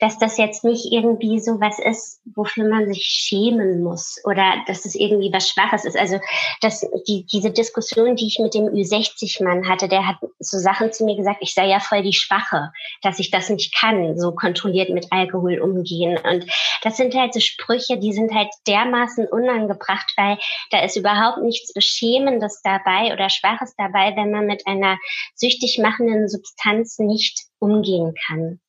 dass 0.00 0.18
das 0.18 0.36
jetzt 0.36 0.64
nicht 0.64 0.92
irgendwie 0.92 1.40
so 1.40 1.60
was 1.60 1.78
ist, 1.78 2.20
wofür 2.34 2.68
man 2.68 2.86
sich 2.86 3.04
schämen 3.04 3.82
muss 3.82 4.16
oder 4.24 4.64
dass 4.66 4.84
es 4.84 4.94
irgendwie 4.94 5.32
was 5.32 5.48
Schwaches 5.48 5.84
ist. 5.84 5.96
Also 5.96 6.20
dass 6.60 6.86
die, 7.06 7.26
diese 7.26 7.50
Diskussion, 7.50 8.16
die 8.16 8.26
ich 8.26 8.38
mit 8.38 8.54
dem 8.54 8.66
Ü60-Mann 8.66 9.68
hatte, 9.68 9.88
der 9.88 10.06
hat 10.06 10.16
so 10.38 10.58
Sachen 10.58 10.92
zu 10.92 11.04
mir 11.04 11.16
gesagt, 11.16 11.38
ich 11.40 11.54
sei 11.54 11.66
ja 11.66 11.80
voll 11.80 12.02
die 12.02 12.12
Schwache, 12.12 12.70
dass 13.02 13.18
ich 13.18 13.30
das 13.30 13.48
nicht 13.48 13.74
kann, 13.74 14.18
so 14.18 14.32
kontrolliert 14.32 14.90
mit 14.90 15.06
Alkohol 15.10 15.58
umgehen. 15.60 16.18
Und 16.18 16.46
das 16.82 16.96
sind 16.96 17.14
halt 17.14 17.34
so 17.34 17.40
Sprüche, 17.40 17.98
die 17.98 18.12
sind 18.12 18.32
halt 18.34 18.48
dermaßen 18.66 19.26
unangebracht, 19.26 20.12
weil 20.16 20.38
da 20.70 20.84
ist 20.84 20.96
überhaupt 20.96 21.42
nichts 21.42 21.72
Beschämendes 21.72 22.60
dabei 22.62 23.12
oder 23.12 23.30
Schwaches 23.30 23.74
dabei, 23.76 24.14
wenn 24.16 24.30
man 24.30 24.46
mit 24.46 24.66
einer 24.66 24.98
süchtig 25.34 25.78
machenden 25.78 26.28
Substanz 26.28 26.98
nicht 26.98 27.46
umgehen 27.58 28.14
kann. 28.26 28.60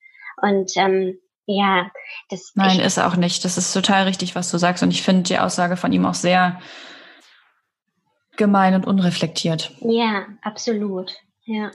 Und 0.41 0.71
ähm, 0.75 1.17
ja, 1.45 1.89
das. 2.29 2.51
Nein, 2.55 2.79
ist 2.79 2.99
auch 2.99 3.15
nicht. 3.15 3.45
Das 3.45 3.57
ist 3.57 3.73
total 3.73 4.03
richtig, 4.03 4.35
was 4.35 4.51
du 4.51 4.57
sagst. 4.57 4.83
Und 4.83 4.91
ich 4.91 5.01
finde 5.01 5.23
die 5.23 5.39
Aussage 5.39 5.77
von 5.77 5.91
ihm 5.93 6.05
auch 6.05 6.13
sehr 6.13 6.59
gemein 8.35 8.75
und 8.75 8.85
unreflektiert. 8.85 9.71
Ja, 9.81 10.25
absolut. 10.41 11.13
Ja. 11.45 11.71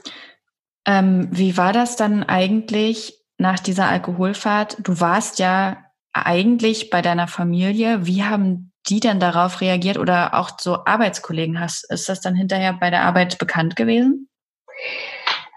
Ähm, 0.85 1.27
wie 1.31 1.57
war 1.57 1.73
das 1.73 1.95
dann 1.95 2.23
eigentlich 2.23 3.19
nach 3.37 3.59
dieser 3.59 3.87
Alkoholfahrt? 3.87 4.77
Du 4.79 4.99
warst 4.99 5.39
ja 5.39 5.83
eigentlich 6.13 6.89
bei 6.89 7.01
deiner 7.01 7.27
Familie. 7.27 8.05
Wie 8.05 8.23
haben 8.23 8.71
die 8.87 8.99
denn 8.99 9.19
darauf 9.19 9.61
reagiert 9.61 9.97
oder 9.97 10.33
auch 10.33 10.51
so 10.59 10.85
Arbeitskollegen 10.85 11.59
hast? 11.59 11.89
Ist 11.91 12.09
das 12.09 12.21
dann 12.21 12.35
hinterher 12.35 12.73
bei 12.73 12.89
der 12.89 13.03
Arbeit 13.03 13.37
bekannt 13.37 13.75
gewesen? 13.75 14.29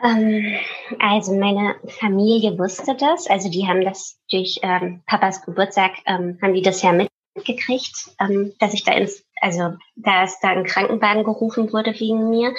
Ähm, 0.02 0.56
also 0.98 1.34
meine 1.34 1.76
Familie 1.86 2.58
wusste 2.58 2.94
das. 2.94 3.26
Also 3.26 3.50
die 3.50 3.66
haben 3.66 3.84
das 3.84 4.18
durch 4.30 4.58
ähm, 4.62 5.02
Papas 5.06 5.44
Geburtstag, 5.44 5.92
ähm, 6.06 6.38
haben 6.42 6.54
die 6.54 6.62
das 6.62 6.82
ja 6.82 6.92
mitgekriegt, 6.92 8.10
ähm, 8.20 8.52
dass 8.58 8.74
ich 8.74 8.84
da 8.84 8.92
ins, 8.92 9.24
also 9.40 9.74
da 9.96 10.24
es 10.24 10.38
da 10.40 10.48
ein 10.48 10.64
Krankenwagen 10.64 11.24
gerufen 11.24 11.72
wurde 11.72 11.98
wegen 11.98 12.30
mir. 12.30 12.54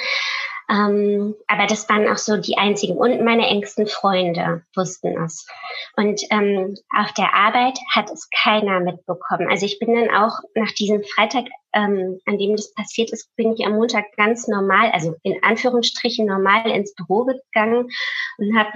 Ähm, 0.69 1.35
aber 1.47 1.65
das 1.65 1.87
waren 1.87 2.07
auch 2.09 2.17
so 2.17 2.37
die 2.37 2.57
einzigen. 2.57 2.97
Und 2.97 3.23
meine 3.23 3.47
engsten 3.47 3.87
Freunde 3.87 4.63
wussten 4.75 5.17
es. 5.23 5.47
Und 5.95 6.21
ähm, 6.29 6.75
auf 6.95 7.13
der 7.13 7.33
Arbeit 7.33 7.79
hat 7.93 8.11
es 8.11 8.29
keiner 8.29 8.79
mitbekommen. 8.81 9.49
Also 9.49 9.65
ich 9.65 9.79
bin 9.79 9.95
dann 9.95 10.09
auch 10.09 10.39
nach 10.55 10.71
diesem 10.73 11.03
Freitag, 11.03 11.45
ähm, 11.73 12.19
an 12.25 12.37
dem 12.37 12.55
das 12.55 12.73
passiert 12.73 13.11
ist, 13.11 13.33
bin 13.35 13.53
ich 13.53 13.65
am 13.65 13.73
Montag 13.73 14.05
ganz 14.17 14.47
normal, 14.47 14.91
also 14.91 15.15
in 15.23 15.41
Anführungsstrichen 15.41 16.25
normal 16.25 16.69
ins 16.69 16.93
Büro 16.95 17.25
gegangen 17.25 17.89
und 18.37 18.57
habe 18.57 18.71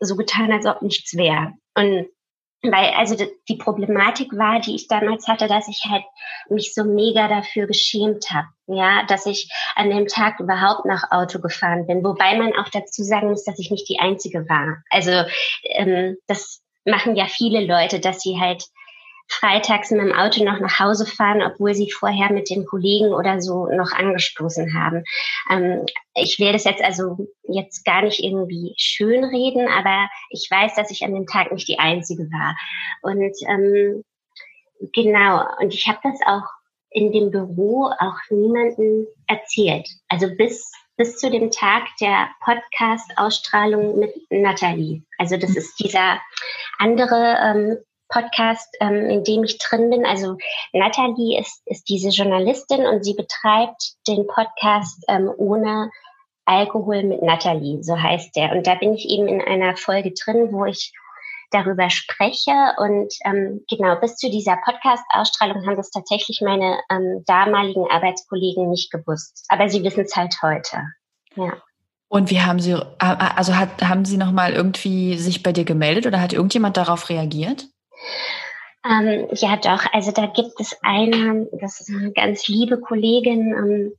so 0.00 0.16
getan, 0.16 0.52
als 0.52 0.66
ob 0.66 0.82
nichts 0.82 1.16
wäre. 1.16 1.52
Und 1.74 2.08
weil 2.62 2.90
also 2.96 3.16
die 3.48 3.56
Problematik 3.56 4.32
war, 4.32 4.60
die 4.60 4.74
ich 4.74 4.88
damals 4.88 5.28
hatte, 5.28 5.46
dass 5.46 5.68
ich 5.68 5.84
halt 5.88 6.02
mich 6.48 6.74
so 6.74 6.84
mega 6.84 7.28
dafür 7.28 7.66
geschämt 7.66 8.30
habe, 8.30 8.48
ja, 8.66 9.04
dass 9.06 9.26
ich 9.26 9.50
an 9.76 9.90
dem 9.90 10.06
Tag 10.06 10.40
überhaupt 10.40 10.84
nach 10.84 11.10
Auto 11.10 11.40
gefahren 11.40 11.86
bin, 11.86 12.02
wobei 12.02 12.36
man 12.36 12.52
auch 12.54 12.68
dazu 12.68 13.02
sagen 13.04 13.28
muss, 13.28 13.44
dass 13.44 13.58
ich 13.58 13.70
nicht 13.70 13.88
die 13.88 14.00
einzige 14.00 14.48
war. 14.48 14.82
Also 14.90 15.12
ähm, 15.64 16.16
das 16.26 16.60
machen 16.84 17.14
ja 17.14 17.26
viele 17.26 17.64
Leute, 17.64 18.00
dass 18.00 18.20
sie 18.20 18.40
halt 18.40 18.64
freitags 19.28 19.90
mit 19.90 20.00
dem 20.00 20.12
Auto 20.12 20.42
noch 20.44 20.58
nach 20.58 20.78
Hause 20.78 21.06
fahren, 21.06 21.42
obwohl 21.42 21.74
sie 21.74 21.90
vorher 21.90 22.32
mit 22.32 22.50
den 22.50 22.64
Kollegen 22.64 23.12
oder 23.12 23.40
so 23.40 23.66
noch 23.66 23.92
angestoßen 23.92 24.74
haben. 24.74 25.04
Ähm, 25.50 25.84
ich 26.14 26.38
will 26.38 26.52
das 26.52 26.64
jetzt 26.64 26.82
also 26.82 27.28
jetzt 27.42 27.84
gar 27.84 28.02
nicht 28.02 28.22
irgendwie 28.22 28.74
schönreden, 28.78 29.68
aber 29.68 30.08
ich 30.30 30.48
weiß, 30.50 30.74
dass 30.74 30.90
ich 30.90 31.04
an 31.04 31.14
dem 31.14 31.26
Tag 31.26 31.52
nicht 31.52 31.68
die 31.68 31.78
Einzige 31.78 32.24
war. 32.24 32.56
Und 33.02 33.34
ähm, 33.46 34.04
genau, 34.94 35.44
und 35.60 35.74
ich 35.74 35.86
habe 35.88 35.98
das 36.02 36.18
auch 36.26 36.48
in 36.90 37.12
dem 37.12 37.30
Büro 37.30 37.90
auch 37.98 38.18
niemanden 38.30 39.06
erzählt. 39.26 39.88
Also 40.08 40.28
bis 40.34 40.72
bis 40.98 41.16
zu 41.16 41.30
dem 41.30 41.52
Tag 41.52 41.84
der 42.00 42.28
Podcast-Ausstrahlung 42.40 44.00
mit 44.00 44.12
Nathalie. 44.30 45.04
Also 45.16 45.36
das 45.36 45.54
ist 45.56 45.78
dieser 45.78 46.20
andere 46.78 47.38
ähm, 47.40 47.78
Podcast, 48.08 48.68
ähm, 48.80 49.08
in 49.10 49.24
dem 49.24 49.44
ich 49.44 49.58
drin 49.58 49.90
bin. 49.90 50.06
Also 50.06 50.36
Nathalie 50.72 51.38
ist, 51.38 51.62
ist 51.66 51.88
diese 51.88 52.10
Journalistin 52.10 52.86
und 52.86 53.04
sie 53.04 53.14
betreibt 53.14 53.94
den 54.06 54.26
Podcast 54.26 55.04
ähm, 55.08 55.30
ohne 55.36 55.90
Alkohol 56.44 57.02
mit 57.02 57.22
Nathalie, 57.22 57.82
so 57.82 58.00
heißt 58.00 58.34
der. 58.34 58.52
Und 58.52 58.66
da 58.66 58.74
bin 58.74 58.94
ich 58.94 59.08
eben 59.08 59.28
in 59.28 59.42
einer 59.42 59.76
Folge 59.76 60.12
drin, 60.12 60.48
wo 60.50 60.64
ich 60.64 60.92
darüber 61.50 61.90
spreche. 61.90 62.52
Und 62.78 63.14
ähm, 63.24 63.64
genau, 63.68 63.96
bis 63.96 64.16
zu 64.16 64.30
dieser 64.30 64.56
Podcast-Ausstrahlung 64.56 65.66
haben 65.66 65.76
das 65.76 65.90
tatsächlich 65.90 66.40
meine 66.42 66.78
ähm, 66.90 67.22
damaligen 67.26 67.86
Arbeitskollegen 67.90 68.70
nicht 68.70 68.90
gewusst. 68.90 69.44
Aber 69.48 69.68
sie 69.68 69.82
wissen 69.84 70.04
es 70.04 70.16
halt 70.16 70.36
heute. 70.42 70.82
Ja. 71.34 71.52
Und 72.08 72.30
wie 72.30 72.40
haben 72.40 72.58
Sie, 72.58 72.74
also 72.98 73.56
hat, 73.56 73.82
haben 73.82 74.06
Sie 74.06 74.16
nochmal 74.16 74.54
irgendwie 74.54 75.18
sich 75.18 75.42
bei 75.42 75.52
dir 75.52 75.64
gemeldet 75.64 76.06
oder 76.06 76.22
hat 76.22 76.32
irgendjemand 76.32 76.78
darauf 76.78 77.10
reagiert? 77.10 77.66
Ähm, 78.84 79.28
ja, 79.32 79.56
doch. 79.56 79.86
Also 79.92 80.12
da 80.12 80.26
gibt 80.26 80.60
es 80.60 80.78
eine, 80.82 81.48
das 81.60 81.80
ist 81.80 81.90
eine 81.90 82.12
ganz 82.12 82.48
liebe 82.48 82.78
Kollegin, 82.80 83.52
ähm, 83.52 83.92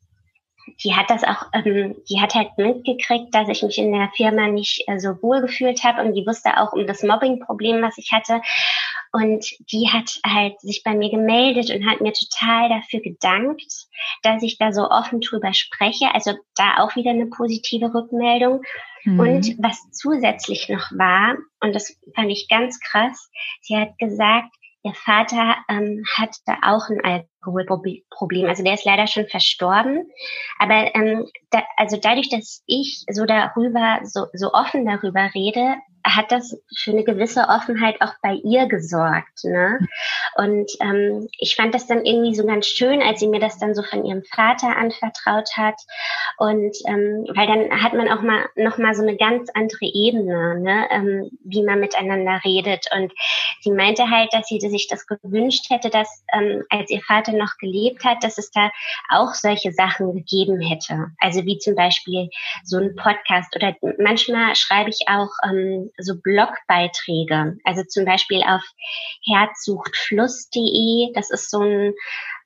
die 0.83 0.95
hat 0.95 1.09
das 1.09 1.23
auch, 1.23 1.47
ähm, 1.53 1.95
die 2.09 2.21
hat 2.21 2.35
halt 2.35 2.49
mitgekriegt, 2.57 3.33
dass 3.33 3.49
ich 3.49 3.63
mich 3.63 3.77
in 3.77 3.91
der 3.91 4.09
Firma 4.15 4.47
nicht 4.47 4.83
äh, 4.87 4.99
so 4.99 5.21
wohl 5.21 5.41
gefühlt 5.41 5.83
habe 5.83 6.01
und 6.01 6.13
die 6.13 6.25
wusste 6.25 6.57
auch 6.57 6.73
um 6.73 6.87
das 6.87 7.03
Mobbing-Problem, 7.03 7.81
was 7.81 7.97
ich 7.97 8.11
hatte. 8.11 8.41
Und 9.11 9.45
die 9.71 9.89
hat 9.89 10.19
halt 10.25 10.59
sich 10.61 10.83
bei 10.83 10.93
mir 10.93 11.09
gemeldet 11.09 11.71
und 11.71 11.89
hat 11.89 12.01
mir 12.01 12.13
total 12.13 12.69
dafür 12.69 13.01
gedankt, 13.01 13.87
dass 14.21 14.43
ich 14.43 14.57
da 14.57 14.71
so 14.71 14.89
offen 14.89 15.19
drüber 15.19 15.53
spreche. 15.53 16.13
Also 16.13 16.33
da 16.55 16.77
auch 16.77 16.95
wieder 16.95 17.09
eine 17.09 17.25
positive 17.25 17.93
Rückmeldung. 17.93 18.61
Mhm. 19.03 19.19
Und 19.19 19.55
was 19.59 19.89
zusätzlich 19.91 20.69
noch 20.69 20.91
war, 20.91 21.37
und 21.61 21.73
das 21.73 21.97
fand 22.15 22.29
ich 22.31 22.47
ganz 22.49 22.79
krass, 22.79 23.29
sie 23.61 23.77
hat 23.77 23.97
gesagt, 23.97 24.53
ihr 24.83 24.93
Vater 24.93 25.55
ähm, 25.67 26.03
hatte 26.15 26.57
auch 26.61 26.89
ein 26.89 27.23
Alkoholproblem. 27.41 28.47
Also 28.47 28.63
der 28.63 28.73
ist 28.73 28.85
leider 28.85 29.07
schon 29.07 29.27
verstorben. 29.27 30.09
Aber 30.59 30.95
ähm, 30.95 31.27
da, 31.51 31.63
also 31.77 31.97
dadurch, 31.97 32.29
dass 32.29 32.63
ich 32.65 33.05
so 33.09 33.25
darüber, 33.25 33.99
so, 34.03 34.25
so 34.33 34.53
offen 34.53 34.85
darüber 34.85 35.29
rede, 35.33 35.75
hat 36.05 36.31
das 36.31 36.57
für 36.77 36.91
eine 36.91 37.03
gewisse 37.03 37.47
Offenheit 37.49 38.01
auch 38.01 38.13
bei 38.21 38.33
ihr 38.33 38.67
gesorgt. 38.67 39.43
Ne? 39.43 39.79
Und 40.35 40.71
ähm, 40.79 41.27
ich 41.37 41.55
fand 41.55 41.73
das 41.75 41.87
dann 41.87 42.05
irgendwie 42.05 42.35
so 42.35 42.45
ganz 42.45 42.67
schön, 42.67 43.01
als 43.01 43.19
sie 43.19 43.27
mir 43.27 43.39
das 43.39 43.59
dann 43.59 43.75
so 43.75 43.83
von 43.83 44.05
ihrem 44.05 44.23
Vater 44.23 44.77
anvertraut 44.77 45.49
hat. 45.57 45.75
Und 46.37 46.75
ähm, 46.85 47.25
weil 47.35 47.47
dann 47.47 47.83
hat 47.83 47.93
man 47.93 48.09
auch 48.09 48.21
mal 48.21 48.45
noch 48.55 48.77
mal 48.77 48.95
so 48.95 49.01
eine 49.01 49.17
ganz 49.17 49.49
andere 49.53 49.85
Ebene, 49.85 50.59
ne? 50.59 50.87
ähm, 50.91 51.29
wie 51.43 51.63
man 51.63 51.79
miteinander 51.79 52.39
redet. 52.45 52.85
Und 52.95 53.11
sie 53.61 53.71
meinte 53.71 54.09
halt, 54.09 54.33
dass 54.33 54.47
sie 54.47 54.59
sich 54.59 54.87
das 54.87 55.05
gewünscht 55.05 55.69
hätte, 55.69 55.89
dass 55.89 56.23
ähm, 56.33 56.63
als 56.69 56.89
ihr 56.89 57.01
Vater 57.01 57.28
noch 57.33 57.57
gelebt 57.59 58.03
hat, 58.03 58.23
dass 58.23 58.37
es 58.37 58.51
da 58.51 58.71
auch 59.09 59.33
solche 59.33 59.71
Sachen 59.71 60.13
gegeben 60.13 60.59
hätte. 60.59 61.07
Also 61.19 61.45
wie 61.45 61.57
zum 61.57 61.75
Beispiel 61.75 62.29
so 62.63 62.77
ein 62.77 62.95
Podcast 62.95 63.55
oder 63.55 63.75
manchmal 63.97 64.55
schreibe 64.55 64.89
ich 64.89 65.07
auch 65.07 65.31
ähm, 65.43 65.91
so 65.97 66.15
Blogbeiträge. 66.21 67.57
Also 67.63 67.83
zum 67.83 68.05
Beispiel 68.05 68.41
auf 68.43 68.63
herzsuchtfluss.de. 69.25 71.11
Das 71.13 71.29
ist 71.29 71.49
so 71.49 71.61
ein, 71.61 71.93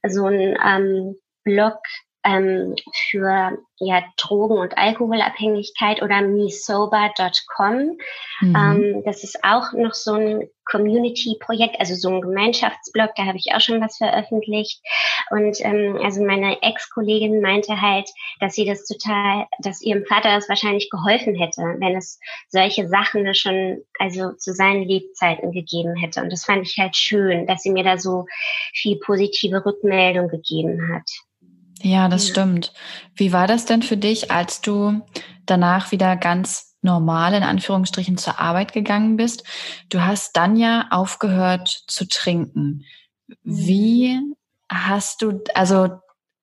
so 0.08 0.26
ein 0.26 0.58
ähm, 0.66 1.16
Blog, 1.44 1.80
ähm, 2.24 2.76
für 3.10 3.58
ja, 3.78 4.04
Drogen- 4.18 4.60
und 4.60 4.78
Alkoholabhängigkeit 4.78 6.02
oder 6.02 6.22
mesober.com. 6.22 7.98
Mhm. 8.42 8.56
Ähm, 8.56 9.04
das 9.06 9.24
ist 9.24 9.44
auch 9.44 9.74
noch 9.74 9.94
so 9.94 10.14
ein 10.14 10.50
Community-Projekt, 10.66 11.80
also 11.80 11.96
so 11.96 12.10
ein 12.10 12.22
Gemeinschaftsblog, 12.22 13.10
da 13.16 13.26
habe 13.26 13.38
ich 13.38 13.54
auch 13.54 13.60
schon 13.60 13.82
was 13.82 13.98
veröffentlicht. 13.98 14.82
Und 15.30 15.58
ähm, 15.60 16.00
also 16.02 16.24
meine 16.24 16.62
Ex-Kollegin 16.62 17.42
meinte 17.42 17.82
halt, 17.82 18.10
dass 18.40 18.54
sie 18.54 18.66
das 18.66 18.86
total, 18.86 19.48
dass 19.60 19.82
ihrem 19.82 20.06
Vater 20.06 20.34
das 20.34 20.48
wahrscheinlich 20.48 20.90
geholfen 20.90 21.36
hätte, 21.36 21.62
wenn 21.80 21.98
es 21.98 22.20
solche 22.48 22.88
Sachen 22.88 23.34
schon 23.36 23.84
also 24.00 24.32
zu 24.34 24.54
seinen 24.54 24.84
Lebzeiten 24.84 25.52
gegeben 25.52 25.96
hätte. 25.96 26.22
Und 26.22 26.32
das 26.32 26.46
fand 26.46 26.66
ich 26.68 26.78
halt 26.78 26.96
schön, 26.96 27.46
dass 27.46 27.62
sie 27.62 27.72
mir 27.72 27.84
da 27.84 27.98
so 27.98 28.26
viel 28.74 28.98
positive 29.00 29.66
Rückmeldung 29.66 30.30
gegeben 30.30 30.94
hat. 30.94 31.10
Ja, 31.84 32.08
das 32.08 32.30
stimmt. 32.30 32.72
Wie 33.14 33.34
war 33.34 33.46
das 33.46 33.66
denn 33.66 33.82
für 33.82 33.98
dich, 33.98 34.32
als 34.32 34.62
du 34.62 35.02
danach 35.46 35.92
wieder 35.92 36.16
ganz 36.16 36.78
normal 36.82 37.34
in 37.34 37.44
Anführungsstrichen 37.44 38.18
zur 38.18 38.40
Arbeit 38.40 38.72
gegangen 38.72 39.18
bist? 39.18 39.44
Du 39.90 40.02
hast 40.02 40.38
dann 40.38 40.56
ja 40.56 40.88
aufgehört 40.92 41.84
zu 41.88 42.08
trinken. 42.08 42.86
Wie 43.44 44.18
hast 44.72 45.22
du, 45.22 45.42
also 45.56 45.90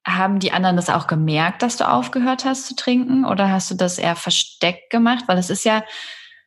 haben 0.06 0.40
die 0.40 0.52
anderen 0.52 0.76
das 0.76 0.90
auch 0.90 1.06
gemerkt, 1.06 1.62
dass 1.62 1.78
du 1.78 1.88
aufgehört 1.88 2.44
hast 2.44 2.66
zu 2.66 2.76
trinken 2.76 3.24
oder 3.24 3.50
hast 3.50 3.70
du 3.70 3.74
das 3.76 3.96
eher 3.96 4.16
versteckt 4.16 4.90
gemacht? 4.90 5.24
Weil 5.26 5.38
es 5.38 5.48
ist 5.48 5.64
ja 5.64 5.84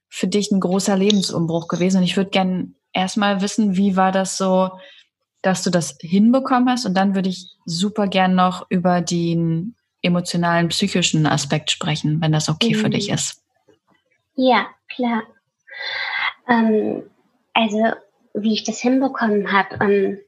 für 0.07 0.27
dich 0.27 0.51
ein 0.51 0.59
großer 0.59 0.95
Lebensumbruch 0.95 1.67
gewesen 1.67 1.97
und 1.97 2.03
ich 2.03 2.15
würde 2.15 2.29
gern 2.29 2.75
erstmal 2.91 3.41
wissen, 3.41 3.75
wie 3.75 3.95
war 3.95 4.11
das 4.11 4.37
so 4.37 4.69
dass 5.43 5.61
du 5.61 5.69
das 5.69 5.97
hinbekommen 6.01 6.69
hast. 6.69 6.85
Und 6.85 6.95
dann 6.95 7.13
würde 7.13 7.29
ich 7.29 7.51
super 7.65 8.07
gern 8.07 8.33
noch 8.33 8.65
über 8.69 9.01
den 9.01 9.75
emotionalen, 10.01 10.69
psychischen 10.69 11.27
Aspekt 11.27 11.69
sprechen, 11.69 12.19
wenn 12.21 12.31
das 12.31 12.49
okay 12.49 12.73
mhm. 12.73 12.79
für 12.79 12.89
dich 12.89 13.09
mhm. 13.09 13.15
ist. 13.15 13.43
Ja, 14.35 14.67
klar. 14.93 15.23
Ähm, 16.49 17.03
also, 17.53 17.93
wie 18.33 18.53
ich 18.53 18.63
das 18.63 18.79
hinbekommen 18.79 19.51
habe, 19.51 19.77
ähm, 19.81 20.19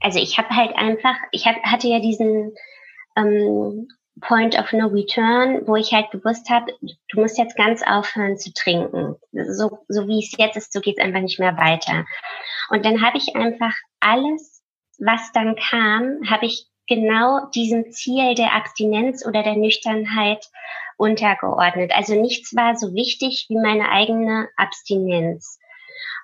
also 0.00 0.20
ich 0.20 0.38
habe 0.38 0.50
halt 0.50 0.76
einfach, 0.76 1.16
ich 1.32 1.46
hab, 1.46 1.56
hatte 1.62 1.88
ja 1.88 2.00
diesen 2.00 2.52
ähm, 3.16 3.88
Point 4.20 4.58
of 4.58 4.72
No 4.72 4.86
Return, 4.88 5.66
wo 5.66 5.76
ich 5.76 5.92
halt 5.92 6.10
gewusst 6.10 6.50
habe, 6.50 6.72
du 6.80 7.20
musst 7.20 7.38
jetzt 7.38 7.56
ganz 7.56 7.82
aufhören 7.82 8.36
zu 8.36 8.52
trinken. 8.52 9.16
So, 9.32 9.78
so 9.88 10.06
wie 10.06 10.18
es 10.18 10.34
jetzt 10.36 10.56
ist, 10.56 10.72
so 10.72 10.80
geht 10.80 10.98
es 10.98 11.04
einfach 11.04 11.20
nicht 11.20 11.38
mehr 11.38 11.56
weiter. 11.56 12.04
Und 12.70 12.84
dann 12.84 13.02
habe 13.02 13.18
ich 13.18 13.34
einfach 13.36 13.74
alles, 14.00 14.62
was 14.98 15.32
dann 15.32 15.56
kam, 15.56 16.18
habe 16.28 16.46
ich 16.46 16.66
genau 16.86 17.46
diesem 17.54 17.90
Ziel 17.90 18.34
der 18.34 18.54
Abstinenz 18.54 19.26
oder 19.26 19.42
der 19.42 19.56
Nüchternheit 19.56 20.44
untergeordnet. 20.96 21.92
Also 21.94 22.20
nichts 22.20 22.54
war 22.56 22.76
so 22.76 22.94
wichtig 22.94 23.46
wie 23.48 23.56
meine 23.56 23.90
eigene 23.90 24.48
Abstinenz. 24.56 25.58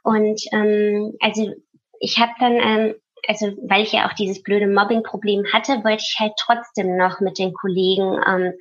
Und 0.03 0.41
ähm, 0.53 1.17
also 1.21 1.53
ich 2.01 2.19
habe 2.19 2.33
dann 2.41 2.53
ähm, 2.55 2.95
also 3.29 3.47
weil 3.63 3.83
ich 3.83 3.93
ja 3.93 4.09
auch 4.09 4.13
dieses 4.13 4.43
blöde 4.43 4.67
Mobbing-Problem 4.67 5.45
hatte, 5.53 5.85
wollte 5.85 6.05
ich 6.07 6.17
halt 6.19 6.33
trotzdem 6.39 6.97
noch 6.97 7.21
mit 7.21 7.39
den 7.39 7.53
Kollegen 7.53 8.21
ähm, 8.27 8.53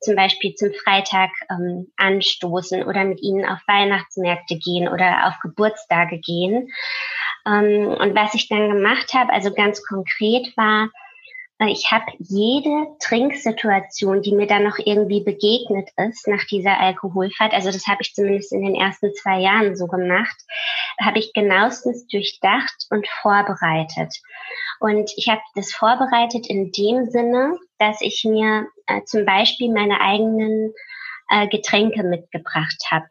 zum 0.00 0.16
Beispiel 0.16 0.54
zum 0.54 0.72
Freitag 0.72 1.30
ähm, 1.50 1.92
anstoßen 1.96 2.84
oder 2.84 3.04
mit 3.04 3.22
ihnen 3.22 3.44
auf 3.44 3.58
Weihnachtsmärkte 3.66 4.58
gehen 4.58 4.88
oder 4.88 5.26
auf 5.26 5.34
Geburtstage 5.42 6.18
gehen. 6.18 6.68
Ähm, 7.46 7.88
und 7.88 8.14
was 8.14 8.34
ich 8.34 8.48
dann 8.48 8.70
gemacht 8.70 9.12
habe, 9.14 9.32
also 9.32 9.52
ganz 9.52 9.82
konkret 9.86 10.56
war, 10.56 10.88
ich 11.58 11.90
habe 11.90 12.04
jede 12.18 12.86
Trinksituation, 13.00 14.20
die 14.20 14.34
mir 14.34 14.46
dann 14.46 14.64
noch 14.64 14.76
irgendwie 14.78 15.24
begegnet 15.24 15.88
ist 15.96 16.28
nach 16.28 16.44
dieser 16.44 16.78
Alkoholfahrt, 16.78 17.54
also 17.54 17.70
das 17.70 17.86
habe 17.86 18.02
ich 18.02 18.12
zumindest 18.12 18.52
in 18.52 18.62
den 18.62 18.74
ersten 18.74 19.14
zwei 19.14 19.40
Jahren 19.40 19.74
so 19.74 19.86
gemacht, 19.86 20.36
habe 21.00 21.18
ich 21.18 21.32
genauestens 21.32 22.06
durchdacht 22.08 22.86
und 22.90 23.08
vorbereitet. 23.22 24.14
Und 24.80 25.10
ich 25.16 25.28
habe 25.28 25.40
das 25.54 25.72
vorbereitet 25.72 26.46
in 26.46 26.72
dem 26.72 27.06
Sinne, 27.06 27.58
dass 27.78 28.02
ich 28.02 28.24
mir 28.24 28.66
äh, 28.86 29.02
zum 29.04 29.24
Beispiel 29.24 29.72
meine 29.72 30.00
eigenen 30.00 30.72
äh, 31.28 31.48
Getränke 31.48 32.02
mitgebracht 32.02 32.82
habe. 32.90 33.06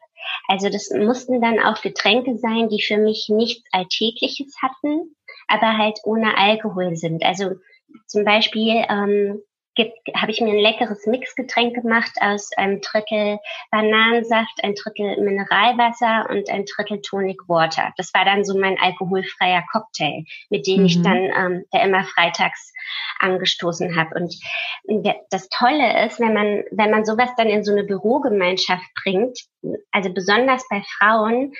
Also 0.48 0.68
das 0.68 0.90
mussten 0.90 1.40
dann 1.40 1.60
auch 1.60 1.80
Getränke 1.82 2.36
sein, 2.36 2.68
die 2.68 2.82
für 2.82 2.96
mich 2.96 3.28
nichts 3.28 3.68
Alltägliches 3.72 4.56
hatten, 4.60 5.14
aber 5.48 5.78
halt 5.78 6.00
ohne 6.04 6.36
Alkohol 6.36 6.96
sind. 6.96 7.24
Also 7.24 7.52
zum 8.06 8.24
Beispiel 8.24 8.84
ähm, 8.88 9.42
habe 10.14 10.30
ich 10.30 10.40
mir 10.40 10.50
ein 10.50 10.58
leckeres 10.58 11.06
Mixgetränk 11.06 11.74
gemacht 11.74 12.12
aus 12.20 12.50
einem 12.56 12.80
Drittel 12.80 13.38
Bananensaft, 13.70 14.62
ein 14.62 14.74
Drittel 14.74 15.20
Mineralwasser 15.22 16.28
und 16.30 16.48
ein 16.50 16.64
Drittel 16.64 17.00
Tonic 17.02 17.48
Water. 17.48 17.92
Das 17.96 18.12
war 18.14 18.24
dann 18.24 18.44
so 18.44 18.58
mein 18.58 18.78
alkoholfreier 18.78 19.64
Cocktail, 19.70 20.24
mit 20.50 20.66
dem 20.66 20.80
mhm. 20.80 20.86
ich 20.86 21.02
dann 21.02 21.16
ähm, 21.16 21.64
der 21.72 21.82
immer 21.82 22.04
freitags 22.04 22.72
angestoßen 23.18 23.96
habe. 23.96 24.14
Und 24.14 24.34
das 25.30 25.48
Tolle 25.48 26.06
ist, 26.06 26.20
wenn 26.20 26.34
man 26.34 26.64
wenn 26.70 26.90
man 26.90 27.04
sowas 27.04 27.30
dann 27.36 27.48
in 27.48 27.64
so 27.64 27.72
eine 27.72 27.84
Bürogemeinschaft 27.84 28.86
bringt, 29.02 29.38
also 29.92 30.12
besonders 30.12 30.66
bei 30.68 30.82
Frauen, 30.98 31.52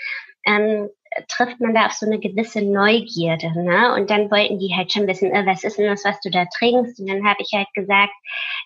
ähm, 0.47 0.89
trifft 1.29 1.61
man 1.61 1.75
da 1.75 1.87
auf 1.87 1.93
so 1.93 2.07
eine 2.07 2.19
gewisse 2.19 2.63
Neugierde. 2.63 3.51
Ne? 3.53 3.95
Und 3.95 4.11
dann 4.11 4.31
wollten 4.31 4.59
die 4.59 4.75
halt 4.77 4.93
schon 4.93 5.07
wissen, 5.07 5.33
äh, 5.33 5.47
was 5.47 5.65
ist 5.65 5.79
denn 5.79 5.87
das, 5.87 6.05
was 6.05 6.21
du 6.21 6.31
da 6.31 6.47
trinkst? 6.59 7.01
Und 7.01 7.09
dann 7.09 7.27
habe 7.27 7.43
ich 7.43 7.51
halt 7.53 7.69
gesagt, 7.75 8.13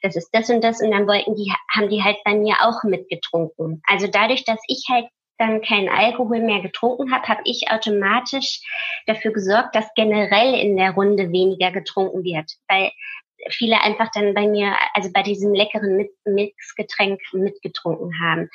das 0.03 0.17
ist 0.17 0.31
das 0.33 0.51
und 0.51 0.63
das. 0.63 0.81
Und 0.81 0.91
dann 0.91 1.07
wollten 1.07 1.35
die, 1.37 1.53
haben 1.75 1.89
die 1.89 2.03
halt 2.03 2.19
bei 2.25 2.35
mir 2.35 2.57
auch 2.61 2.83
mitgetrunken. 2.85 3.83
Also 3.87 4.07
dadurch, 4.07 4.45
dass 4.45 4.61
ich 4.69 4.85
halt 4.91 5.07
dann 5.39 5.63
keinen 5.63 5.89
Alkohol 5.89 6.41
mehr 6.41 6.61
getrunken 6.61 7.13
habe, 7.13 7.27
habe 7.27 7.41
ich 7.45 7.71
automatisch 7.71 8.61
dafür 9.07 9.33
gesorgt, 9.33 9.75
dass 9.75 9.95
generell 9.95 10.55
in 10.55 10.77
der 10.77 10.93
Runde 10.93 11.33
weniger 11.33 11.71
getrunken 11.71 12.25
wird. 12.25 12.53
Weil 12.69 12.91
viele 13.49 13.81
einfach 13.81 14.11
dann 14.13 14.35
bei 14.35 14.47
mir, 14.47 14.75
also 14.95 15.11
bei 15.13 15.23
diesem 15.23 15.55
leckeren 15.55 16.07
Mixgetränk 16.25 17.21
mitgetrunken 17.33 18.21
haben. 18.21 18.51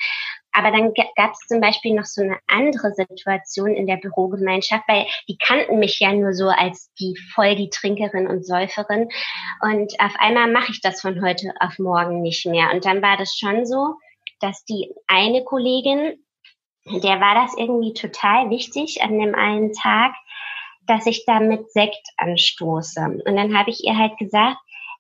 Aber 0.56 0.72
dann 0.72 0.94
gab 1.16 1.34
es 1.34 1.40
zum 1.48 1.60
Beispiel 1.60 1.94
noch 1.94 2.06
so 2.06 2.22
eine 2.22 2.38
andere 2.48 2.94
Situation 2.94 3.76
in 3.76 3.88
der 3.88 3.98
Bürogemeinschaft, 3.98 4.84
weil 4.88 5.06
die 5.28 5.38
kannten 5.38 5.80
mich 5.80 6.00
ja 6.00 6.14
nur 6.14 6.34
so 6.34 6.48
als 6.48 6.94
die 7.00 7.18
voll 7.34 7.56
die 7.56 7.70
Trinkerin 7.70 8.28
und 8.28 8.46
Säuferin. 8.46 9.10
Und 9.62 10.00
auf 10.00 10.14
einmal 10.18 10.50
mache 10.50 10.72
ich 10.72 10.82
das 10.82 11.02
von 11.02 11.22
heute 11.22 11.54
auf 11.60 11.78
morgen 11.78 12.22
nicht 12.22 12.46
mehr. 12.46 12.72
Und 12.74 12.86
dann 12.86 13.02
war 13.02 13.18
das 13.18 13.36
schon 13.36 13.66
so, 13.66 13.96
dass 14.40 14.64
die 14.64 14.94
eine 15.08 15.44
Kollegin, 15.44 16.24
der 16.86 17.20
war 17.20 17.36
das 17.36 17.58
irgendwie 17.58 17.94
total 17.94 18.50
wichtig 18.50 19.02
an 19.02 19.20
dem 19.20 19.36
einen 19.36 19.74
Tag, 19.74 20.14
dass 20.88 21.06
ich 21.06 21.26
da 21.26 21.40
mit 21.42 21.70
Sekt 21.72 22.08
anstoße. 22.16 23.02
Und 23.26 23.36
dann 23.36 23.58
habe 23.58 23.72
ich 23.72 23.84
ihr 23.84 23.98
halt 23.98 24.18
gesagt, 24.18 24.58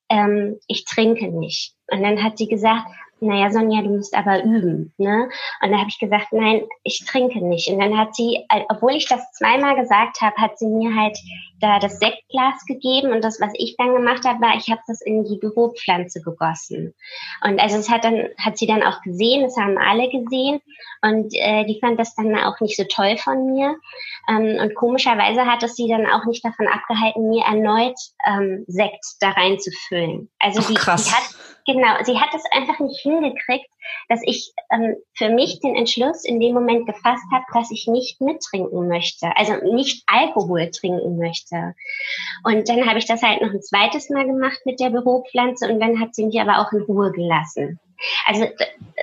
ähm, 0.09 0.59
ich 0.67 0.83
trinke 0.85 1.27
nicht. 1.29 1.75
Und 1.87 2.03
dann 2.03 2.23
hat 2.23 2.37
sie 2.37 2.47
gesagt, 2.47 2.87
naja, 3.21 3.49
Sonja, 3.49 3.81
du 3.81 3.89
musst 3.89 4.15
aber 4.15 4.43
üben. 4.43 4.93
Ne? 4.97 5.29
Und 5.61 5.71
da 5.71 5.77
habe 5.77 5.89
ich 5.89 5.99
gesagt, 5.99 6.27
nein, 6.31 6.63
ich 6.83 7.05
trinke 7.05 7.45
nicht. 7.45 7.69
Und 7.69 7.79
dann 7.79 7.97
hat 7.97 8.15
sie, 8.15 8.45
obwohl 8.69 8.93
ich 8.93 9.07
das 9.07 9.31
zweimal 9.31 9.75
gesagt 9.75 10.21
habe, 10.21 10.35
hat 10.37 10.59
sie 10.59 10.67
mir 10.67 10.95
halt 10.95 11.17
da 11.61 11.79
das 11.79 11.99
Sektglas 11.99 12.65
gegeben 12.67 13.11
und 13.11 13.23
das, 13.23 13.39
was 13.39 13.51
ich 13.53 13.75
dann 13.77 13.93
gemacht 13.93 14.25
habe, 14.25 14.41
war, 14.41 14.55
ich 14.57 14.69
habe 14.69 14.81
das 14.87 15.01
in 15.01 15.23
die 15.23 15.37
Büropflanze 15.37 16.21
gegossen. 16.21 16.93
Und 17.43 17.59
also 17.59 17.77
es 17.77 17.89
hat 17.89 18.03
dann, 18.03 18.27
hat 18.37 18.57
sie 18.57 18.67
dann 18.67 18.83
auch 18.83 19.01
gesehen, 19.01 19.43
das 19.43 19.55
haben 19.57 19.77
alle 19.77 20.09
gesehen 20.09 20.59
und 21.01 21.33
äh, 21.33 21.65
die 21.65 21.79
fand 21.79 21.97
das 21.99 22.13
dann 22.15 22.35
auch 22.37 22.59
nicht 22.59 22.75
so 22.75 22.83
toll 22.83 23.17
von 23.17 23.53
mir. 23.53 23.77
Ähm, 24.29 24.57
und 24.61 24.75
komischerweise 24.75 25.45
hat 25.45 25.63
es 25.63 25.75
sie 25.75 25.87
dann 25.87 26.05
auch 26.05 26.25
nicht 26.25 26.43
davon 26.43 26.67
abgehalten, 26.67 27.29
mir 27.29 27.45
erneut 27.45 27.97
ähm, 28.27 28.65
Sekt 28.67 29.05
da 29.21 29.29
reinzufüllen. 29.29 30.29
Also 30.39 30.59
Ach, 30.61 30.67
die, 30.67 30.73
die 30.73 30.79
hat 30.79 31.35
Genau, 31.65 31.95
sie 32.03 32.19
hat 32.19 32.29
es 32.35 32.43
einfach 32.51 32.79
nicht 32.79 32.99
hingekriegt, 32.99 33.67
dass 34.07 34.21
ich 34.23 34.53
ähm, 34.71 34.95
für 35.15 35.29
mich 35.29 35.59
den 35.61 35.75
Entschluss 35.75 36.23
in 36.23 36.39
dem 36.39 36.53
Moment 36.53 36.85
gefasst 36.85 37.25
habe, 37.33 37.45
dass 37.53 37.71
ich 37.71 37.87
nicht 37.87 38.21
mittrinken 38.21 38.87
möchte, 38.87 39.35
also 39.35 39.53
nicht 39.73 40.03
Alkohol 40.05 40.69
trinken 40.69 41.17
möchte. 41.17 41.73
Und 42.43 42.69
dann 42.69 42.87
habe 42.87 42.99
ich 42.99 43.07
das 43.07 43.23
halt 43.23 43.41
noch 43.41 43.49
ein 43.49 43.63
zweites 43.63 44.11
Mal 44.11 44.25
gemacht 44.25 44.59
mit 44.65 44.79
der 44.79 44.91
Büropflanze 44.91 45.67
und 45.71 45.79
dann 45.79 45.99
hat 45.99 46.13
sie 46.13 46.25
mich 46.25 46.39
aber 46.39 46.59
auch 46.59 46.71
in 46.71 46.83
Ruhe 46.83 47.11
gelassen. 47.11 47.79
Also 48.25 48.45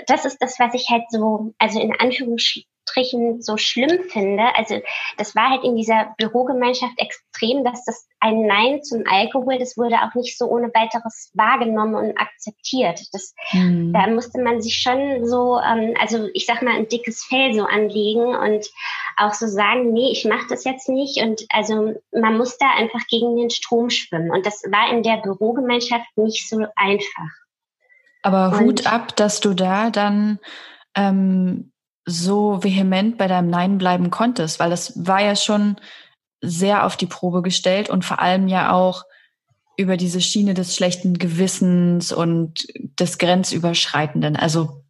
das 0.06 0.24
ist 0.24 0.38
das, 0.40 0.60
was 0.60 0.74
ich 0.74 0.88
halt 0.88 1.04
so, 1.10 1.52
also 1.58 1.80
in 1.80 1.98
Anführungsstrichen 1.98 2.68
Anführungsstrichen 2.92 3.42
so 3.42 3.56
schlimm 3.56 4.04
finde. 4.08 4.44
Also 4.56 4.80
das 5.16 5.34
war 5.34 5.50
halt 5.50 5.64
in 5.64 5.76
dieser 5.76 6.14
Bürogemeinschaft 6.18 6.94
extrem, 6.96 7.64
dass 7.64 7.84
das 7.84 8.06
ein 8.20 8.46
Nein 8.46 8.82
zum 8.82 9.04
Alkohol, 9.06 9.58
das 9.58 9.76
wurde 9.76 9.96
auch 9.96 10.14
nicht 10.14 10.38
so 10.38 10.46
ohne 10.46 10.68
weiteres 10.68 11.30
wahrgenommen 11.34 11.94
und 11.94 12.18
akzeptiert. 12.18 13.00
Das, 13.12 13.34
mhm. 13.52 13.92
Da 13.92 14.06
musste 14.08 14.42
man 14.42 14.60
sich 14.60 14.76
schon 14.76 15.26
so, 15.26 15.58
ähm, 15.58 15.94
also 16.00 16.28
ich 16.34 16.46
sag 16.46 16.62
mal, 16.62 16.76
ein 16.76 16.88
dickes 16.88 17.24
Fell 17.24 17.54
so 17.54 17.64
anlegen 17.64 18.34
und 18.34 18.66
auch 19.16 19.34
so 19.34 19.46
sagen, 19.46 19.92
nee, 19.92 20.10
ich 20.12 20.24
mache 20.24 20.46
das 20.48 20.64
jetzt 20.64 20.88
nicht. 20.88 21.22
Und 21.22 21.44
also 21.50 21.94
man 22.12 22.36
muss 22.36 22.58
da 22.58 22.66
einfach 22.76 23.06
gegen 23.08 23.36
den 23.36 23.50
Strom 23.50 23.90
schwimmen. 23.90 24.30
Und 24.30 24.46
das 24.46 24.62
war 24.70 24.90
in 24.90 25.02
der 25.02 25.18
Bürogemeinschaft 25.18 26.16
nicht 26.16 26.48
so 26.48 26.64
einfach. 26.76 27.28
Aber 28.24 28.60
Hut 28.60 28.80
und, 28.80 28.92
ab, 28.92 29.16
dass 29.16 29.40
du 29.40 29.52
da 29.52 29.90
dann 29.90 30.38
ähm, 30.94 31.71
so 32.04 32.62
vehement 32.62 33.18
bei 33.18 33.28
deinem 33.28 33.48
Nein 33.48 33.78
bleiben 33.78 34.10
konntest, 34.10 34.58
weil 34.60 34.70
das 34.70 35.06
war 35.06 35.22
ja 35.22 35.36
schon 35.36 35.76
sehr 36.40 36.84
auf 36.84 36.96
die 36.96 37.06
Probe 37.06 37.42
gestellt 37.42 37.88
und 37.88 38.04
vor 38.04 38.20
allem 38.20 38.48
ja 38.48 38.72
auch 38.72 39.04
über 39.76 39.96
diese 39.96 40.20
Schiene 40.20 40.54
des 40.54 40.76
schlechten 40.76 41.18
Gewissens 41.18 42.12
und 42.12 42.66
des 42.98 43.18
Grenzüberschreitenden. 43.18 44.36
Also 44.36 44.82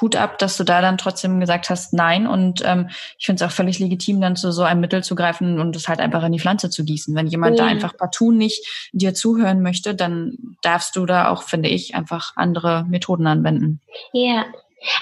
Hut 0.00 0.16
ab, 0.16 0.38
dass 0.38 0.56
du 0.56 0.64
da 0.64 0.80
dann 0.80 0.98
trotzdem 0.98 1.38
gesagt 1.38 1.70
hast, 1.70 1.92
nein. 1.92 2.26
Und 2.26 2.62
ähm, 2.64 2.88
ich 3.18 3.26
finde 3.26 3.44
es 3.44 3.48
auch 3.48 3.54
völlig 3.54 3.78
legitim, 3.78 4.20
dann 4.20 4.34
zu 4.34 4.50
so 4.50 4.62
einem 4.62 4.80
Mittel 4.80 5.04
zu 5.04 5.14
greifen 5.14 5.60
und 5.60 5.76
es 5.76 5.88
halt 5.88 6.00
einfach 6.00 6.24
in 6.24 6.32
die 6.32 6.40
Pflanze 6.40 6.70
zu 6.70 6.84
gießen. 6.84 7.14
Wenn 7.14 7.28
jemand 7.28 7.58
ja. 7.58 7.64
da 7.64 7.70
einfach 7.70 7.96
partout 7.96 8.32
nicht 8.32 8.66
dir 8.92 9.14
zuhören 9.14 9.62
möchte, 9.62 9.94
dann 9.94 10.36
darfst 10.62 10.96
du 10.96 11.06
da 11.06 11.28
auch, 11.28 11.44
finde 11.44 11.68
ich, 11.68 11.94
einfach 11.94 12.32
andere 12.36 12.84
Methoden 12.88 13.26
anwenden. 13.26 13.80
Ja, 14.12 14.44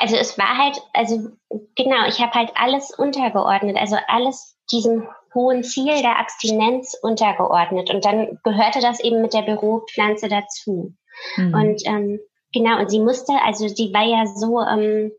also 0.01 0.17
es 0.17 0.39
war 0.39 0.59
halt, 0.59 0.81
also 0.93 1.29
genau, 1.75 2.07
ich 2.09 2.21
habe 2.21 2.33
halt 2.33 2.53
alles 2.55 2.91
untergeordnet, 2.97 3.77
also 3.77 3.97
alles 4.09 4.57
diesem 4.71 5.09
hohen 5.35 5.63
Ziel 5.65 6.01
der 6.01 6.19
Abstinenz 6.19 6.97
untergeordnet. 7.03 7.91
Und 7.91 8.05
dann 8.05 8.39
gehörte 8.45 8.81
das 8.81 9.01
eben 9.01 9.21
mit 9.21 9.35
der 9.35 9.43
Büropflanze 9.43 10.29
dazu. 10.29 10.95
Mhm. 11.37 11.55
Und 11.55 11.87
ähm, 11.87 12.21
genau, 12.53 12.79
und 12.79 12.91
sie 12.91 13.01
musste, 13.01 13.33
also 13.45 13.67
die 13.67 13.93
war 13.93 14.05
ja 14.05 14.27
so, 14.27 14.61
ähm, 14.61 15.13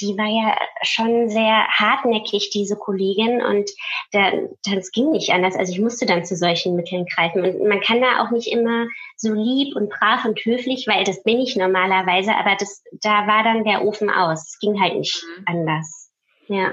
die 0.00 0.16
war 0.16 0.26
ja 0.26 0.56
schon 0.82 1.28
sehr 1.28 1.66
hartnäckig, 1.68 2.50
diese 2.50 2.76
Kollegin, 2.76 3.42
und 3.42 3.70
das 4.12 4.90
ging 4.92 5.10
nicht 5.10 5.30
anders. 5.30 5.56
Also 5.56 5.72
ich 5.72 5.80
musste 5.80 6.06
dann 6.06 6.24
zu 6.24 6.36
solchen 6.36 6.76
Mitteln 6.76 7.06
greifen. 7.06 7.44
Und 7.44 7.68
man 7.68 7.80
kann 7.80 8.00
da 8.00 8.22
auch 8.22 8.30
nicht 8.30 8.48
immer 8.48 8.86
so 9.16 9.32
lieb 9.32 9.76
und 9.76 9.90
brav 9.90 10.24
und 10.24 10.38
höflich, 10.44 10.86
weil 10.86 11.04
das 11.04 11.22
bin 11.22 11.40
ich 11.40 11.56
normalerweise, 11.56 12.34
aber 12.34 12.56
das, 12.58 12.82
da 13.00 13.26
war 13.26 13.44
dann 13.44 13.64
der 13.64 13.84
Ofen 13.84 14.10
aus. 14.10 14.48
Es 14.48 14.58
ging 14.58 14.80
halt 14.80 14.96
nicht 14.96 15.22
mhm. 15.22 15.44
anders. 15.46 16.10
Ja. 16.48 16.72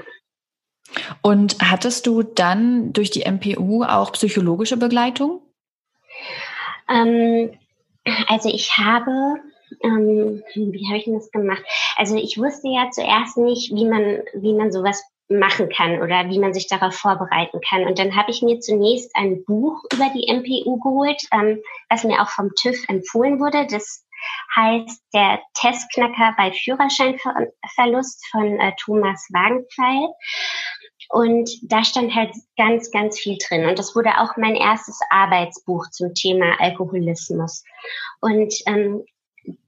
Und 1.22 1.56
hattest 1.62 2.06
du 2.06 2.22
dann 2.22 2.92
durch 2.92 3.10
die 3.10 3.24
MPU 3.24 3.84
auch 3.84 4.12
psychologische 4.12 4.76
Begleitung? 4.76 5.40
Ähm, 6.88 7.52
also 8.28 8.48
ich 8.48 8.76
habe 8.76 9.40
ähm, 9.82 10.42
wie 10.54 10.86
habe 10.88 10.98
ich 10.98 11.04
denn 11.04 11.14
das 11.14 11.30
gemacht? 11.30 11.62
Also 11.96 12.16
ich 12.16 12.38
wusste 12.38 12.68
ja 12.68 12.90
zuerst 12.90 13.36
nicht, 13.36 13.74
wie 13.74 13.86
man, 13.86 14.22
wie 14.34 14.54
man 14.54 14.72
sowas 14.72 15.02
machen 15.30 15.68
kann 15.68 16.02
oder 16.02 16.28
wie 16.28 16.38
man 16.38 16.52
sich 16.52 16.66
darauf 16.66 16.94
vorbereiten 16.94 17.60
kann. 17.60 17.86
Und 17.86 17.98
dann 17.98 18.16
habe 18.16 18.30
ich 18.30 18.42
mir 18.42 18.58
zunächst 18.58 19.14
ein 19.14 19.44
Buch 19.44 19.82
über 19.92 20.10
die 20.14 20.26
MPU 20.32 20.78
geholt, 20.80 21.22
ähm, 21.32 21.60
was 21.88 22.04
mir 22.04 22.20
auch 22.20 22.28
vom 22.28 22.50
TÜV 22.60 22.88
empfohlen 22.88 23.38
wurde. 23.38 23.66
Das 23.70 24.04
heißt 24.56 25.02
Der 25.14 25.40
Testknacker 25.54 26.34
bei 26.36 26.52
Führerscheinverlust 26.52 28.26
von 28.30 28.60
äh, 28.60 28.72
Thomas 28.78 29.26
Wagenpfeil. 29.32 30.08
Und 31.08 31.50
da 31.62 31.82
stand 31.82 32.14
halt 32.14 32.32
ganz, 32.56 32.90
ganz 32.90 33.18
viel 33.18 33.36
drin. 33.38 33.66
Und 33.66 33.78
das 33.78 33.96
wurde 33.96 34.20
auch 34.20 34.36
mein 34.36 34.54
erstes 34.54 34.98
Arbeitsbuch 35.10 35.88
zum 35.90 36.14
Thema 36.14 36.60
Alkoholismus. 36.60 37.64
Und 38.20 38.54
ähm, 38.66 39.04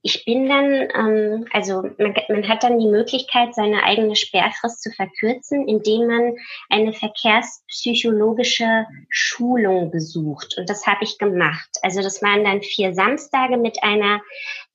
ich 0.03 0.25
bin 0.25 0.49
dann, 0.49 0.89
ähm, 0.95 1.47
also 1.53 1.83
man, 1.99 2.15
man 2.29 2.49
hat 2.49 2.63
dann 2.63 2.79
die 2.79 2.89
Möglichkeit, 2.89 3.55
seine 3.55 3.85
eigene 3.85 4.17
Sperrfrist 4.17 4.83
zu 4.83 4.91
verkürzen, 4.91 5.69
indem 5.69 6.07
man 6.07 6.37
eine 6.69 6.93
verkehrspsychologische 6.93 8.87
Schulung 9.09 9.91
besucht. 9.91 10.57
Und 10.59 10.69
das 10.69 10.87
habe 10.87 11.05
ich 11.05 11.19
gemacht. 11.19 11.71
Also 11.83 12.03
das 12.03 12.21
waren 12.23 12.45
dann 12.45 12.63
vier 12.63 12.95
Samstage 12.95 13.57
mit 13.57 13.83
einer 13.83 14.21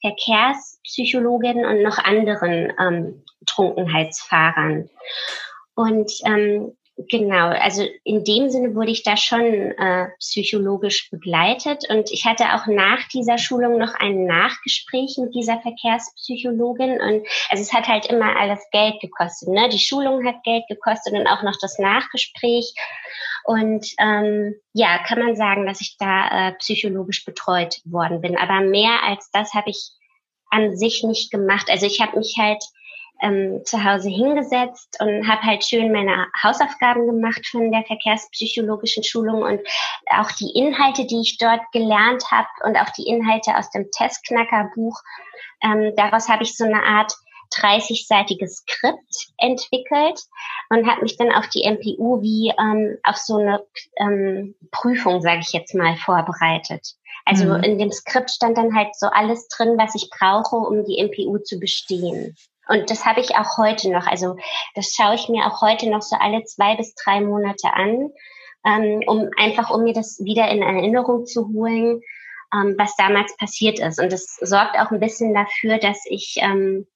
Verkehrspsychologin 0.01 1.65
und 1.65 1.83
noch 1.83 1.97
anderen 1.97 2.73
ähm, 2.79 3.23
Trunkenheitsfahrern. 3.45 4.89
Und 5.75 6.11
ähm, 6.25 6.75
Genau, 6.97 7.49
also 7.49 7.83
in 8.03 8.23
dem 8.23 8.49
Sinne 8.49 8.73
wurde 8.73 8.89
ich 8.89 9.03
da 9.03 9.17
schon 9.17 9.43
äh, 9.43 10.07
psychologisch 10.17 11.11
begleitet 11.11 11.83
und 11.89 12.09
ich 12.11 12.25
hatte 12.25 12.45
auch 12.55 12.65
nach 12.65 13.07
dieser 13.09 13.37
Schulung 13.37 13.77
noch 13.77 13.93
ein 13.93 14.25
Nachgespräch 14.25 15.17
mit 15.19 15.35
dieser 15.35 15.59
Verkehrspsychologin 15.61 16.99
und 16.99 17.27
also 17.49 17.61
es 17.61 17.71
hat 17.71 17.87
halt 17.87 18.07
immer 18.07 18.35
alles 18.35 18.65
Geld 18.71 18.99
gekostet. 18.99 19.49
Ne? 19.49 19.69
Die 19.69 19.77
Schulung 19.77 20.25
hat 20.25 20.43
Geld 20.43 20.63
gekostet 20.67 21.13
und 21.13 21.27
auch 21.27 21.43
noch 21.43 21.57
das 21.61 21.77
Nachgespräch 21.77 22.73
Und 23.47 23.87
ähm, 23.97 24.55
ja, 24.73 24.97
kann 25.03 25.19
man 25.19 25.37
sagen, 25.37 25.65
dass 25.65 25.79
ich 25.79 25.95
da 25.97 26.49
äh, 26.49 26.53
psychologisch 26.55 27.23
betreut 27.23 27.79
worden 27.85 28.19
bin. 28.19 28.37
Aber 28.37 28.59
mehr 28.59 29.03
als 29.03 29.29
das 29.31 29.53
habe 29.53 29.69
ich 29.69 29.91
an 30.49 30.75
sich 30.75 31.03
nicht 31.03 31.31
gemacht. 31.31 31.67
Also 31.69 31.85
ich 31.85 32.01
habe 32.01 32.17
mich 32.17 32.35
halt 32.37 32.61
ähm, 33.21 33.61
zu 33.65 33.83
Hause 33.83 34.09
hingesetzt 34.09 34.97
und 34.99 35.27
habe 35.27 35.41
halt 35.41 35.63
schön 35.63 35.91
meine 35.91 36.27
Hausaufgaben 36.41 37.07
gemacht 37.07 37.45
von 37.47 37.71
der 37.71 37.83
verkehrspsychologischen 37.83 39.03
Schulung 39.03 39.43
und 39.43 39.61
auch 40.09 40.31
die 40.31 40.51
Inhalte, 40.51 41.05
die 41.05 41.21
ich 41.21 41.37
dort 41.37 41.61
gelernt 41.71 42.23
habe 42.31 42.47
und 42.63 42.77
auch 42.77 42.89
die 42.91 43.07
Inhalte 43.07 43.55
aus 43.57 43.69
dem 43.71 43.89
Testknackerbuch. 43.91 44.99
Ähm, 45.63 45.93
daraus 45.95 46.29
habe 46.29 46.43
ich 46.43 46.55
so 46.55 46.65
eine 46.65 46.83
Art 46.83 47.13
30-seitiges 47.55 48.57
Skript 48.57 49.31
entwickelt 49.37 50.21
und 50.69 50.87
habe 50.87 51.01
mich 51.01 51.17
dann 51.17 51.31
auf 51.31 51.47
die 51.47 51.63
MPU 51.63 52.21
wie 52.21 52.53
ähm, 52.59 52.97
auf 53.03 53.17
so 53.17 53.37
eine 53.37 53.63
ähm, 53.97 54.55
Prüfung, 54.71 55.21
sage 55.21 55.39
ich 55.39 55.53
jetzt 55.53 55.73
mal, 55.73 55.95
vorbereitet. 55.97 56.95
Also 57.25 57.45
mhm. 57.45 57.63
in 57.63 57.77
dem 57.77 57.91
Skript 57.91 58.31
stand 58.31 58.57
dann 58.57 58.75
halt 58.75 58.95
so 58.95 59.07
alles 59.07 59.47
drin, 59.49 59.75
was 59.77 59.95
ich 59.95 60.09
brauche, 60.09 60.55
um 60.55 60.85
die 60.85 61.03
MPU 61.03 61.39
zu 61.39 61.59
bestehen. 61.59 62.35
Und 62.69 62.89
das 62.89 63.05
habe 63.05 63.21
ich 63.21 63.35
auch 63.35 63.57
heute 63.57 63.91
noch. 63.91 64.07
Also 64.07 64.37
das 64.75 64.93
schaue 64.93 65.15
ich 65.15 65.29
mir 65.29 65.45
auch 65.45 65.61
heute 65.61 65.89
noch 65.89 66.01
so 66.01 66.15
alle 66.19 66.43
zwei 66.43 66.75
bis 66.75 66.93
drei 66.95 67.21
Monate 67.21 67.73
an, 67.73 68.09
ähm, 68.65 69.03
um 69.07 69.29
einfach, 69.37 69.69
um 69.69 69.83
mir 69.83 69.93
das 69.93 70.19
wieder 70.23 70.49
in 70.49 70.61
Erinnerung 70.61 71.25
zu 71.25 71.47
holen, 71.53 72.01
ähm, 72.53 72.75
was 72.77 72.95
damals 72.95 73.35
passiert 73.37 73.79
ist. 73.79 73.99
Und 73.99 74.11
das 74.11 74.37
sorgt 74.41 74.77
auch 74.77 74.91
ein 74.91 74.99
bisschen 74.99 75.33
dafür, 75.33 75.77
dass 75.77 76.03
ich, 76.05 76.35
ähm, 76.39 76.87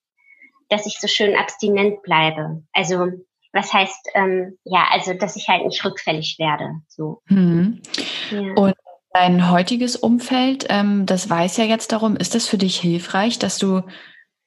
dass 0.69 0.85
ich 0.85 0.99
so 0.99 1.07
schön 1.07 1.35
abstinent 1.35 2.01
bleibe. 2.01 2.63
Also 2.73 3.07
was 3.53 3.73
heißt, 3.73 4.09
ähm, 4.15 4.57
ja, 4.63 4.87
also 4.91 5.13
dass 5.13 5.35
ich 5.35 5.47
halt 5.47 5.65
nicht 5.65 5.83
rückfällig 5.83 6.37
werde. 6.39 6.75
So. 6.87 7.21
Mhm. 7.27 7.81
Ja. 8.31 8.53
Und 8.55 8.75
dein 9.13 9.51
heutiges 9.51 9.95
Umfeld, 9.97 10.65
ähm, 10.69 11.05
das 11.05 11.29
weiß 11.29 11.57
ja 11.57 11.65
jetzt 11.65 11.91
darum, 11.91 12.15
ist 12.15 12.33
das 12.33 12.47
für 12.47 12.57
dich 12.57 12.79
hilfreich, 12.79 13.39
dass 13.39 13.57
du 13.57 13.81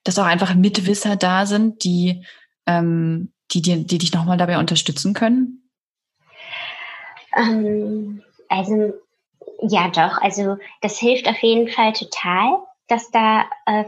dass 0.04 0.18
auch 0.18 0.26
einfach 0.26 0.54
Mitwisser 0.54 1.16
da 1.16 1.46
sind, 1.46 1.84
die, 1.84 2.24
ähm, 2.66 3.32
die, 3.50 3.62
die, 3.62 3.86
die 3.86 3.98
dich 3.98 4.12
nochmal 4.12 4.38
dabei 4.38 4.58
unterstützen 4.58 5.14
können? 5.14 5.70
Ähm, 7.36 8.22
also 8.48 8.94
ja, 9.60 9.88
doch. 9.88 10.20
Also 10.20 10.56
das 10.82 10.98
hilft 10.98 11.28
auf 11.28 11.38
jeden 11.42 11.68
Fall 11.68 11.92
total, 11.92 12.62
dass 12.88 13.10
da 13.10 13.44
äh, 13.66 13.84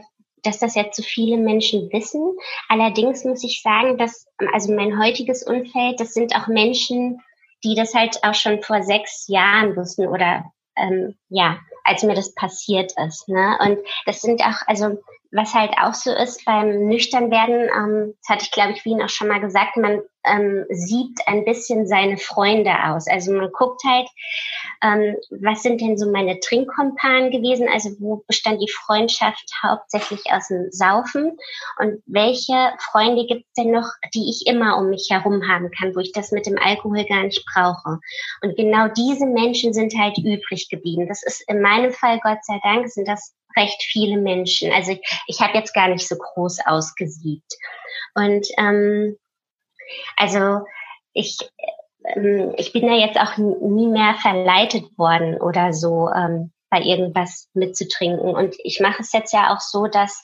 dass 0.47 0.59
das 0.59 0.75
jetzt 0.77 0.97
so 0.97 1.03
viele 1.03 1.37
Menschen 1.37 1.91
wissen. 1.93 2.37
Allerdings 2.69 3.25
muss 3.25 3.43
ich 3.43 3.63
sagen, 3.63 3.99
dass 3.99 4.27
also 4.53 4.73
mein 4.73 4.99
heutiges 4.99 5.43
Umfeld, 5.43 5.99
das 5.99 6.15
sind 6.15 6.37
auch 6.37 6.47
Menschen, 6.47 7.21
die 7.65 7.75
das 7.75 7.95
halt 7.95 8.23
auch 8.23 8.35
schon 8.35 8.63
vor 8.63 8.83
sechs 8.83 9.27
Jahren 9.29 9.77
wussten 9.77 10.07
oder 10.07 10.45
ähm, 10.77 11.17
ja, 11.29 11.59
als 11.85 12.03
mir 12.03 12.15
das 12.15 12.35
passiert 12.35 12.93
ist. 13.07 13.29
Ne? 13.29 13.59
Und 13.61 13.79
das 14.05 14.21
sind 14.21 14.41
auch, 14.43 14.67
also 14.67 14.99
was 15.37 15.55
halt 15.55 15.73
auch 15.81 15.95
so 15.95 16.13
ist 16.13 16.45
beim 16.45 16.87
Nüchternwerden, 16.89 17.69
ähm, 17.69 18.15
das 18.21 18.29
hatte 18.29 18.45
ich, 18.45 18.51
glaube 18.51 18.73
ich, 18.73 18.85
wie 18.85 18.91
Ihnen 18.91 19.03
auch 19.03 19.11
schon 19.11 19.29
mal 19.29 19.41
gesagt, 19.41 19.77
man 19.77 20.01
ähm, 20.25 20.65
sieht 20.71 21.21
ein 21.27 21.45
bisschen 21.45 21.87
seine 21.87 22.17
Freunde 22.17 22.73
aus. 22.87 23.07
Also 23.07 23.33
man 23.33 23.51
guckt 23.53 23.83
halt, 23.85 24.09
ähm, 24.83 25.17
was 25.31 25.63
sind 25.63 25.81
denn 25.81 25.99
so 25.99 26.11
meine 26.11 26.41
Trinkkompanen 26.41 27.31
gewesen, 27.31 27.69
also 27.69 27.91
wo 28.01 28.25
bestand 28.27 28.61
die 28.61 28.71
Freundschaft 28.71 29.45
hauptsächlich 29.63 30.23
aus 30.33 30.49
dem 30.49 30.69
Saufen 30.71 31.37
und 31.79 32.03
welche 32.07 32.73
Freunde 32.91 33.27
gibt 33.27 33.45
es 33.47 33.63
denn 33.63 33.73
noch, 33.73 33.89
die 34.15 34.29
ich 34.31 34.47
immer 34.47 34.79
um 34.79 34.89
mich 34.89 35.09
herum 35.11 35.47
haben 35.49 35.71
kann, 35.71 35.95
wo 35.95 36.01
ich 36.01 36.13
das 36.13 36.33
mit 36.33 36.47
dem 36.47 36.59
Alkohol 36.59 37.05
gar 37.05 37.25
nicht 37.25 37.45
brauche. 37.55 38.01
Und 38.43 38.57
genau 38.57 38.89
diese 38.89 39.27
Menschen 39.27 39.73
sind 39.73 39.95
halt 39.99 40.19
übrig 40.19 40.69
geblieben. 40.71 41.07
Das 41.09 41.23
ist 41.23 41.45
in 41.49 41.61
meinem 41.61 41.93
Fall, 41.93 42.19
Gott 42.23 42.45
sei 42.45 42.59
Dank, 42.65 42.89
sind 42.89 43.07
das 43.07 43.35
recht 43.57 43.83
viele 43.83 44.19
Menschen. 44.19 44.73
Also 44.73 44.93
ich, 44.93 45.01
ich 45.27 45.41
habe 45.41 45.57
jetzt 45.57 45.75
gar 45.75 45.89
nicht 45.89 46.07
so 46.07 46.17
groß 46.17 46.61
ausgesiebt. 46.67 47.53
Und 48.15 48.47
ähm, 48.59 49.17
also 50.17 50.65
ich, 51.13 51.39
ähm, 52.15 52.55
ich 52.57 52.73
bin 52.73 52.87
da 52.87 52.95
jetzt 52.95 53.19
auch 53.19 53.37
nie 53.37 53.89
mehr 53.89 54.15
verleitet 54.21 54.85
worden 54.99 55.41
oder 55.41 55.73
so. 55.73 56.09
Ähm, 56.11 56.53
bei 56.71 56.81
irgendwas 56.81 57.49
mitzutrinken. 57.55 58.35
Und 58.35 58.57
ich 58.65 58.81
mache 58.81 59.01
es 59.01 59.13
jetzt 59.13 59.33
ja 59.33 59.55
auch 59.55 59.61
so, 59.61 59.87
dass 59.87 60.23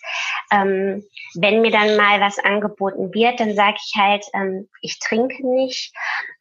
ähm, 0.50 1.04
wenn 1.34 1.60
mir 1.62 1.70
dann 1.70 1.96
mal 1.96 2.20
was 2.20 2.38
angeboten 2.38 3.14
wird, 3.14 3.40
dann 3.40 3.54
sage 3.54 3.76
ich 3.76 3.92
halt, 3.96 4.24
ähm, 4.34 4.68
ich 4.80 4.98
trinke 4.98 5.46
nicht. 5.46 5.94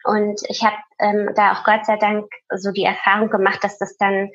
Und 0.04 0.42
ich 0.50 0.64
habe 0.64 0.78
ähm, 1.00 1.30
da 1.36 1.54
auch 1.54 1.64
Gott 1.64 1.86
sei 1.86 1.98
Dank 1.98 2.26
so 2.50 2.72
die 2.72 2.84
Erfahrung 2.84 3.30
gemacht, 3.30 3.64
dass 3.64 3.78
das 3.78 3.96
dann 3.98 4.32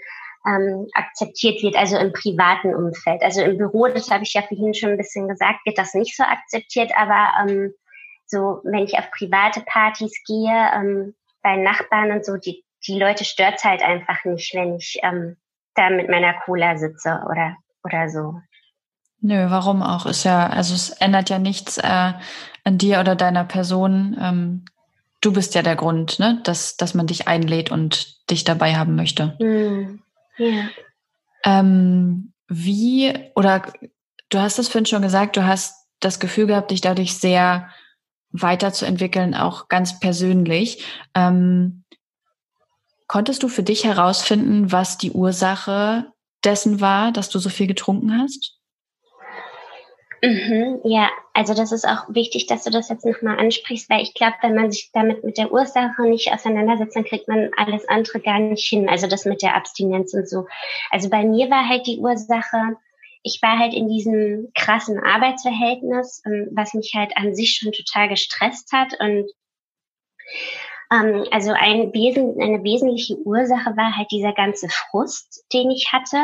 ähm, 0.46 0.86
akzeptiert 0.92 1.62
wird, 1.62 1.76
also 1.76 1.96
im 1.98 2.12
privaten 2.12 2.74
Umfeld. 2.74 3.22
Also 3.22 3.42
im 3.42 3.58
Büro, 3.58 3.86
das 3.88 4.10
habe 4.10 4.24
ich 4.24 4.34
ja 4.34 4.42
vorhin 4.42 4.74
schon 4.74 4.90
ein 4.90 4.96
bisschen 4.96 5.28
gesagt, 5.28 5.60
wird 5.64 5.78
das 5.78 5.94
nicht 5.94 6.16
so 6.16 6.22
akzeptiert, 6.22 6.92
aber 6.96 7.32
ähm, 7.40 7.74
so, 8.26 8.60
wenn 8.64 8.84
ich 8.84 8.98
auf 8.98 9.10
private 9.10 9.60
Partys 9.60 10.22
gehe, 10.26 10.70
ähm, 10.74 11.14
bei 11.42 11.56
Nachbarn 11.56 12.10
und 12.12 12.24
so, 12.24 12.36
die, 12.36 12.64
die 12.86 12.98
Leute 12.98 13.24
stört 13.24 13.62
halt 13.64 13.82
einfach 13.82 14.24
nicht, 14.24 14.54
wenn 14.54 14.76
ich 14.76 14.98
ähm, 15.02 15.36
da 15.74 15.90
mit 15.90 16.08
meiner 16.08 16.34
Cola 16.44 16.76
sitze 16.76 17.20
oder, 17.30 17.56
oder 17.84 18.08
so. 18.08 18.40
Nö, 19.20 19.46
warum 19.48 19.82
auch? 19.82 20.06
Ist 20.06 20.24
ja, 20.24 20.46
also 20.46 20.74
es 20.74 20.90
ändert 20.90 21.30
ja 21.30 21.38
nichts 21.38 21.78
äh, 21.78 22.12
an 22.64 22.78
dir 22.78 23.00
oder 23.00 23.14
deiner 23.16 23.44
Person. 23.44 24.16
Ähm, 24.20 24.64
du 25.20 25.32
bist 25.32 25.54
ja 25.54 25.62
der 25.62 25.76
Grund, 25.76 26.18
ne, 26.18 26.40
dass, 26.44 26.76
dass 26.76 26.94
man 26.94 27.06
dich 27.06 27.28
einlädt 27.28 27.70
und 27.70 28.28
dich 28.30 28.44
dabei 28.44 28.76
haben 28.76 28.96
möchte. 28.96 29.36
Mm, 29.40 30.00
Ähm, 31.44 32.32
wie, 32.48 33.12
oder 33.34 33.72
du 34.28 34.38
hast 34.38 34.58
es 34.58 34.68
vorhin 34.68 34.86
schon 34.86 35.02
gesagt, 35.02 35.36
du 35.36 35.44
hast 35.44 35.86
das 36.00 36.20
Gefühl 36.20 36.46
gehabt, 36.46 36.70
dich 36.70 36.80
dadurch 36.80 37.14
sehr 37.14 37.70
weiterzuentwickeln, 38.30 39.34
auch 39.34 39.68
ganz 39.68 39.98
persönlich. 40.00 40.84
Ähm, 41.14 41.84
konntest 43.06 43.42
du 43.42 43.48
für 43.48 43.62
dich 43.62 43.84
herausfinden, 43.84 44.72
was 44.72 44.98
die 44.98 45.12
Ursache 45.12 46.12
dessen 46.44 46.80
war, 46.80 47.12
dass 47.12 47.30
du 47.30 47.38
so 47.38 47.48
viel 47.48 47.66
getrunken 47.66 48.18
hast? 48.18 48.55
Mhm, 50.22 50.80
ja, 50.84 51.10
also 51.34 51.52
das 51.54 51.72
ist 51.72 51.86
auch 51.86 52.06
wichtig, 52.08 52.46
dass 52.46 52.64
du 52.64 52.70
das 52.70 52.88
jetzt 52.88 53.04
nochmal 53.04 53.38
ansprichst, 53.38 53.90
weil 53.90 54.02
ich 54.02 54.14
glaube, 54.14 54.36
wenn 54.40 54.54
man 54.54 54.70
sich 54.70 54.90
damit 54.92 55.24
mit 55.24 55.36
der 55.36 55.52
Ursache 55.52 56.02
nicht 56.02 56.32
auseinandersetzt, 56.32 56.96
dann 56.96 57.04
kriegt 57.04 57.28
man 57.28 57.50
alles 57.56 57.86
andere 57.88 58.20
gar 58.20 58.38
nicht 58.38 58.66
hin. 58.66 58.88
Also 58.88 59.06
das 59.06 59.26
mit 59.26 59.42
der 59.42 59.54
Abstinenz 59.54 60.14
und 60.14 60.28
so. 60.28 60.46
Also 60.90 61.10
bei 61.10 61.24
mir 61.24 61.50
war 61.50 61.68
halt 61.68 61.86
die 61.86 61.98
Ursache, 61.98 62.76
ich 63.22 63.40
war 63.42 63.58
halt 63.58 63.74
in 63.74 63.88
diesem 63.88 64.52
krassen 64.54 64.98
Arbeitsverhältnis, 64.98 66.22
ähm, 66.24 66.48
was 66.52 66.74
mich 66.74 66.92
halt 66.94 67.16
an 67.16 67.34
sich 67.34 67.54
schon 67.54 67.72
total 67.72 68.08
gestresst 68.08 68.72
hat. 68.72 68.94
Und 69.00 69.30
ähm, 70.92 71.24
also 71.30 71.52
eine 71.52 71.92
wesentliche 71.92 73.16
Ursache 73.18 73.76
war 73.76 73.96
halt 73.96 74.10
dieser 74.12 74.32
ganze 74.32 74.68
Frust, 74.68 75.44
den 75.52 75.70
ich 75.70 75.92
hatte. 75.92 76.18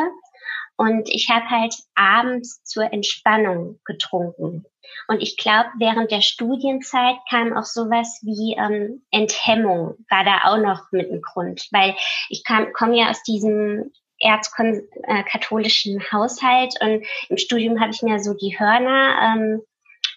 Und 0.75 1.07
ich 1.09 1.29
habe 1.29 1.49
halt 1.49 1.75
abends 1.95 2.63
zur 2.63 2.91
Entspannung 2.91 3.79
getrunken. 3.85 4.65
Und 5.07 5.21
ich 5.21 5.37
glaube, 5.37 5.69
während 5.77 6.11
der 6.11 6.21
Studienzeit 6.21 7.15
kam 7.29 7.55
auch 7.55 7.63
sowas 7.63 8.19
wie 8.23 8.55
ähm, 8.57 9.03
Enthemmung, 9.11 9.95
war 10.09 10.23
da 10.23 10.41
auch 10.45 10.57
noch 10.57 10.91
mit 10.91 11.09
dem 11.09 11.21
Grund. 11.21 11.67
Weil 11.71 11.95
ich 12.29 12.43
komme 12.45 12.97
ja 12.97 13.09
aus 13.09 13.23
diesem 13.23 13.91
erzkatholischen 14.19 16.01
Haushalt 16.11 16.75
und 16.81 17.05
im 17.29 17.37
Studium 17.37 17.79
habe 17.79 17.91
ich 17.91 18.01
mir 18.01 18.19
so 18.19 18.33
die 18.33 18.57
Hörner, 18.57 19.35
ähm, 19.35 19.61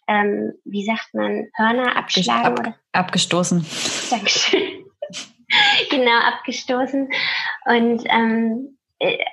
ähm, 0.08 0.52
wie 0.64 0.84
sagt 0.84 1.12
man, 1.12 1.48
Hörner 1.56 1.96
abschlagen? 1.96 2.66
Ab, 2.66 2.78
abgestoßen. 2.92 3.66
Dankeschön. 4.10 4.84
genau, 5.90 6.18
abgestoßen. 6.20 7.08
Und 7.64 8.04
ähm, 8.06 8.75
äh, 8.75 8.75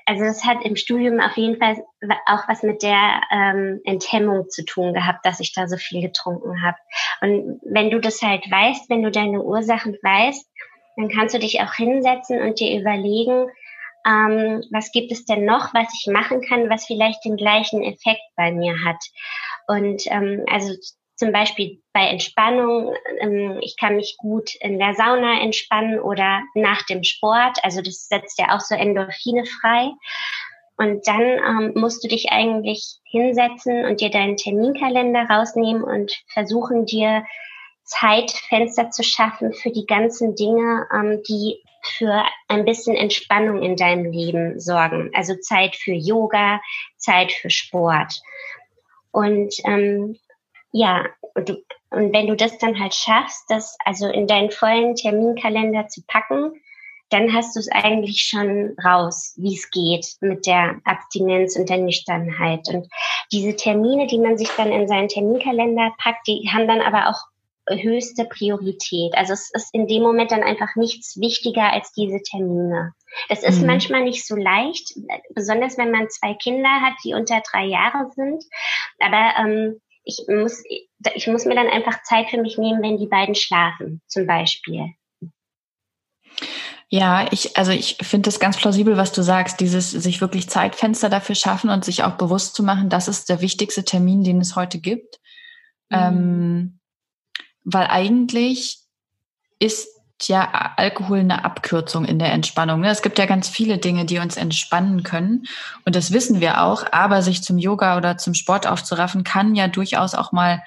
also 0.05 0.23
das 0.25 0.43
hat 0.43 0.63
im 0.65 0.75
Studium 0.75 1.19
auf 1.19 1.37
jeden 1.37 1.57
Fall 1.57 1.83
auch 2.25 2.47
was 2.47 2.63
mit 2.63 2.83
der 2.83 3.21
ähm, 3.31 3.79
Enthemmung 3.85 4.49
zu 4.49 4.65
tun 4.65 4.93
gehabt, 4.93 5.25
dass 5.25 5.39
ich 5.39 5.53
da 5.53 5.67
so 5.67 5.77
viel 5.77 6.01
getrunken 6.01 6.61
habe. 6.61 6.77
Und 7.21 7.61
wenn 7.63 7.89
du 7.89 7.99
das 7.99 8.21
halt 8.21 8.49
weißt, 8.49 8.89
wenn 8.89 9.03
du 9.03 9.11
deine 9.11 9.41
Ursachen 9.41 9.97
weißt, 10.01 10.45
dann 10.97 11.09
kannst 11.09 11.33
du 11.33 11.39
dich 11.39 11.61
auch 11.61 11.73
hinsetzen 11.73 12.41
und 12.41 12.59
dir 12.59 12.79
überlegen, 12.79 13.47
ähm, 14.05 14.63
was 14.71 14.91
gibt 14.91 15.11
es 15.11 15.25
denn 15.25 15.45
noch, 15.45 15.73
was 15.73 15.87
ich 15.93 16.11
machen 16.11 16.41
kann, 16.41 16.69
was 16.69 16.85
vielleicht 16.85 17.23
den 17.23 17.37
gleichen 17.37 17.81
Effekt 17.81 18.21
bei 18.35 18.51
mir 18.51 18.83
hat. 18.83 19.01
Und 19.67 20.03
ähm, 20.07 20.43
also 20.47 20.73
zum 21.15 21.31
Beispiel 21.31 21.81
bei 21.93 22.07
Entspannung, 22.07 22.93
ähm, 23.19 23.59
ich 23.61 23.75
kann 23.77 23.95
mich 23.95 24.15
gut 24.17 24.55
in 24.59 24.79
der 24.79 24.95
Sauna 24.95 25.41
entspannen 25.41 25.99
oder 25.99 26.41
nach 26.55 26.83
dem 26.83 27.03
Sport. 27.03 27.59
Also 27.63 27.81
das 27.81 28.07
setzt 28.07 28.39
ja 28.39 28.55
auch 28.55 28.61
so 28.61 28.75
Endorphine 28.75 29.45
frei. 29.45 29.91
Und 30.75 31.07
dann 31.07 31.21
ähm, 31.21 31.73
musst 31.75 32.03
du 32.03 32.07
dich 32.07 32.31
eigentlich 32.31 32.97
hinsetzen 33.05 33.85
und 33.85 34.01
dir 34.01 34.09
deinen 34.09 34.37
Terminkalender 34.37 35.27
rausnehmen 35.29 35.83
und 35.83 36.11
versuchen 36.33 36.85
dir 36.85 37.23
Zeitfenster 37.83 38.89
zu 38.89 39.03
schaffen 39.03 39.53
für 39.53 39.71
die 39.71 39.85
ganzen 39.85 40.35
Dinge, 40.35 40.87
ähm, 40.91 41.21
die 41.27 41.61
für 41.83 42.23
ein 42.47 42.65
bisschen 42.65 42.95
Entspannung 42.95 43.61
in 43.61 43.75
deinem 43.75 44.11
Leben 44.11 44.59
sorgen. 44.59 45.11
Also 45.13 45.35
Zeit 45.35 45.75
für 45.75 45.93
Yoga, 45.93 46.61
Zeit 46.97 47.31
für 47.31 47.49
Sport. 47.49 48.21
Und 49.11 49.53
ähm, 49.65 50.17
ja, 50.73 51.05
und, 51.35 51.49
du, 51.49 51.53
und 51.91 52.13
wenn 52.13 52.27
du 52.27 52.35
das 52.35 52.57
dann 52.57 52.79
halt 52.79 52.93
schaffst, 52.93 53.45
das 53.47 53.77
also 53.85 54.07
in 54.07 54.27
deinen 54.27 54.51
vollen 54.51 54.95
Terminkalender 54.95 55.87
zu 55.87 56.01
packen, 56.07 56.51
dann 57.09 57.31
hast 57.31 57.55
du 57.55 57.59
es 57.59 57.69
eigentlich 57.71 58.21
schon 58.27 58.75
raus, 58.83 59.35
wie 59.37 59.55
es 59.55 59.69
geht 59.69 60.15
mit 60.19 60.47
der 60.47 60.81
Abstinenz 60.83 61.55
und 61.55 61.69
der 61.69 61.77
Nüchternheit. 61.77 62.67
Und 62.69 62.87
diese 63.31 63.55
Termine, 63.55 64.07
die 64.07 64.17
man 64.17 64.37
sich 64.37 64.49
dann 64.57 64.71
in 64.71 64.87
seinen 64.87 65.09
Terminkalender 65.09 65.93
packt, 65.99 66.27
die 66.27 66.49
haben 66.51 66.67
dann 66.67 66.81
aber 66.81 67.09
auch 67.09 67.21
höchste 67.69 68.25
Priorität. 68.25 69.15
Also 69.15 69.33
es 69.33 69.51
ist 69.53 69.73
in 69.73 69.87
dem 69.87 70.01
Moment 70.01 70.31
dann 70.31 70.43
einfach 70.43 70.75
nichts 70.75 71.19
wichtiger 71.19 71.71
als 71.71 71.93
diese 71.93 72.21
Termine. 72.21 72.93
Das 73.29 73.43
ist 73.43 73.61
mhm. 73.61 73.67
manchmal 73.67 74.03
nicht 74.03 74.25
so 74.25 74.35
leicht, 74.35 74.93
besonders 75.35 75.77
wenn 75.77 75.91
man 75.91 76.09
zwei 76.09 76.33
Kinder 76.33 76.81
hat, 76.81 76.93
die 77.05 77.13
unter 77.13 77.41
drei 77.41 77.65
Jahre 77.65 78.09
sind. 78.15 78.43
Aber 78.99 79.33
ähm, 79.39 79.79
ich 80.03 80.23
muss, 80.27 80.63
ich 81.15 81.27
muss 81.27 81.45
mir 81.45 81.55
dann 81.55 81.67
einfach 81.67 82.03
Zeit 82.03 82.29
für 82.29 82.41
mich 82.41 82.57
nehmen, 82.57 82.81
wenn 82.81 82.97
die 82.97 83.07
beiden 83.07 83.35
schlafen, 83.35 84.01
zum 84.07 84.27
Beispiel. 84.27 84.93
Ja, 86.89 87.31
ich, 87.31 87.57
also 87.57 87.71
ich 87.71 87.97
finde 88.01 88.29
es 88.29 88.39
ganz 88.39 88.57
plausibel, 88.57 88.97
was 88.97 89.13
du 89.13 89.23
sagst, 89.23 89.59
dieses 89.59 89.89
sich 89.89 90.21
wirklich 90.21 90.49
Zeitfenster 90.49 91.09
dafür 91.09 91.35
schaffen 91.35 91.69
und 91.69 91.83
sich 91.83 92.03
auch 92.03 92.17
bewusst 92.17 92.55
zu 92.55 92.63
machen, 92.63 92.89
das 92.89 93.07
ist 93.07 93.29
der 93.29 93.41
wichtigste 93.41 93.83
Termin, 93.83 94.23
den 94.23 94.39
es 94.39 94.55
heute 94.55 94.79
gibt. 94.79 95.19
Mhm. 95.89 95.97
Ähm, 95.97 96.79
weil 97.63 97.87
eigentlich 97.87 98.79
ist 99.59 99.87
ja 100.27 100.73
Alkohol 100.77 101.19
eine 101.19 101.45
Abkürzung 101.45 102.05
in 102.05 102.19
der 102.19 102.31
Entspannung. 102.31 102.81
Ne? 102.81 102.89
Es 102.89 103.01
gibt 103.01 103.17
ja 103.19 103.25
ganz 103.25 103.49
viele 103.49 103.77
Dinge, 103.77 104.05
die 104.05 104.19
uns 104.19 104.37
entspannen 104.37 105.03
können. 105.03 105.45
Und 105.85 105.95
das 105.95 106.11
wissen 106.11 106.41
wir 106.41 106.61
auch. 106.61 106.85
Aber 106.91 107.21
sich 107.21 107.43
zum 107.43 107.57
Yoga 107.57 107.97
oder 107.97 108.17
zum 108.17 108.33
Sport 108.33 108.67
aufzuraffen, 108.67 109.23
kann 109.23 109.55
ja 109.55 109.67
durchaus 109.67 110.15
auch 110.15 110.31
mal 110.31 110.63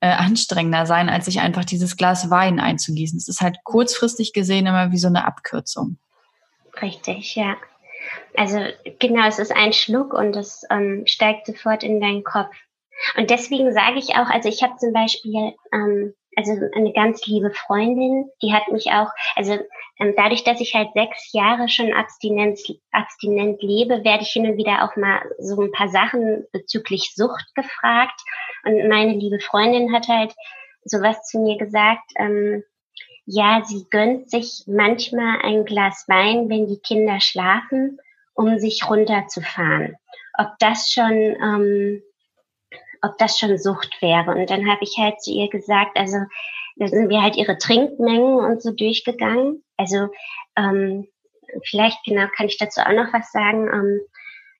äh, 0.00 0.08
anstrengender 0.08 0.86
sein, 0.86 1.08
als 1.08 1.24
sich 1.24 1.40
einfach 1.40 1.64
dieses 1.64 1.96
Glas 1.96 2.30
Wein 2.30 2.60
einzugießen. 2.60 3.16
Es 3.16 3.28
ist 3.28 3.40
halt 3.40 3.58
kurzfristig 3.64 4.32
gesehen 4.32 4.66
immer 4.66 4.92
wie 4.92 4.98
so 4.98 5.08
eine 5.08 5.24
Abkürzung. 5.24 5.98
Richtig, 6.82 7.36
ja. 7.36 7.56
Also 8.36 8.58
genau, 8.98 9.26
es 9.26 9.38
ist 9.38 9.54
ein 9.54 9.72
Schluck 9.72 10.12
und 10.12 10.36
es 10.36 10.64
ähm, 10.70 11.04
steigt 11.06 11.46
sofort 11.46 11.82
in 11.82 12.00
deinen 12.00 12.24
Kopf. 12.24 12.54
Und 13.16 13.30
deswegen 13.30 13.72
sage 13.72 13.98
ich 13.98 14.10
auch, 14.16 14.28
also 14.28 14.48
ich 14.48 14.62
habe 14.62 14.76
zum 14.76 14.92
Beispiel 14.92 15.54
ähm, 15.72 16.14
also 16.36 16.52
eine 16.74 16.92
ganz 16.92 17.26
liebe 17.26 17.50
Freundin, 17.50 18.28
die 18.42 18.52
hat 18.52 18.68
mich 18.70 18.90
auch, 18.90 19.08
also 19.36 19.58
ähm, 19.98 20.14
dadurch, 20.16 20.44
dass 20.44 20.60
ich 20.60 20.74
halt 20.74 20.88
sechs 20.94 21.32
Jahre 21.32 21.68
schon 21.68 21.92
abstinent, 21.92 22.58
abstinent 22.90 23.62
lebe, 23.62 24.04
werde 24.04 24.22
ich 24.22 24.30
hin 24.30 24.46
und 24.46 24.56
wieder 24.56 24.84
auch 24.84 24.96
mal 24.96 25.22
so 25.38 25.60
ein 25.60 25.72
paar 25.72 25.88
Sachen 25.88 26.46
bezüglich 26.52 27.12
Sucht 27.14 27.54
gefragt. 27.54 28.20
Und 28.64 28.88
meine 28.88 29.12
liebe 29.12 29.40
Freundin 29.40 29.92
hat 29.92 30.08
halt 30.08 30.34
sowas 30.84 31.22
zu 31.26 31.38
mir 31.38 31.58
gesagt, 31.58 32.12
ähm, 32.16 32.64
ja, 33.26 33.62
sie 33.64 33.86
gönnt 33.90 34.30
sich 34.30 34.64
manchmal 34.66 35.40
ein 35.42 35.64
Glas 35.64 36.04
Wein, 36.08 36.48
wenn 36.50 36.66
die 36.66 36.80
Kinder 36.80 37.20
schlafen, 37.20 37.98
um 38.34 38.58
sich 38.58 38.88
runterzufahren. 38.88 39.96
Ob 40.36 40.48
das 40.58 40.90
schon 40.90 41.12
ähm, 41.12 42.02
ob 43.02 43.18
das 43.18 43.38
schon 43.38 43.58
Sucht 43.58 44.00
wäre. 44.00 44.30
Und 44.30 44.50
dann 44.50 44.68
habe 44.68 44.82
ich 44.82 44.96
halt 44.98 45.20
zu 45.20 45.30
ihr 45.30 45.48
gesagt, 45.48 45.98
also 45.98 46.18
da 46.76 46.88
sind 46.88 47.08
wir 47.08 47.22
halt 47.22 47.36
ihre 47.36 47.58
Trinkmengen 47.58 48.38
und 48.38 48.62
so 48.62 48.72
durchgegangen. 48.72 49.62
Also 49.76 50.08
ähm, 50.56 51.06
vielleicht 51.64 52.02
genau 52.04 52.26
kann 52.36 52.46
ich 52.46 52.58
dazu 52.58 52.80
auch 52.80 52.92
noch 52.92 53.12
was 53.12 53.30
sagen. 53.30 53.68
Ähm, 53.72 54.00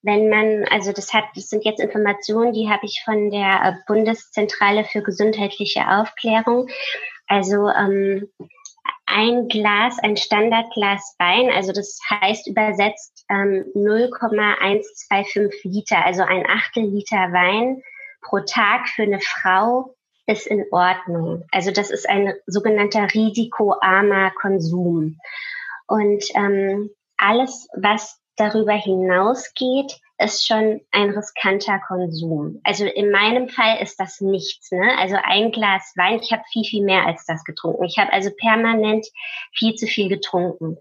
wenn 0.03 0.29
man, 0.29 0.65
also 0.69 0.93
das 0.93 1.13
hat, 1.13 1.25
das 1.35 1.49
sind 1.49 1.65
jetzt 1.65 1.79
Informationen, 1.79 2.53
die 2.53 2.69
habe 2.69 2.85
ich 2.85 3.01
von 3.03 3.31
der 3.31 3.63
äh, 3.63 3.73
Bundeszentrale 3.87 4.83
für 4.83 5.01
gesundheitliche 5.01 5.89
Aufklärung. 5.89 6.69
Also 7.27 7.69
ähm, 7.69 8.29
ein 9.07 9.47
Glas, 9.47 9.97
ein 9.99 10.15
Standardglas 10.15 11.15
Wein, 11.17 11.49
also 11.51 11.71
das 11.71 11.99
heißt 12.09 12.47
übersetzt 12.47 13.25
ähm, 13.29 13.65
0,125 13.73 15.63
Liter, 15.63 16.05
also 16.05 16.21
ein 16.21 16.45
Achtel 16.47 16.83
Liter 16.83 17.31
Wein 17.31 17.81
pro 18.25 18.39
Tag 18.39 18.89
für 18.89 19.03
eine 19.03 19.19
Frau 19.19 19.95
ist 20.27 20.47
in 20.47 20.65
Ordnung. 20.71 21.43
Also 21.51 21.71
das 21.71 21.91
ist 21.91 22.09
ein 22.09 22.33
sogenannter 22.47 23.07
risikoarmer 23.13 24.31
Konsum. 24.31 25.19
Und 25.87 26.23
ähm, 26.33 26.89
alles, 27.17 27.67
was 27.75 28.19
darüber 28.35 28.73
hinausgeht, 28.73 29.99
ist 30.17 30.47
schon 30.47 30.81
ein 30.91 31.09
riskanter 31.09 31.79
Konsum. 31.79 32.61
Also 32.63 32.85
in 32.85 33.11
meinem 33.11 33.49
Fall 33.49 33.81
ist 33.81 33.99
das 33.99 34.21
nichts. 34.21 34.71
Ne? 34.71 34.97
Also 34.97 35.17
ein 35.21 35.51
Glas 35.51 35.93
Wein, 35.97 36.21
ich 36.21 36.31
habe 36.31 36.43
viel, 36.51 36.63
viel 36.63 36.83
mehr 36.83 37.05
als 37.05 37.25
das 37.25 37.43
getrunken. 37.43 37.83
Ich 37.83 37.97
habe 37.97 38.13
also 38.13 38.29
permanent 38.37 39.05
viel 39.53 39.75
zu 39.75 39.87
viel 39.87 40.07
getrunken. 40.07 40.77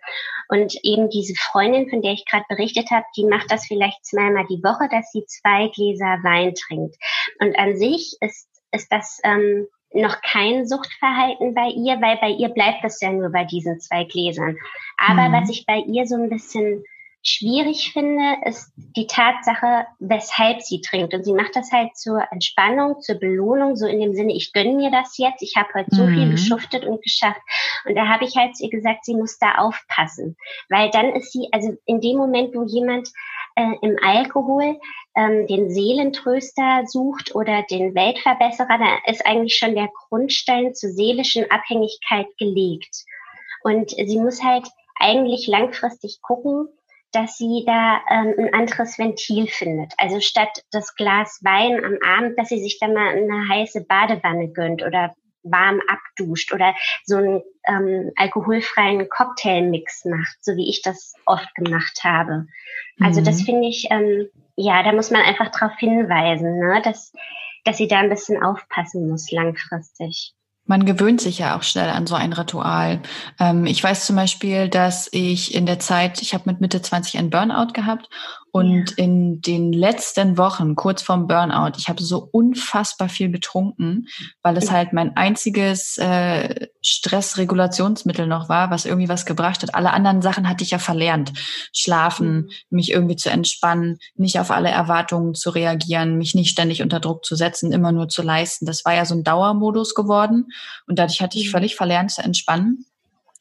Und 0.49 0.75
eben 0.85 1.11
diese 1.11 1.35
Freundin, 1.35 1.91
von 1.91 2.01
der 2.01 2.13
ich 2.13 2.25
gerade 2.27 2.45
berichtet 2.49 2.91
habe, 2.91 3.05
die 3.17 3.25
macht 3.25 3.51
das 3.51 3.67
vielleicht 3.67 4.05
zweimal 4.07 4.47
die 4.49 4.63
Woche, 4.63 4.89
dass 4.89 5.11
sie 5.11 5.25
zwei 5.27 5.69
Gläser 5.69 6.19
Wein 6.23 6.55
trinkt. 6.55 6.97
Und 7.41 7.59
an 7.59 7.77
sich 7.77 8.17
ist, 8.21 8.49
ist 8.71 8.93
das 8.93 9.21
ähm, 9.25 9.67
noch 9.93 10.21
kein 10.23 10.67
Suchtverhalten 10.69 11.55
bei 11.55 11.69
ihr, 11.69 12.01
weil 12.01 12.19
bei 12.19 12.31
ihr 12.31 12.49
bleibt 12.51 12.85
das 12.85 13.01
ja 13.01 13.11
nur 13.11 13.31
bei 13.31 13.45
diesen 13.45 13.81
zwei 13.81 14.05
Gläsern. 14.05 14.57
Aber 14.97 15.29
mhm. 15.29 15.33
was 15.33 15.51
ich 15.51 15.67
bei 15.67 15.79
ihr 15.79 16.07
so 16.07 16.15
ein 16.17 16.29
bisschen 16.29 16.85
schwierig 17.25 17.93
finde, 17.93 18.37
ist 18.45 18.71
die 18.77 19.07
Tatsache, 19.07 19.87
weshalb 19.99 20.61
sie 20.61 20.83
trinkt. 20.83 21.15
Und 21.15 21.25
sie 21.25 21.33
macht 21.33 21.57
das 21.57 21.73
halt 21.73 21.97
zur 21.97 22.23
Entspannung, 22.31 23.01
zur 23.01 23.17
Belohnung, 23.17 23.77
so 23.77 23.87
in 23.87 23.99
dem 23.99 24.15
Sinne, 24.15 24.35
ich 24.35 24.53
gönne 24.53 24.75
mir 24.75 24.91
das 24.91 25.17
jetzt, 25.17 25.43
ich 25.43 25.55
habe 25.57 25.69
heute 25.75 25.89
so 25.91 26.07
viel 26.07 26.27
mhm. 26.27 26.33
geschuftet 26.33 26.85
und 26.85 27.03
geschafft. 27.03 27.41
Und 27.87 27.97
da 27.97 28.09
habe 28.09 28.25
ich 28.25 28.37
halt 28.37 28.57
zu 28.57 28.65
ihr 28.65 28.71
gesagt, 28.71 29.07
sie 29.07 29.15
muss 29.15 29.39
da 29.39 29.55
aufpassen. 29.57 30.37
Weil 30.69 30.91
dann 30.91 31.15
ist 31.15 31.33
sie, 31.33 31.49
also 31.51 31.73
in 31.87 32.01
dem 32.01 32.19
Moment, 32.19 32.55
wo 32.55 32.65
jemand 32.65 33.09
äh, 33.57 33.73
im 33.81 33.97
Alkohol 34.03 34.79
ähm, 35.17 35.47
den 35.47 35.71
Seelentröster 35.71 36.83
sucht 36.87 37.35
oder 37.35 37.63
den 37.71 37.95
Weltverbesserer, 37.95 38.79
da 38.79 39.11
ist 39.11 39.25
eigentlich 39.25 39.57
schon 39.57 39.75
der 39.75 39.89
Grundstein 40.09 40.75
zur 40.75 40.91
seelischen 40.91 41.51
Abhängigkeit 41.51 42.27
gelegt. 42.39 43.05
Und 43.63 43.91
sie 43.91 44.19
muss 44.19 44.43
halt 44.43 44.69
eigentlich 44.97 45.47
langfristig 45.47 46.21
gucken, 46.21 46.69
dass 47.15 47.37
sie 47.37 47.65
da 47.67 48.01
ähm, 48.11 48.35
ein 48.39 48.55
anderes 48.55 48.99
Ventil 48.99 49.47
findet. 49.47 49.93
Also 49.99 50.21
statt 50.21 50.65
das 50.71 50.95
Glas 50.95 51.41
Wein 51.43 51.85
am 51.85 51.99
Abend, 52.07 52.39
dass 52.39 52.49
sie 52.49 52.61
sich 52.61 52.79
dann 52.79 52.95
mal 52.95 53.09
eine 53.09 53.49
heiße 53.49 53.85
Badewanne 53.85 54.49
gönnt 54.49 54.83
oder 54.83 55.15
warm 55.45 55.81
abduscht 55.89 56.53
oder 56.53 56.75
so 57.05 57.17
einen 57.17 57.43
ähm, 57.67 58.13
alkoholfreien 58.17 59.09
Cocktailmix 59.09 60.05
macht, 60.07 60.37
so 60.41 60.57
wie 60.57 60.69
ich 60.69 60.83
das 60.83 61.15
oft 61.27 61.55
gemacht 61.55 62.01
habe. 62.03 62.47
Also 62.99 63.21
mhm. 63.21 63.25
das 63.25 63.43
finde 63.43 63.69
ich, 63.69 63.89
ähm, 63.91 64.29
ja, 64.57 64.83
da 64.83 64.93
muss 64.93 65.11
man 65.11 65.23
einfach 65.23 65.51
darauf 65.51 65.77
hinweisen, 65.79 66.59
ne, 66.59 66.81
dass, 66.83 67.13
dass 67.65 67.77
sie 67.77 67.89
da 67.89 67.99
ein 67.99 68.09
bisschen 68.09 68.43
aufpassen 68.43 69.09
muss 69.09 69.31
langfristig. 69.31 70.35
Man 70.67 70.87
gewöhnt 70.87 71.21
sich 71.21 71.39
ja 71.39 71.57
auch 71.57 71.63
schnell 71.63 71.91
an 71.91 72.07
so 72.07 72.15
ein 72.15 72.33
Ritual. 72.33 73.01
Ähm, 73.39 73.67
ich 73.67 73.83
weiß 73.83 74.07
zum 74.07 74.17
Beispiel, 74.17 74.69
dass 74.69 75.09
ich 75.13 75.55
in 75.55 75.67
der 75.67 75.79
Zeit, 75.79 76.23
ich 76.23 76.35
habe 76.35 76.45
mit 76.47 76.61
Mitte 76.61 76.81
20 76.81 77.19
ein 77.19 77.31
Burnout 77.31 77.73
gehabt 77.73 78.09
und 78.57 78.93
in 78.93 79.41
den 79.41 79.73
letzten 79.73 80.39
Wochen, 80.39 80.77
kurz 80.77 81.03
vorm 81.03 81.27
Burnout, 81.27 81.73
ich 81.77 81.89
habe 81.89 82.01
so 82.01 82.29
unfassbar 82.31 83.09
viel 83.09 83.29
getrunken, 83.33 84.07
weil 84.43 84.57
es 84.57 84.71
halt 84.71 84.93
mein 84.93 85.17
einziges 85.17 85.99
äh, 85.99 86.69
Stressregulationsmittel 86.81 88.29
noch 88.29 88.49
war, 88.49 88.71
was 88.71 88.87
irgendwie 88.87 89.09
was 89.09 89.27
gebracht 89.27 89.63
hat. 89.63 89.75
Alle 89.75 89.93
anderen 89.93 90.23
Sachen 90.23 90.49
hatte 90.49 90.63
ich 90.63 90.71
ja 90.71 90.79
verlernt. 90.79 91.33
Schlafen, 91.73 92.33
mhm. 92.37 92.51
mich 92.71 92.93
irgendwie 92.93 93.17
zu 93.17 93.29
entspannen, 93.29 93.99
nicht 94.15 94.39
auf 94.39 94.53
alle 94.53 94.71
Erwartungen 94.71 95.35
zu 95.35 95.51
reagieren, 95.51 96.17
mich 96.17 96.37
nicht 96.37 96.51
ständig 96.51 96.81
unter 96.81 97.01
Druck 97.01 97.25
zu 97.25 97.35
setzen, 97.35 97.73
immer 97.73 97.91
nur 97.91 98.09
zu 98.09 98.23
leisten. 98.23 98.67
Das 98.67 98.85
war 98.85 98.95
ja 98.95 99.05
so 99.05 99.17
ein 99.17 99.25
Dauermodus 99.25 99.97
geworden 99.97 100.47
und 100.87 101.01
dadurch 101.01 101.21
hatte 101.21 101.41
ich 101.41 101.49
mhm. 101.49 101.51
völlig 101.51 101.75
verlernt 101.75 102.13
zu 102.13 102.23
entspannen. 102.23 102.87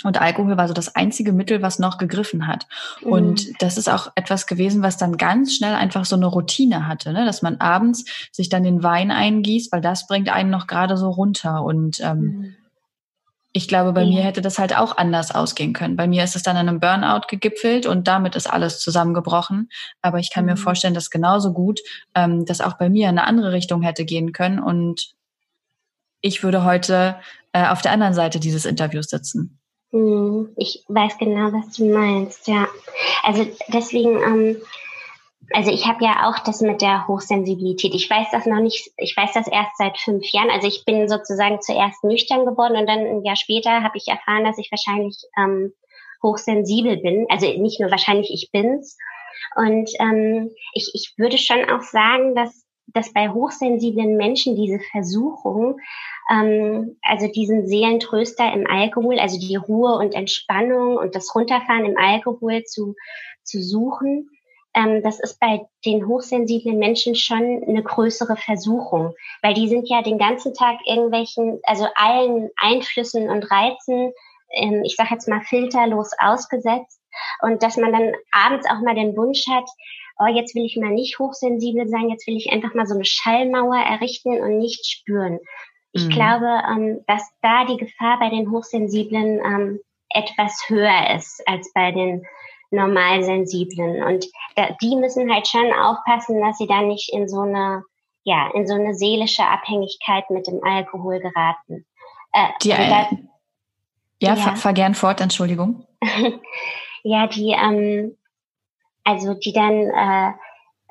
Und 0.04 0.22
Alkohol 0.22 0.58
war 0.58 0.68
so 0.68 0.74
das 0.74 0.96
einzige 0.96 1.34
Mittel, 1.34 1.62
was 1.62 1.80
noch 1.80 1.98
gegriffen 1.98 2.48
hat. 2.48 2.68
Mhm. 3.02 3.12
Und 3.12 3.62
das 3.62 3.78
ist 3.78 3.90
auch 3.90 4.12
etwas 4.16 4.48
gewesen, 4.48 4.84
was 4.84 4.98
dann 4.98 5.18
ganz 5.18 5.56
schnell 5.56 5.74
einfach 5.74 6.06
so 6.06 6.16
eine 6.16 6.28
Routine 6.28 6.88
hatte, 6.88 7.14
ne? 7.14 7.26
dass 7.26 7.42
man 7.42 7.58
abends 7.58 8.06
sich 8.32 8.50
dann 8.50 8.64
den 8.64 8.84
Wein 8.84 9.12
eingießt, 9.12 9.72
weil 9.72 9.82
das 9.82 10.08
bringt 10.08 10.30
einen 10.30 10.50
noch 10.50 10.68
gerade 10.68 10.98
so 10.98 11.10
runter. 11.10 11.64
Und 11.64 12.00
ähm, 12.02 12.20
mhm. 12.20 12.56
ich 13.54 13.68
glaube, 13.68 13.94
bei 13.94 14.06
mhm. 14.06 14.12
mir 14.12 14.24
hätte 14.24 14.42
das 14.42 14.60
halt 14.60 14.78
auch 14.78 14.98
anders 14.98 15.34
ausgehen 15.34 15.74
können. 15.74 15.96
Bei 15.96 16.08
mir 16.08 16.24
ist 16.24 16.36
es 16.36 16.44
dann 16.44 16.58
in 16.58 16.68
einem 16.68 16.80
Burnout 16.80 17.28
gegipfelt 17.30 17.86
und 17.86 18.08
damit 18.08 18.36
ist 18.36 18.52
alles 18.52 18.80
zusammengebrochen. 18.80 19.70
Aber 20.02 20.20
ich 20.20 20.32
kann 20.32 20.46
mir 20.46 20.56
mhm. 20.56 20.58
vorstellen, 20.58 20.94
dass 20.94 21.10
genauso 21.10 21.54
gut 21.54 21.80
ähm, 22.14 22.46
das 22.46 22.62
auch 22.62 22.74
bei 22.74 22.90
mir 22.90 23.10
in 23.10 23.18
eine 23.18 23.28
andere 23.28 23.52
Richtung 23.52 23.82
hätte 23.82 24.06
gehen 24.06 24.34
können. 24.34 24.60
Und 24.60 25.14
ich 26.22 26.42
würde 26.42 26.64
heute 26.64 27.18
äh, 27.52 27.68
auf 27.68 27.82
der 27.82 27.92
anderen 27.92 28.14
Seite 28.14 28.40
dieses 28.40 28.66
Interviews 28.66 29.10
sitzen. 29.10 29.60
Hm, 29.94 30.54
ich 30.58 30.84
weiß 30.88 31.20
genau, 31.20 31.54
was 31.54 31.78
du 31.78 31.86
meinst, 31.86 32.48
ja. 32.48 32.68
Also 33.22 33.46
deswegen, 33.68 34.22
ähm, 34.24 34.62
also 35.54 35.70
ich 35.70 35.86
habe 35.86 36.04
ja 36.04 36.28
auch 36.28 36.40
das 36.40 36.62
mit 36.62 36.82
der 36.82 37.08
Hochsensibilität. 37.08 37.94
Ich 37.94 38.10
weiß 38.10 38.28
das 38.32 38.48
noch 38.48 38.60
nicht, 38.60 38.90
ich 38.98 39.16
weiß 39.16 39.34
das 39.34 39.48
erst 39.48 39.78
seit 39.78 40.00
fünf 40.00 40.26
Jahren. 40.32 40.50
Also 40.50 40.68
ich 40.68 40.84
bin 40.84 41.08
sozusagen 41.08 41.62
zuerst 41.62 42.04
nüchtern 42.04 42.46
geworden 42.46 42.76
und 42.76 42.88
dann 42.88 43.06
ein 43.06 43.24
Jahr 43.24 43.36
später 43.36 43.84
habe 43.84 43.98
ich 43.98 44.08
erfahren, 44.08 44.46
dass 44.46 44.58
ich 44.58 44.72
wahrscheinlich 44.72 45.16
ähm, 45.38 45.74
hochsensibel 46.24 46.98
bin. 46.98 47.28
Also 47.30 47.46
nicht 47.46 47.80
nur 47.80 47.92
wahrscheinlich, 47.92 48.32
ich 48.34 48.50
bin's. 48.52 48.98
Und 49.56 49.92
ähm, 50.00 50.50
ich, 50.74 50.90
ich 50.96 51.14
würde 51.18 51.38
schon 51.38 51.70
auch 51.70 51.84
sagen, 51.84 52.34
dass, 52.34 52.66
dass 52.88 53.14
bei 53.14 53.30
hochsensiblen 53.30 54.18
Menschen 54.18 54.56
diese 54.56 54.80
Versuchung, 54.92 55.80
ähm, 56.30 56.98
also 57.02 57.28
diesen 57.28 57.68
Seelentröster 57.68 58.54
im 58.54 58.68
Alkohol, 58.68 59.20
also 59.20 59.40
die 59.40 59.56
Ruhe 59.56 59.96
und 59.98 60.14
Entspannung 60.14 60.98
und 60.98 61.16
das 61.16 61.34
Runterfahren 61.36 61.86
im 61.86 61.98
Alkohol 61.98 62.64
zu, 62.64 62.96
zu 63.44 63.62
suchen, 63.62 64.30
ähm, 64.74 65.04
das 65.04 65.20
ist 65.20 65.40
bei 65.40 65.62
den 65.86 66.08
hochsensiblen 66.08 66.80
Menschen 66.80 67.16
schon 67.16 67.64
eine 67.68 67.84
größere 67.84 68.38
Versuchung, 68.38 69.14
weil 69.42 69.54
die 69.54 69.68
sind 69.68 69.88
ja 69.88 70.02
den 70.02 70.18
ganzen 70.18 70.54
Tag 70.54 70.80
irgendwelchen, 70.86 71.60
also 71.64 71.88
allen 71.96 72.50
Einflüssen 72.58 73.30
und 73.30 73.50
Reizen, 73.52 74.14
ähm, 74.56 74.84
ich 74.84 74.96
sage 74.96 75.14
jetzt 75.14 75.28
mal 75.28 75.42
filterlos 75.42 76.12
ausgesetzt 76.20 77.02
und 77.42 77.62
dass 77.62 77.78
man 77.78 77.92
dann 77.92 78.14
abends 78.32 78.68
auch 78.68 78.82
mal 78.82 78.96
den 78.96 79.16
Wunsch 79.16 79.46
hat, 79.48 79.70
oh, 80.20 80.28
jetzt 80.28 80.56
will 80.56 80.66
ich 80.66 80.78
mal 80.78 80.92
nicht 80.92 81.20
hochsensibel 81.20 81.88
sein, 81.88 82.10
jetzt 82.10 82.28
will 82.28 82.38
ich 82.38 82.52
einfach 82.52 82.74
mal 82.74 82.88
so 82.88 82.96
eine 82.96 83.06
Schallmauer 83.06 83.78
errichten 83.78 84.42
und 84.42 84.58
nicht 84.58 84.86
spüren. 84.86 85.40
Ich 85.94 86.06
mhm. 86.06 86.10
glaube, 86.10 86.62
ähm, 86.70 87.00
dass 87.08 87.32
da 87.42 87.66
die 87.66 87.78
Gefahr 87.78 88.20
bei 88.20 88.30
den 88.30 88.52
Hochsensiblen 88.52 89.40
ähm, 89.40 89.80
etwas 90.10 90.66
höher 90.68 91.16
ist 91.16 91.48
als 91.48 91.72
bei 91.74 91.92
den 91.92 92.26
Normalsensiblen. 92.72 94.04
Und 94.04 94.26
da, 94.56 94.76
die 94.82 94.96
müssen 94.96 95.32
halt 95.32 95.48
schon 95.48 95.72
aufpassen, 95.72 96.42
dass 96.42 96.58
sie 96.58 96.68
da 96.68 96.82
nicht 96.82 97.14
in 97.14 97.30
so 97.30 97.42
eine, 97.42 97.84
ja, 98.24 98.50
in 98.54 98.68
so 98.68 98.74
eine 98.74 98.96
seelische 98.96 99.46
Abhängigkeit 99.46 100.30
mit 100.32 100.48
dem 100.48 100.64
Alkohol 100.64 101.20
geraten. 101.20 101.86
Äh, 102.34 102.48
die, 102.64 102.70
da, 102.70 103.10
ja, 104.20 104.34
ja. 104.34 104.36
Fahr, 104.36 104.56
fahr 104.56 104.74
gern 104.74 104.96
fort, 104.96 105.22
Entschuldigung. 105.22 105.86
ja, 107.04 107.28
die, 107.28 107.52
ähm, 107.52 108.18
also 109.04 109.36
die 109.36 109.54
dann, 109.54 109.74
äh, 109.74 110.34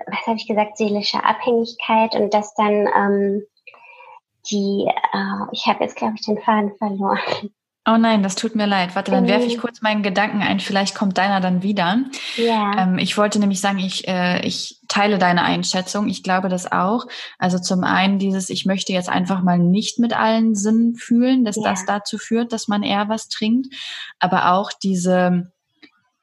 was 0.07 0.27
habe 0.27 0.37
ich 0.37 0.47
gesagt, 0.47 0.77
seelische 0.77 1.25
Abhängigkeit 1.25 2.15
und 2.15 2.33
das 2.33 2.55
dann 2.55 2.89
ähm, 2.95 3.43
die, 4.51 4.87
äh, 5.13 5.47
ich 5.53 5.67
habe 5.67 5.85
jetzt 5.85 5.97
glaube 5.97 6.15
ich 6.17 6.25
den 6.25 6.39
Faden 6.39 6.75
verloren. 6.77 7.51
Oh 7.85 7.97
nein, 7.97 8.23
das 8.23 8.37
tut 8.37 8.55
mir 8.55 8.67
leid. 8.67 8.95
Warte, 8.95 9.11
dann 9.11 9.27
werfe 9.27 9.45
ich 9.47 9.57
mhm. 9.57 9.61
kurz 9.61 9.83
meinen 9.83 10.05
Gedanken 10.05 10.41
ein. 10.41 10.61
Vielleicht 10.61 10.95
kommt 10.95 11.19
deiner 11.19 11.41
dann 11.41 11.65
wieder. 11.65 12.05
Ja. 12.37 12.79
Ähm, 12.79 12.99
ich 12.99 13.19
wollte 13.19 13.41
nämlich 13.41 13.61
sagen, 13.61 13.81
ich, 13.81 14.07
äh, 14.07 14.41
ich 14.47 14.79
teile 14.87 15.19
deine 15.19 15.43
Einschätzung. 15.43 16.09
Ich 16.09 16.23
glaube 16.23 16.49
das 16.49 16.71
auch. 16.71 17.07
Also 17.41 17.59
zum 17.59 17.83
einen 17.83 18.21
dieses, 18.21 18.51
ich 18.51 18.67
möchte 18.67 18.93
jetzt 18.93 19.09
einfach 19.09 19.43
mal 19.43 19.59
nicht 19.59 19.99
mit 19.99 20.17
allen 20.17 20.55
Sinnen 20.55 20.95
fühlen, 20.95 21.45
dass 21.45 21.57
ja. 21.57 21.65
das 21.65 21.85
dazu 21.85 22.19
führt, 22.19 22.53
dass 22.53 22.69
man 22.69 22.85
eher 22.85 23.09
was 23.09 23.29
trinkt. 23.29 23.75
Aber 24.21 24.53
auch 24.53 24.71
diese, 24.81 25.51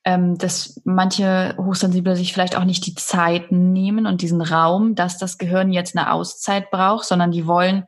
ähm, 0.10 0.40
dass 0.40 0.82
manche 0.86 1.54
Hochsensible 1.58 2.16
sich 2.16 2.34
vielleicht 2.34 2.58
auch 2.58 2.64
nicht 2.64 2.88
die 2.88 2.96
Zeit 2.96 3.52
nehmen 3.52 4.08
und 4.08 4.24
diesen 4.24 4.42
Raum, 4.42 4.96
dass 4.96 5.20
das 5.20 5.38
Gehirn 5.38 5.72
jetzt 5.72 5.96
eine 5.96 6.12
Auszeit 6.12 6.72
braucht, 6.72 7.06
sondern 7.06 7.32
die 7.32 7.46
wollen 7.46 7.86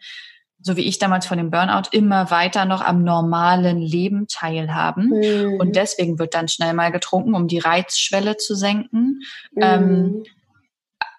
so 0.64 0.78
wie 0.78 0.82
ich 0.82 1.00
damals 1.00 1.26
von 1.26 1.40
dem 1.40 1.50
Burnout, 1.50 1.90
immer 1.92 2.30
weiter 2.30 2.66
noch 2.66 2.82
am 2.82 3.04
normalen 3.04 3.80
Leben 3.80 4.28
teilhaben. 4.28 5.08
Mhm. 5.08 5.56
Und 5.60 5.76
deswegen 5.76 6.20
wird 6.20 6.36
dann 6.36 6.50
schnell 6.50 6.76
mal 6.76 6.92
getrunken, 6.92 7.34
um 7.34 7.48
die 7.48 7.58
Reizschwelle 7.58 8.38
zu 8.38 8.54
senken. 8.54 9.22
Mhm. 9.54 9.60
Ähm, 9.60 10.24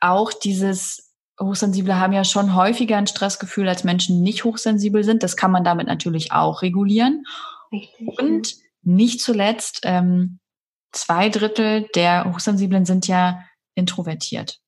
auch 0.01 0.33
dieses 0.33 1.13
Hochsensible 1.41 1.99
haben 1.99 2.13
ja 2.13 2.23
schon 2.23 2.55
häufiger 2.55 2.97
ein 2.99 3.09
Stressgefühl 3.09 3.69
als 3.69 3.83
Menschen, 3.83 4.15
die 4.15 4.23
nicht 4.23 4.45
hochsensibel 4.45 5.03
sind. 5.03 5.25
Das 5.25 5.37
kann 5.37 5.51
man 5.51 5.65
damit 5.65 5.89
natürlich 5.89 6.31
auch 6.31 6.63
regulieren. 6.63 7.25
Richtig. 7.73 8.07
Und 8.21 8.55
nicht 8.85 9.21
zuletzt, 9.21 9.81
ähm, 9.83 10.39
zwei 10.93 11.28
Drittel 11.28 11.88
der 11.95 12.24
Hochsensiblen 12.24 12.84
sind 12.84 13.07
ja 13.09 13.40
introvertiert. 13.74 14.61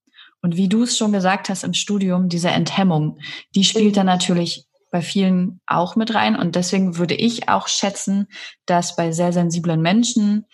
Und 0.42 0.56
wie 0.56 0.68
du 0.68 0.82
es 0.82 0.98
schon 0.98 1.12
gesagt 1.12 1.48
hast 1.48 1.64
im 1.64 1.72
Studium, 1.72 2.28
diese 2.28 2.50
Enthemmung, 2.50 3.18
die 3.54 3.64
spielt 3.64 3.96
dann 3.96 4.06
natürlich 4.06 4.66
bei 4.90 5.00
vielen 5.02 5.60
auch 5.66 5.96
mit 5.96 6.14
rein. 6.14 6.36
Und 6.36 6.54
deswegen 6.54 6.98
würde 6.98 7.14
ich 7.14 7.48
auch 7.48 7.66
schätzen, 7.66 8.28
dass 8.66 8.94
bei 8.94 9.10
sehr 9.10 9.32
sensiblen 9.32 9.80
Menschen 9.80 10.46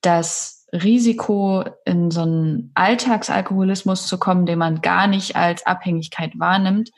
das 0.00 0.66
Risiko, 0.72 1.64
in 1.84 2.10
so 2.10 2.22
einen 2.22 2.70
Alltagsalkoholismus 2.74 4.06
zu 4.06 4.18
kommen, 4.18 4.46
den 4.46 4.58
man 4.58 4.80
gar 4.80 5.06
nicht 5.06 5.36
als 5.36 5.66
Abhängigkeit 5.66 6.32
wahrnimmt, 6.38 6.90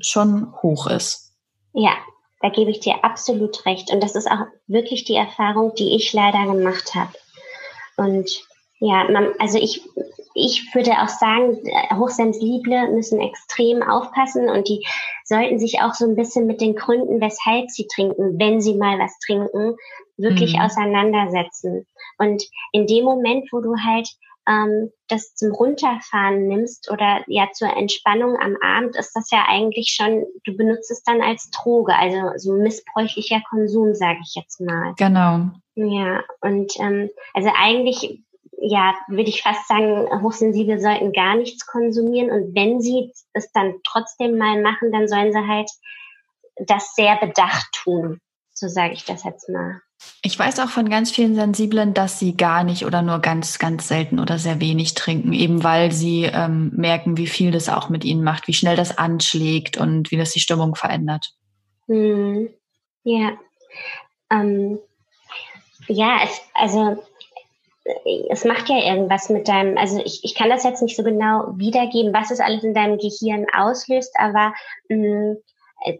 schon 0.00 0.52
hoch 0.62 0.86
ist. 0.86 1.34
Ja, 1.74 1.92
da 2.40 2.48
gebe 2.48 2.70
ich 2.70 2.80
dir 2.80 3.04
absolut 3.04 3.64
recht. 3.66 3.92
Und 3.92 4.02
das 4.02 4.14
ist 4.14 4.30
auch 4.30 4.46
wirklich 4.66 5.04
die 5.04 5.14
Erfahrung, 5.14 5.74
die 5.74 5.94
ich 5.94 6.12
leider 6.12 6.46
gemacht 6.52 6.94
habe. 6.94 7.12
Und 7.96 8.42
ja, 8.78 9.04
man, 9.10 9.28
also 9.38 9.58
ich, 9.58 9.82
ich 10.34 10.74
würde 10.74 10.92
auch 11.02 11.08
sagen, 11.08 11.58
Hochsensible 11.98 12.90
müssen 12.92 13.20
extrem 13.20 13.82
aufpassen 13.82 14.48
und 14.48 14.68
die 14.68 14.86
sollten 15.24 15.58
sich 15.58 15.82
auch 15.82 15.92
so 15.92 16.06
ein 16.06 16.16
bisschen 16.16 16.46
mit 16.46 16.62
den 16.62 16.74
Gründen, 16.74 17.20
weshalb 17.20 17.70
sie 17.70 17.86
trinken, 17.86 18.38
wenn 18.38 18.60
sie 18.60 18.74
mal 18.74 18.98
was 18.98 19.18
trinken, 19.18 19.76
wirklich 20.16 20.54
mhm. 20.54 20.62
auseinandersetzen. 20.62 21.86
Und 22.18 22.42
in 22.72 22.86
dem 22.86 23.04
Moment, 23.04 23.48
wo 23.52 23.60
du 23.60 23.74
halt 23.76 24.08
ähm, 24.48 24.90
das 25.08 25.34
zum 25.34 25.52
Runterfahren 25.52 26.46
nimmst 26.48 26.90
oder 26.90 27.22
ja 27.26 27.48
zur 27.52 27.76
Entspannung 27.76 28.36
am 28.38 28.56
Abend, 28.62 28.96
ist 28.96 29.12
das 29.14 29.30
ja 29.30 29.44
eigentlich 29.48 29.94
schon, 29.94 30.24
du 30.44 30.56
benutzt 30.56 30.90
es 30.90 31.02
dann 31.02 31.22
als 31.22 31.50
Droge, 31.50 31.94
also 31.94 32.32
so 32.36 32.54
missbräuchlicher 32.54 33.42
Konsum, 33.48 33.94
sage 33.94 34.18
ich 34.22 34.34
jetzt 34.34 34.60
mal. 34.60 34.94
Genau. 34.96 35.50
Ja, 35.74 36.24
und 36.40 36.72
ähm, 36.78 37.10
also 37.34 37.50
eigentlich 37.56 38.22
ja, 38.62 38.94
würde 39.08 39.30
ich 39.30 39.42
fast 39.42 39.66
sagen, 39.68 40.22
Hochsensible 40.22 40.80
sollten 40.80 41.12
gar 41.12 41.34
nichts 41.34 41.66
konsumieren. 41.66 42.30
Und 42.30 42.54
wenn 42.54 42.80
sie 42.80 43.10
es 43.32 43.50
dann 43.52 43.76
trotzdem 43.84 44.36
mal 44.36 44.60
machen, 44.60 44.92
dann 44.92 45.08
sollen 45.08 45.32
sie 45.32 45.46
halt 45.46 45.70
das 46.66 46.94
sehr 46.94 47.16
bedacht 47.16 47.68
tun. 47.72 48.20
So 48.52 48.68
sage 48.68 48.92
ich 48.92 49.06
das 49.06 49.24
jetzt 49.24 49.48
mal. 49.48 49.80
Ich 50.22 50.38
weiß 50.38 50.58
auch 50.60 50.68
von 50.68 50.90
ganz 50.90 51.10
vielen 51.10 51.34
Sensiblen, 51.34 51.94
dass 51.94 52.18
sie 52.18 52.36
gar 52.36 52.62
nicht 52.62 52.84
oder 52.84 53.02
nur 53.02 53.20
ganz, 53.20 53.58
ganz 53.58 53.88
selten 53.88 54.18
oder 54.18 54.38
sehr 54.38 54.60
wenig 54.60 54.94
trinken, 54.94 55.32
eben 55.32 55.64
weil 55.64 55.92
sie 55.92 56.24
ähm, 56.24 56.72
merken, 56.74 57.16
wie 57.16 57.26
viel 57.26 57.50
das 57.50 57.68
auch 57.68 57.88
mit 57.88 58.04
ihnen 58.04 58.22
macht, 58.22 58.46
wie 58.46 58.52
schnell 58.52 58.76
das 58.76 58.96
anschlägt 58.96 59.78
und 59.78 60.10
wie 60.10 60.16
das 60.16 60.32
die 60.32 60.40
Stimmung 60.40 60.74
verändert. 60.74 61.32
Hm. 61.86 62.50
Ja. 63.04 63.32
Ähm, 64.30 64.78
ja, 65.88 66.20
es, 66.22 66.40
also 66.54 67.02
es 68.28 68.44
macht 68.44 68.68
ja 68.68 68.76
irgendwas 68.76 69.28
mit 69.30 69.48
deinem, 69.48 69.76
also 69.76 70.00
ich, 70.04 70.20
ich 70.22 70.34
kann 70.34 70.50
das 70.50 70.64
jetzt 70.64 70.82
nicht 70.82 70.96
so 70.96 71.02
genau 71.02 71.52
wiedergeben, 71.56 72.12
was 72.12 72.30
es 72.30 72.40
alles 72.40 72.62
in 72.62 72.74
deinem 72.74 72.98
Gehirn 72.98 73.46
auslöst, 73.52 74.14
aber 74.18 74.52
mh, 74.88 75.32
mm, 75.32 75.36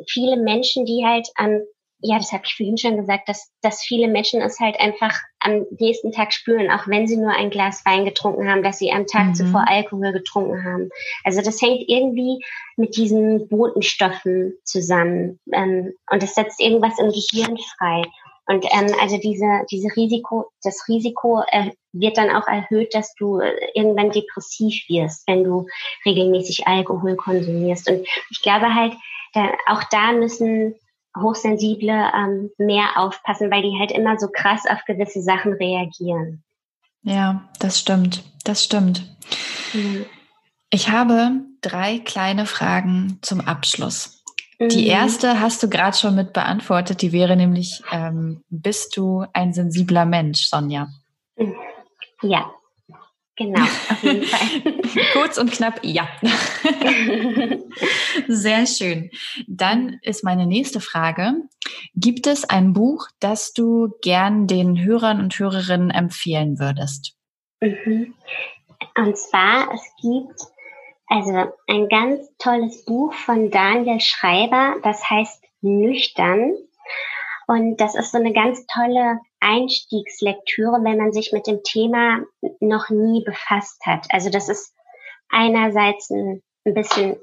viele 0.06 0.36
Menschen, 0.36 0.84
die 0.84 1.04
halt 1.04 1.28
am, 1.36 1.62
ja, 2.02 2.18
das 2.18 2.32
habe 2.32 2.44
ich 2.46 2.54
vorhin 2.54 2.78
schon 2.78 2.96
gesagt, 2.96 3.28
dass, 3.28 3.50
dass 3.62 3.82
viele 3.82 4.08
Menschen 4.08 4.40
es 4.40 4.58
halt 4.58 4.78
einfach 4.80 5.18
am 5.40 5.66
nächsten 5.78 6.12
Tag 6.12 6.32
spüren, 6.32 6.70
auch 6.70 6.86
wenn 6.86 7.06
sie 7.06 7.16
nur 7.16 7.32
ein 7.32 7.50
Glas 7.50 7.84
Wein 7.84 8.04
getrunken 8.04 8.48
haben, 8.48 8.62
dass 8.62 8.78
sie 8.78 8.90
am 8.90 9.06
Tag 9.06 9.28
mhm. 9.28 9.34
zuvor 9.34 9.64
Alkohol 9.68 10.12
getrunken 10.12 10.64
haben. 10.64 10.90
Also 11.24 11.42
das 11.42 11.60
hängt 11.60 11.82
irgendwie 11.86 12.42
mit 12.76 12.96
diesen 12.96 13.48
Botenstoffen 13.48 14.54
zusammen 14.64 15.38
ähm, 15.52 15.92
und 16.10 16.22
es 16.22 16.34
setzt 16.34 16.60
irgendwas 16.60 16.98
im 16.98 17.12
Gehirn 17.12 17.58
frei. 17.78 18.02
Und 18.46 18.64
ähm, 18.72 18.92
also 19.00 19.16
diese, 19.18 19.64
diese 19.70 19.88
Risiko, 19.94 20.50
das 20.64 20.88
Risiko 20.88 21.42
äh, 21.52 21.70
wird 21.92 22.18
dann 22.18 22.30
auch 22.30 22.48
erhöht, 22.48 22.94
dass 22.94 23.14
du 23.14 23.38
äh, 23.38 23.52
irgendwann 23.74 24.10
depressiv 24.10 24.74
wirst, 24.88 25.26
wenn 25.28 25.44
du 25.44 25.66
regelmäßig 26.04 26.66
Alkohol 26.66 27.14
konsumierst. 27.16 27.88
Und 27.88 28.06
ich 28.30 28.42
glaube 28.42 28.74
halt, 28.74 28.94
da, 29.34 29.52
auch 29.68 29.84
da 29.90 30.12
müssen 30.12 30.74
Hochsensible 31.16 32.10
ähm, 32.14 32.50
mehr 32.58 32.96
aufpassen, 32.96 33.50
weil 33.50 33.62
die 33.62 33.76
halt 33.78 33.92
immer 33.92 34.18
so 34.18 34.28
krass 34.28 34.64
auf 34.66 34.84
gewisse 34.86 35.22
Sachen 35.22 35.52
reagieren. 35.54 36.42
Ja, 37.02 37.48
das 37.58 37.78
stimmt. 37.78 38.24
Das 38.44 38.64
stimmt. 38.64 39.16
Mhm. 39.72 40.06
Ich 40.70 40.88
habe 40.90 41.40
drei 41.62 41.98
kleine 41.98 42.46
Fragen 42.46 43.18
zum 43.22 43.40
Abschluss. 43.40 44.22
Die 44.60 44.82
mhm. 44.82 44.90
erste 44.90 45.40
hast 45.40 45.62
du 45.62 45.70
gerade 45.70 45.96
schon 45.96 46.14
mit 46.14 46.32
beantwortet, 46.32 47.00
die 47.00 47.12
wäre 47.12 47.34
nämlich, 47.34 47.82
ähm, 47.90 48.44
bist 48.50 48.96
du 48.96 49.24
ein 49.32 49.54
sensibler 49.54 50.04
Mensch, 50.04 50.42
Sonja? 50.42 50.88
Ja, 52.22 52.52
Genau, 53.40 53.62
auf 53.62 54.02
jeden 54.02 54.24
Fall. 54.24 55.02
Kurz 55.14 55.38
und 55.38 55.50
knapp, 55.50 55.80
ja. 55.82 56.06
Sehr 58.28 58.66
schön. 58.66 59.10
Dann 59.48 59.98
ist 60.02 60.22
meine 60.22 60.46
nächste 60.46 60.82
Frage. 60.82 61.36
Gibt 61.94 62.26
es 62.26 62.44
ein 62.44 62.74
Buch, 62.74 63.06
das 63.18 63.54
du 63.54 63.94
gern 64.02 64.46
den 64.46 64.84
Hörern 64.84 65.20
und 65.20 65.38
Hörerinnen 65.38 65.90
empfehlen 65.90 66.58
würdest? 66.58 67.16
Mhm. 67.62 68.14
Und 68.94 69.16
zwar, 69.16 69.72
es 69.72 69.90
gibt 70.02 70.38
also 71.06 71.50
ein 71.66 71.88
ganz 71.88 72.28
tolles 72.36 72.84
Buch 72.84 73.14
von 73.14 73.50
Daniel 73.50 74.00
Schreiber, 74.00 74.76
das 74.82 75.08
heißt 75.08 75.42
Nüchtern. 75.62 76.52
Und 77.46 77.78
das 77.78 77.94
ist 77.94 78.12
so 78.12 78.18
eine 78.18 78.34
ganz 78.34 78.66
tolle 78.66 79.18
Einstiegslektüre, 79.40 80.80
wenn 80.82 80.98
man 80.98 81.12
sich 81.12 81.32
mit 81.32 81.46
dem 81.46 81.62
Thema 81.62 82.20
noch 82.60 82.90
nie 82.90 83.24
befasst 83.24 83.84
hat. 83.86 84.06
Also 84.10 84.30
das 84.30 84.48
ist 84.48 84.74
einerseits 85.28 86.10
ein, 86.10 86.42
bisschen 86.62 87.16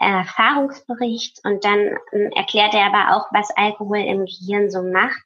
Erfahrungsbericht 0.00 1.40
und 1.44 1.64
dann 1.64 1.96
ähm, 2.12 2.30
erklärt 2.34 2.74
er 2.74 2.92
aber 2.92 3.16
auch, 3.16 3.28
was 3.32 3.50
Alkohol 3.56 3.98
im 3.98 4.26
Gehirn 4.26 4.68
so 4.68 4.82
macht. 4.82 5.22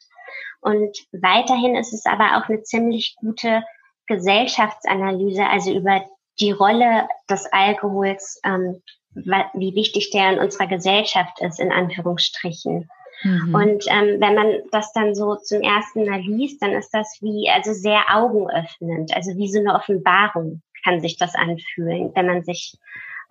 Und 0.61 0.97
weiterhin 1.13 1.75
ist 1.75 1.93
es 1.93 2.05
aber 2.07 2.37
auch 2.37 2.49
eine 2.49 2.63
ziemlich 2.63 3.17
gute 3.17 3.65
Gesellschaftsanalyse, 4.07 5.47
also 5.47 5.73
über 5.73 6.05
die 6.39 6.53
Rolle 6.53 7.09
des 7.29 7.47
Alkohols, 7.53 8.41
ähm, 8.45 8.83
wie 9.15 9.75
wichtig 9.75 10.11
der 10.11 10.33
in 10.33 10.39
unserer 10.39 10.67
Gesellschaft 10.67 11.41
ist, 11.41 11.59
in 11.59 11.73
Anführungsstrichen. 11.73 12.89
Mhm. 13.23 13.55
Und 13.55 13.85
ähm, 13.89 14.21
wenn 14.21 14.35
man 14.35 14.53
das 14.71 14.93
dann 14.93 15.15
so 15.15 15.37
zum 15.37 15.63
ersten 15.63 16.05
Mal 16.05 16.21
liest, 16.21 16.63
dann 16.63 16.73
ist 16.73 16.91
das 16.91 17.19
wie, 17.21 17.49
also 17.51 17.73
sehr 17.73 18.05
augenöffnend, 18.11 19.15
also 19.15 19.37
wie 19.37 19.51
so 19.51 19.61
eine 19.61 19.75
Offenbarung 19.75 20.63
kann 20.85 21.01
sich 21.01 21.17
das 21.17 21.35
anfühlen, 21.35 22.13
wenn 22.15 22.27
man 22.27 22.45
sich 22.45 22.77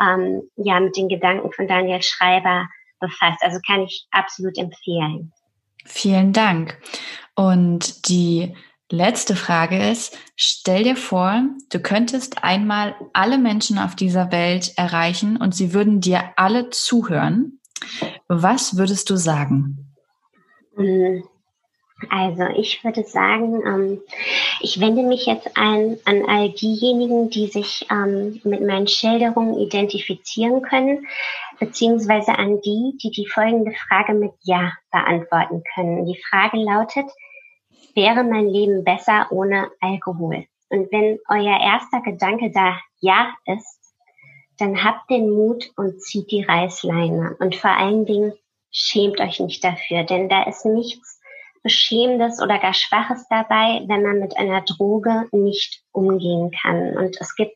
ähm, 0.01 0.41
ja 0.55 0.79
mit 0.79 0.97
den 0.97 1.07
Gedanken 1.07 1.51
von 1.51 1.67
Daniel 1.67 2.01
Schreiber 2.01 2.67
befasst. 2.99 3.41
Also 3.41 3.59
kann 3.65 3.83
ich 3.83 4.07
absolut 4.11 4.57
empfehlen. 4.57 5.31
Vielen 5.85 6.33
Dank. 6.33 6.77
Und 7.35 8.07
die 8.09 8.55
letzte 8.89 9.35
Frage 9.35 9.89
ist, 9.89 10.17
stell 10.35 10.83
dir 10.83 10.95
vor, 10.95 11.43
du 11.71 11.79
könntest 11.79 12.43
einmal 12.43 12.95
alle 13.13 13.37
Menschen 13.37 13.77
auf 13.77 13.95
dieser 13.95 14.31
Welt 14.31 14.73
erreichen 14.77 15.37
und 15.37 15.53
sie 15.55 15.73
würden 15.73 15.99
dir 15.99 16.31
alle 16.37 16.69
zuhören. 16.69 17.59
Was 18.27 18.77
würdest 18.77 19.09
du 19.09 19.15
sagen? 19.15 19.95
Hm, 20.75 21.23
also 22.09 22.43
ich 22.55 22.83
würde 22.83 23.03
sagen, 23.03 23.61
ähm, 23.65 24.01
ich 24.59 24.79
wende 24.79 25.03
mich 25.03 25.25
jetzt 25.25 25.57
an, 25.57 25.97
an 26.05 26.23
all 26.27 26.49
diejenigen, 26.49 27.29
die 27.29 27.47
sich 27.47 27.85
ähm, 27.91 28.41
mit 28.43 28.61
meinen 28.61 28.87
Schilderungen 28.87 29.57
identifizieren 29.57 30.61
können, 30.61 31.05
beziehungsweise 31.59 32.37
an 32.37 32.61
die, 32.61 32.97
die 33.01 33.11
die 33.11 33.27
folgende 33.27 33.73
Frage 33.87 34.13
mit 34.13 34.31
Ja 34.43 34.73
beantworten 34.91 35.63
können. 35.73 36.05
Die 36.05 36.21
Frage 36.29 36.57
lautet, 36.57 37.05
wäre 37.95 38.23
mein 38.23 38.47
Leben 38.47 38.83
besser 38.83 39.27
ohne 39.31 39.69
Alkohol? 39.79 40.45
Und 40.69 40.91
wenn 40.91 41.19
euer 41.29 41.59
erster 41.59 42.01
Gedanke 42.01 42.51
da 42.51 42.79
Ja 42.99 43.33
ist, 43.45 43.72
dann 44.63 44.81
habt 44.81 45.09
den 45.09 45.29
Mut 45.29 45.71
und 45.75 46.01
zieht 46.01 46.31
die 46.31 46.43
Reißleine. 46.43 47.35
Und 47.39 47.55
vor 47.55 47.71
allen 47.71 48.05
Dingen 48.05 48.33
schämt 48.71 49.19
euch 49.19 49.41
nicht 49.41 49.61
dafür, 49.61 50.03
denn 50.03 50.29
da 50.29 50.43
ist 50.43 50.65
nichts 50.65 51.19
Beschämendes 51.63 52.41
oder 52.41 52.59
gar 52.59 52.73
Schwaches 52.73 53.27
dabei, 53.29 53.83
wenn 53.87 54.03
man 54.03 54.19
mit 54.19 54.37
einer 54.37 54.61
Droge 54.61 55.27
nicht 55.31 55.83
umgehen 55.91 56.51
kann. 56.61 56.95
Und 56.95 57.17
es 57.19 57.35
gibt 57.35 57.55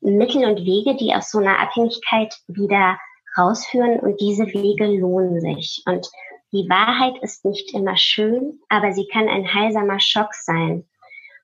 Mittel 0.00 0.44
und 0.44 0.64
Wege, 0.64 0.96
die 0.96 1.14
aus 1.14 1.30
so 1.30 1.38
einer 1.38 1.60
Abhängigkeit 1.60 2.36
wieder 2.48 2.98
rausführen 3.38 4.00
und 4.00 4.20
diese 4.20 4.46
Wege 4.46 4.86
lohnen 4.86 5.40
sich. 5.40 5.82
Und 5.86 6.10
die 6.52 6.68
Wahrheit 6.68 7.14
ist 7.22 7.44
nicht 7.44 7.74
immer 7.74 7.96
schön, 7.96 8.60
aber 8.68 8.92
sie 8.92 9.06
kann 9.06 9.28
ein 9.28 9.54
heilsamer 9.54 10.00
Schock 10.00 10.34
sein. 10.34 10.84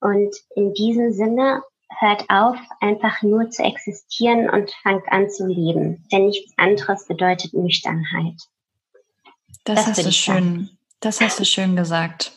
Und 0.01 0.35
in 0.57 0.75
diesem 0.75 1.13
Sinne 1.13 1.63
hört 1.99 2.25
auf, 2.29 2.57
einfach 2.81 3.23
nur 3.23 3.51
zu 3.51 3.63
existieren 3.63 4.49
und 4.49 4.71
fangt 4.83 5.05
an 5.09 5.29
zu 5.29 5.47
leben. 5.47 6.07
Denn 6.13 6.27
nichts 6.27 6.53
anderes 6.57 7.07
bedeutet 7.07 7.55
Nüchternheit. 7.55 8.37
Das, 9.65 9.77
das 9.77 9.87
hast 9.87 10.07
du 10.07 10.13
schön, 10.13 10.71
das 11.01 11.21
hast 11.21 11.41
du 11.41 11.45
schön 11.45 11.77
gesagt. 11.77 12.33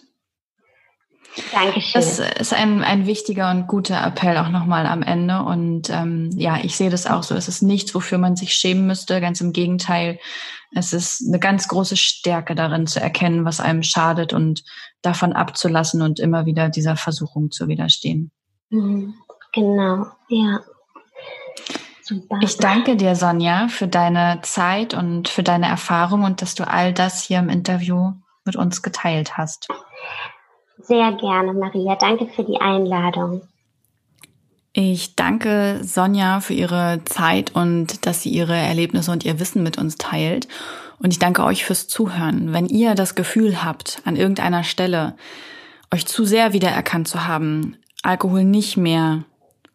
Dankeschön. 1.51 2.01
Das 2.01 2.19
ist 2.19 2.53
ein, 2.53 2.83
ein 2.83 3.07
wichtiger 3.07 3.49
und 3.49 3.67
guter 3.67 4.05
Appell 4.05 4.37
auch 4.37 4.49
nochmal 4.49 4.85
am 4.85 5.01
Ende. 5.01 5.41
Und 5.41 5.89
ähm, 5.89 6.29
ja, 6.35 6.59
ich 6.61 6.75
sehe 6.75 6.89
das 6.89 7.07
auch 7.07 7.23
so. 7.23 7.35
Es 7.35 7.47
ist 7.47 7.63
nichts, 7.63 7.95
wofür 7.95 8.17
man 8.17 8.35
sich 8.35 8.53
schämen 8.53 8.85
müsste. 8.85 9.19
Ganz 9.19 9.41
im 9.41 9.51
Gegenteil. 9.51 10.19
Es 10.75 10.93
ist 10.93 11.27
eine 11.27 11.39
ganz 11.39 11.67
große 11.67 11.97
Stärke 11.97 12.53
darin 12.55 12.85
zu 12.85 12.99
erkennen, 12.99 13.45
was 13.45 13.59
einem 13.59 13.83
schadet 13.83 14.33
und 14.33 14.63
davon 15.01 15.33
abzulassen 15.33 16.01
und 16.01 16.19
immer 16.19 16.45
wieder 16.45 16.69
dieser 16.69 16.95
Versuchung 16.95 17.49
zu 17.49 17.67
widerstehen. 17.67 18.31
Mhm. 18.69 19.15
Genau, 19.53 20.07
ja. 20.29 20.59
Super. 22.01 22.39
Ich 22.41 22.57
danke 22.57 22.97
dir, 22.97 23.15
Sonja, 23.15 23.69
für 23.69 23.87
deine 23.87 24.39
Zeit 24.41 24.93
und 24.93 25.29
für 25.29 25.43
deine 25.43 25.67
Erfahrung 25.67 26.23
und 26.23 26.41
dass 26.41 26.53
du 26.53 26.67
all 26.67 26.91
das 26.91 27.23
hier 27.23 27.39
im 27.39 27.47
Interview 27.47 28.11
mit 28.43 28.57
uns 28.57 28.81
geteilt 28.81 29.37
hast. 29.37 29.69
Sehr 30.79 31.13
gerne, 31.13 31.53
Maria. 31.53 31.95
Danke 31.95 32.27
für 32.27 32.43
die 32.43 32.59
Einladung. 32.59 33.41
Ich 34.73 35.15
danke 35.15 35.79
Sonja 35.83 36.41
für 36.41 36.55
ihre 36.55 37.01
Zeit 37.05 37.55
und 37.55 38.05
dass 38.05 38.23
sie 38.23 38.31
ihre 38.31 38.55
Erlebnisse 38.55 39.11
und 39.11 39.23
ihr 39.23 39.39
Wissen 39.39 39.63
mit 39.63 39.77
uns 39.77 39.95
teilt. 39.97 40.47
Und 40.99 41.11
ich 41.11 41.19
danke 41.19 41.43
euch 41.43 41.63
fürs 41.63 41.87
Zuhören. 41.87 42.53
Wenn 42.53 42.65
ihr 42.65 42.95
das 42.95 43.15
Gefühl 43.15 43.63
habt, 43.63 44.01
an 44.03 44.15
irgendeiner 44.15 44.63
Stelle 44.63 45.15
euch 45.93 46.05
zu 46.05 46.25
sehr 46.25 46.53
wiedererkannt 46.53 47.07
zu 47.07 47.27
haben, 47.27 47.77
Alkohol 48.01 48.43
nicht 48.43 48.75
mehr 48.75 49.23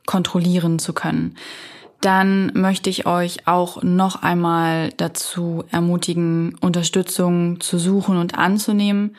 kontrollieren 0.09 0.79
zu 0.79 0.95
können, 0.95 1.37
dann 2.01 2.51
möchte 2.55 2.89
ich 2.89 3.07
euch 3.07 3.47
auch 3.47 3.83
noch 3.83 4.23
einmal 4.23 4.89
dazu 4.97 5.65
ermutigen, 5.71 6.57
Unterstützung 6.63 7.61
zu 7.61 7.79
suchen 7.79 8.17
und 8.17 8.39
anzunehmen. 8.39 9.17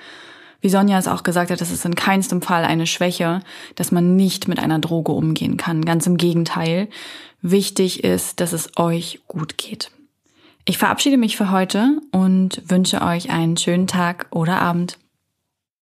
Wie 0.62 0.70
Sonja 0.70 0.98
es 0.98 1.08
auch 1.08 1.22
gesagt 1.22 1.52
hat, 1.52 1.62
das 1.62 1.70
ist 1.70 1.86
in 1.86 1.94
keinstem 1.94 2.42
Fall 2.42 2.66
eine 2.66 2.88
Schwäche, 2.88 3.42
dass 3.76 3.92
man 3.92 4.16
nicht 4.16 4.48
mit 4.48 4.58
einer 4.58 4.80
Droge 4.80 5.12
umgehen 5.12 5.58
kann. 5.58 5.86
Ganz 5.86 6.08
im 6.08 6.18
Gegenteil. 6.18 6.88
Wichtig 7.44 8.04
ist, 8.04 8.40
dass 8.40 8.52
es 8.52 8.76
euch 8.76 9.22
gut 9.28 9.60
geht. 9.60 9.92
Ich 10.66 10.80
verabschiede 10.80 11.18
mich 11.18 11.38
für 11.38 11.52
heute 11.52 12.00
und 12.12 12.64
wünsche 12.66 13.04
euch 13.04 13.30
einen 13.30 13.58
schönen 13.58 13.86
Tag 13.86 14.26
oder 14.32 14.60
Abend. 14.60 14.98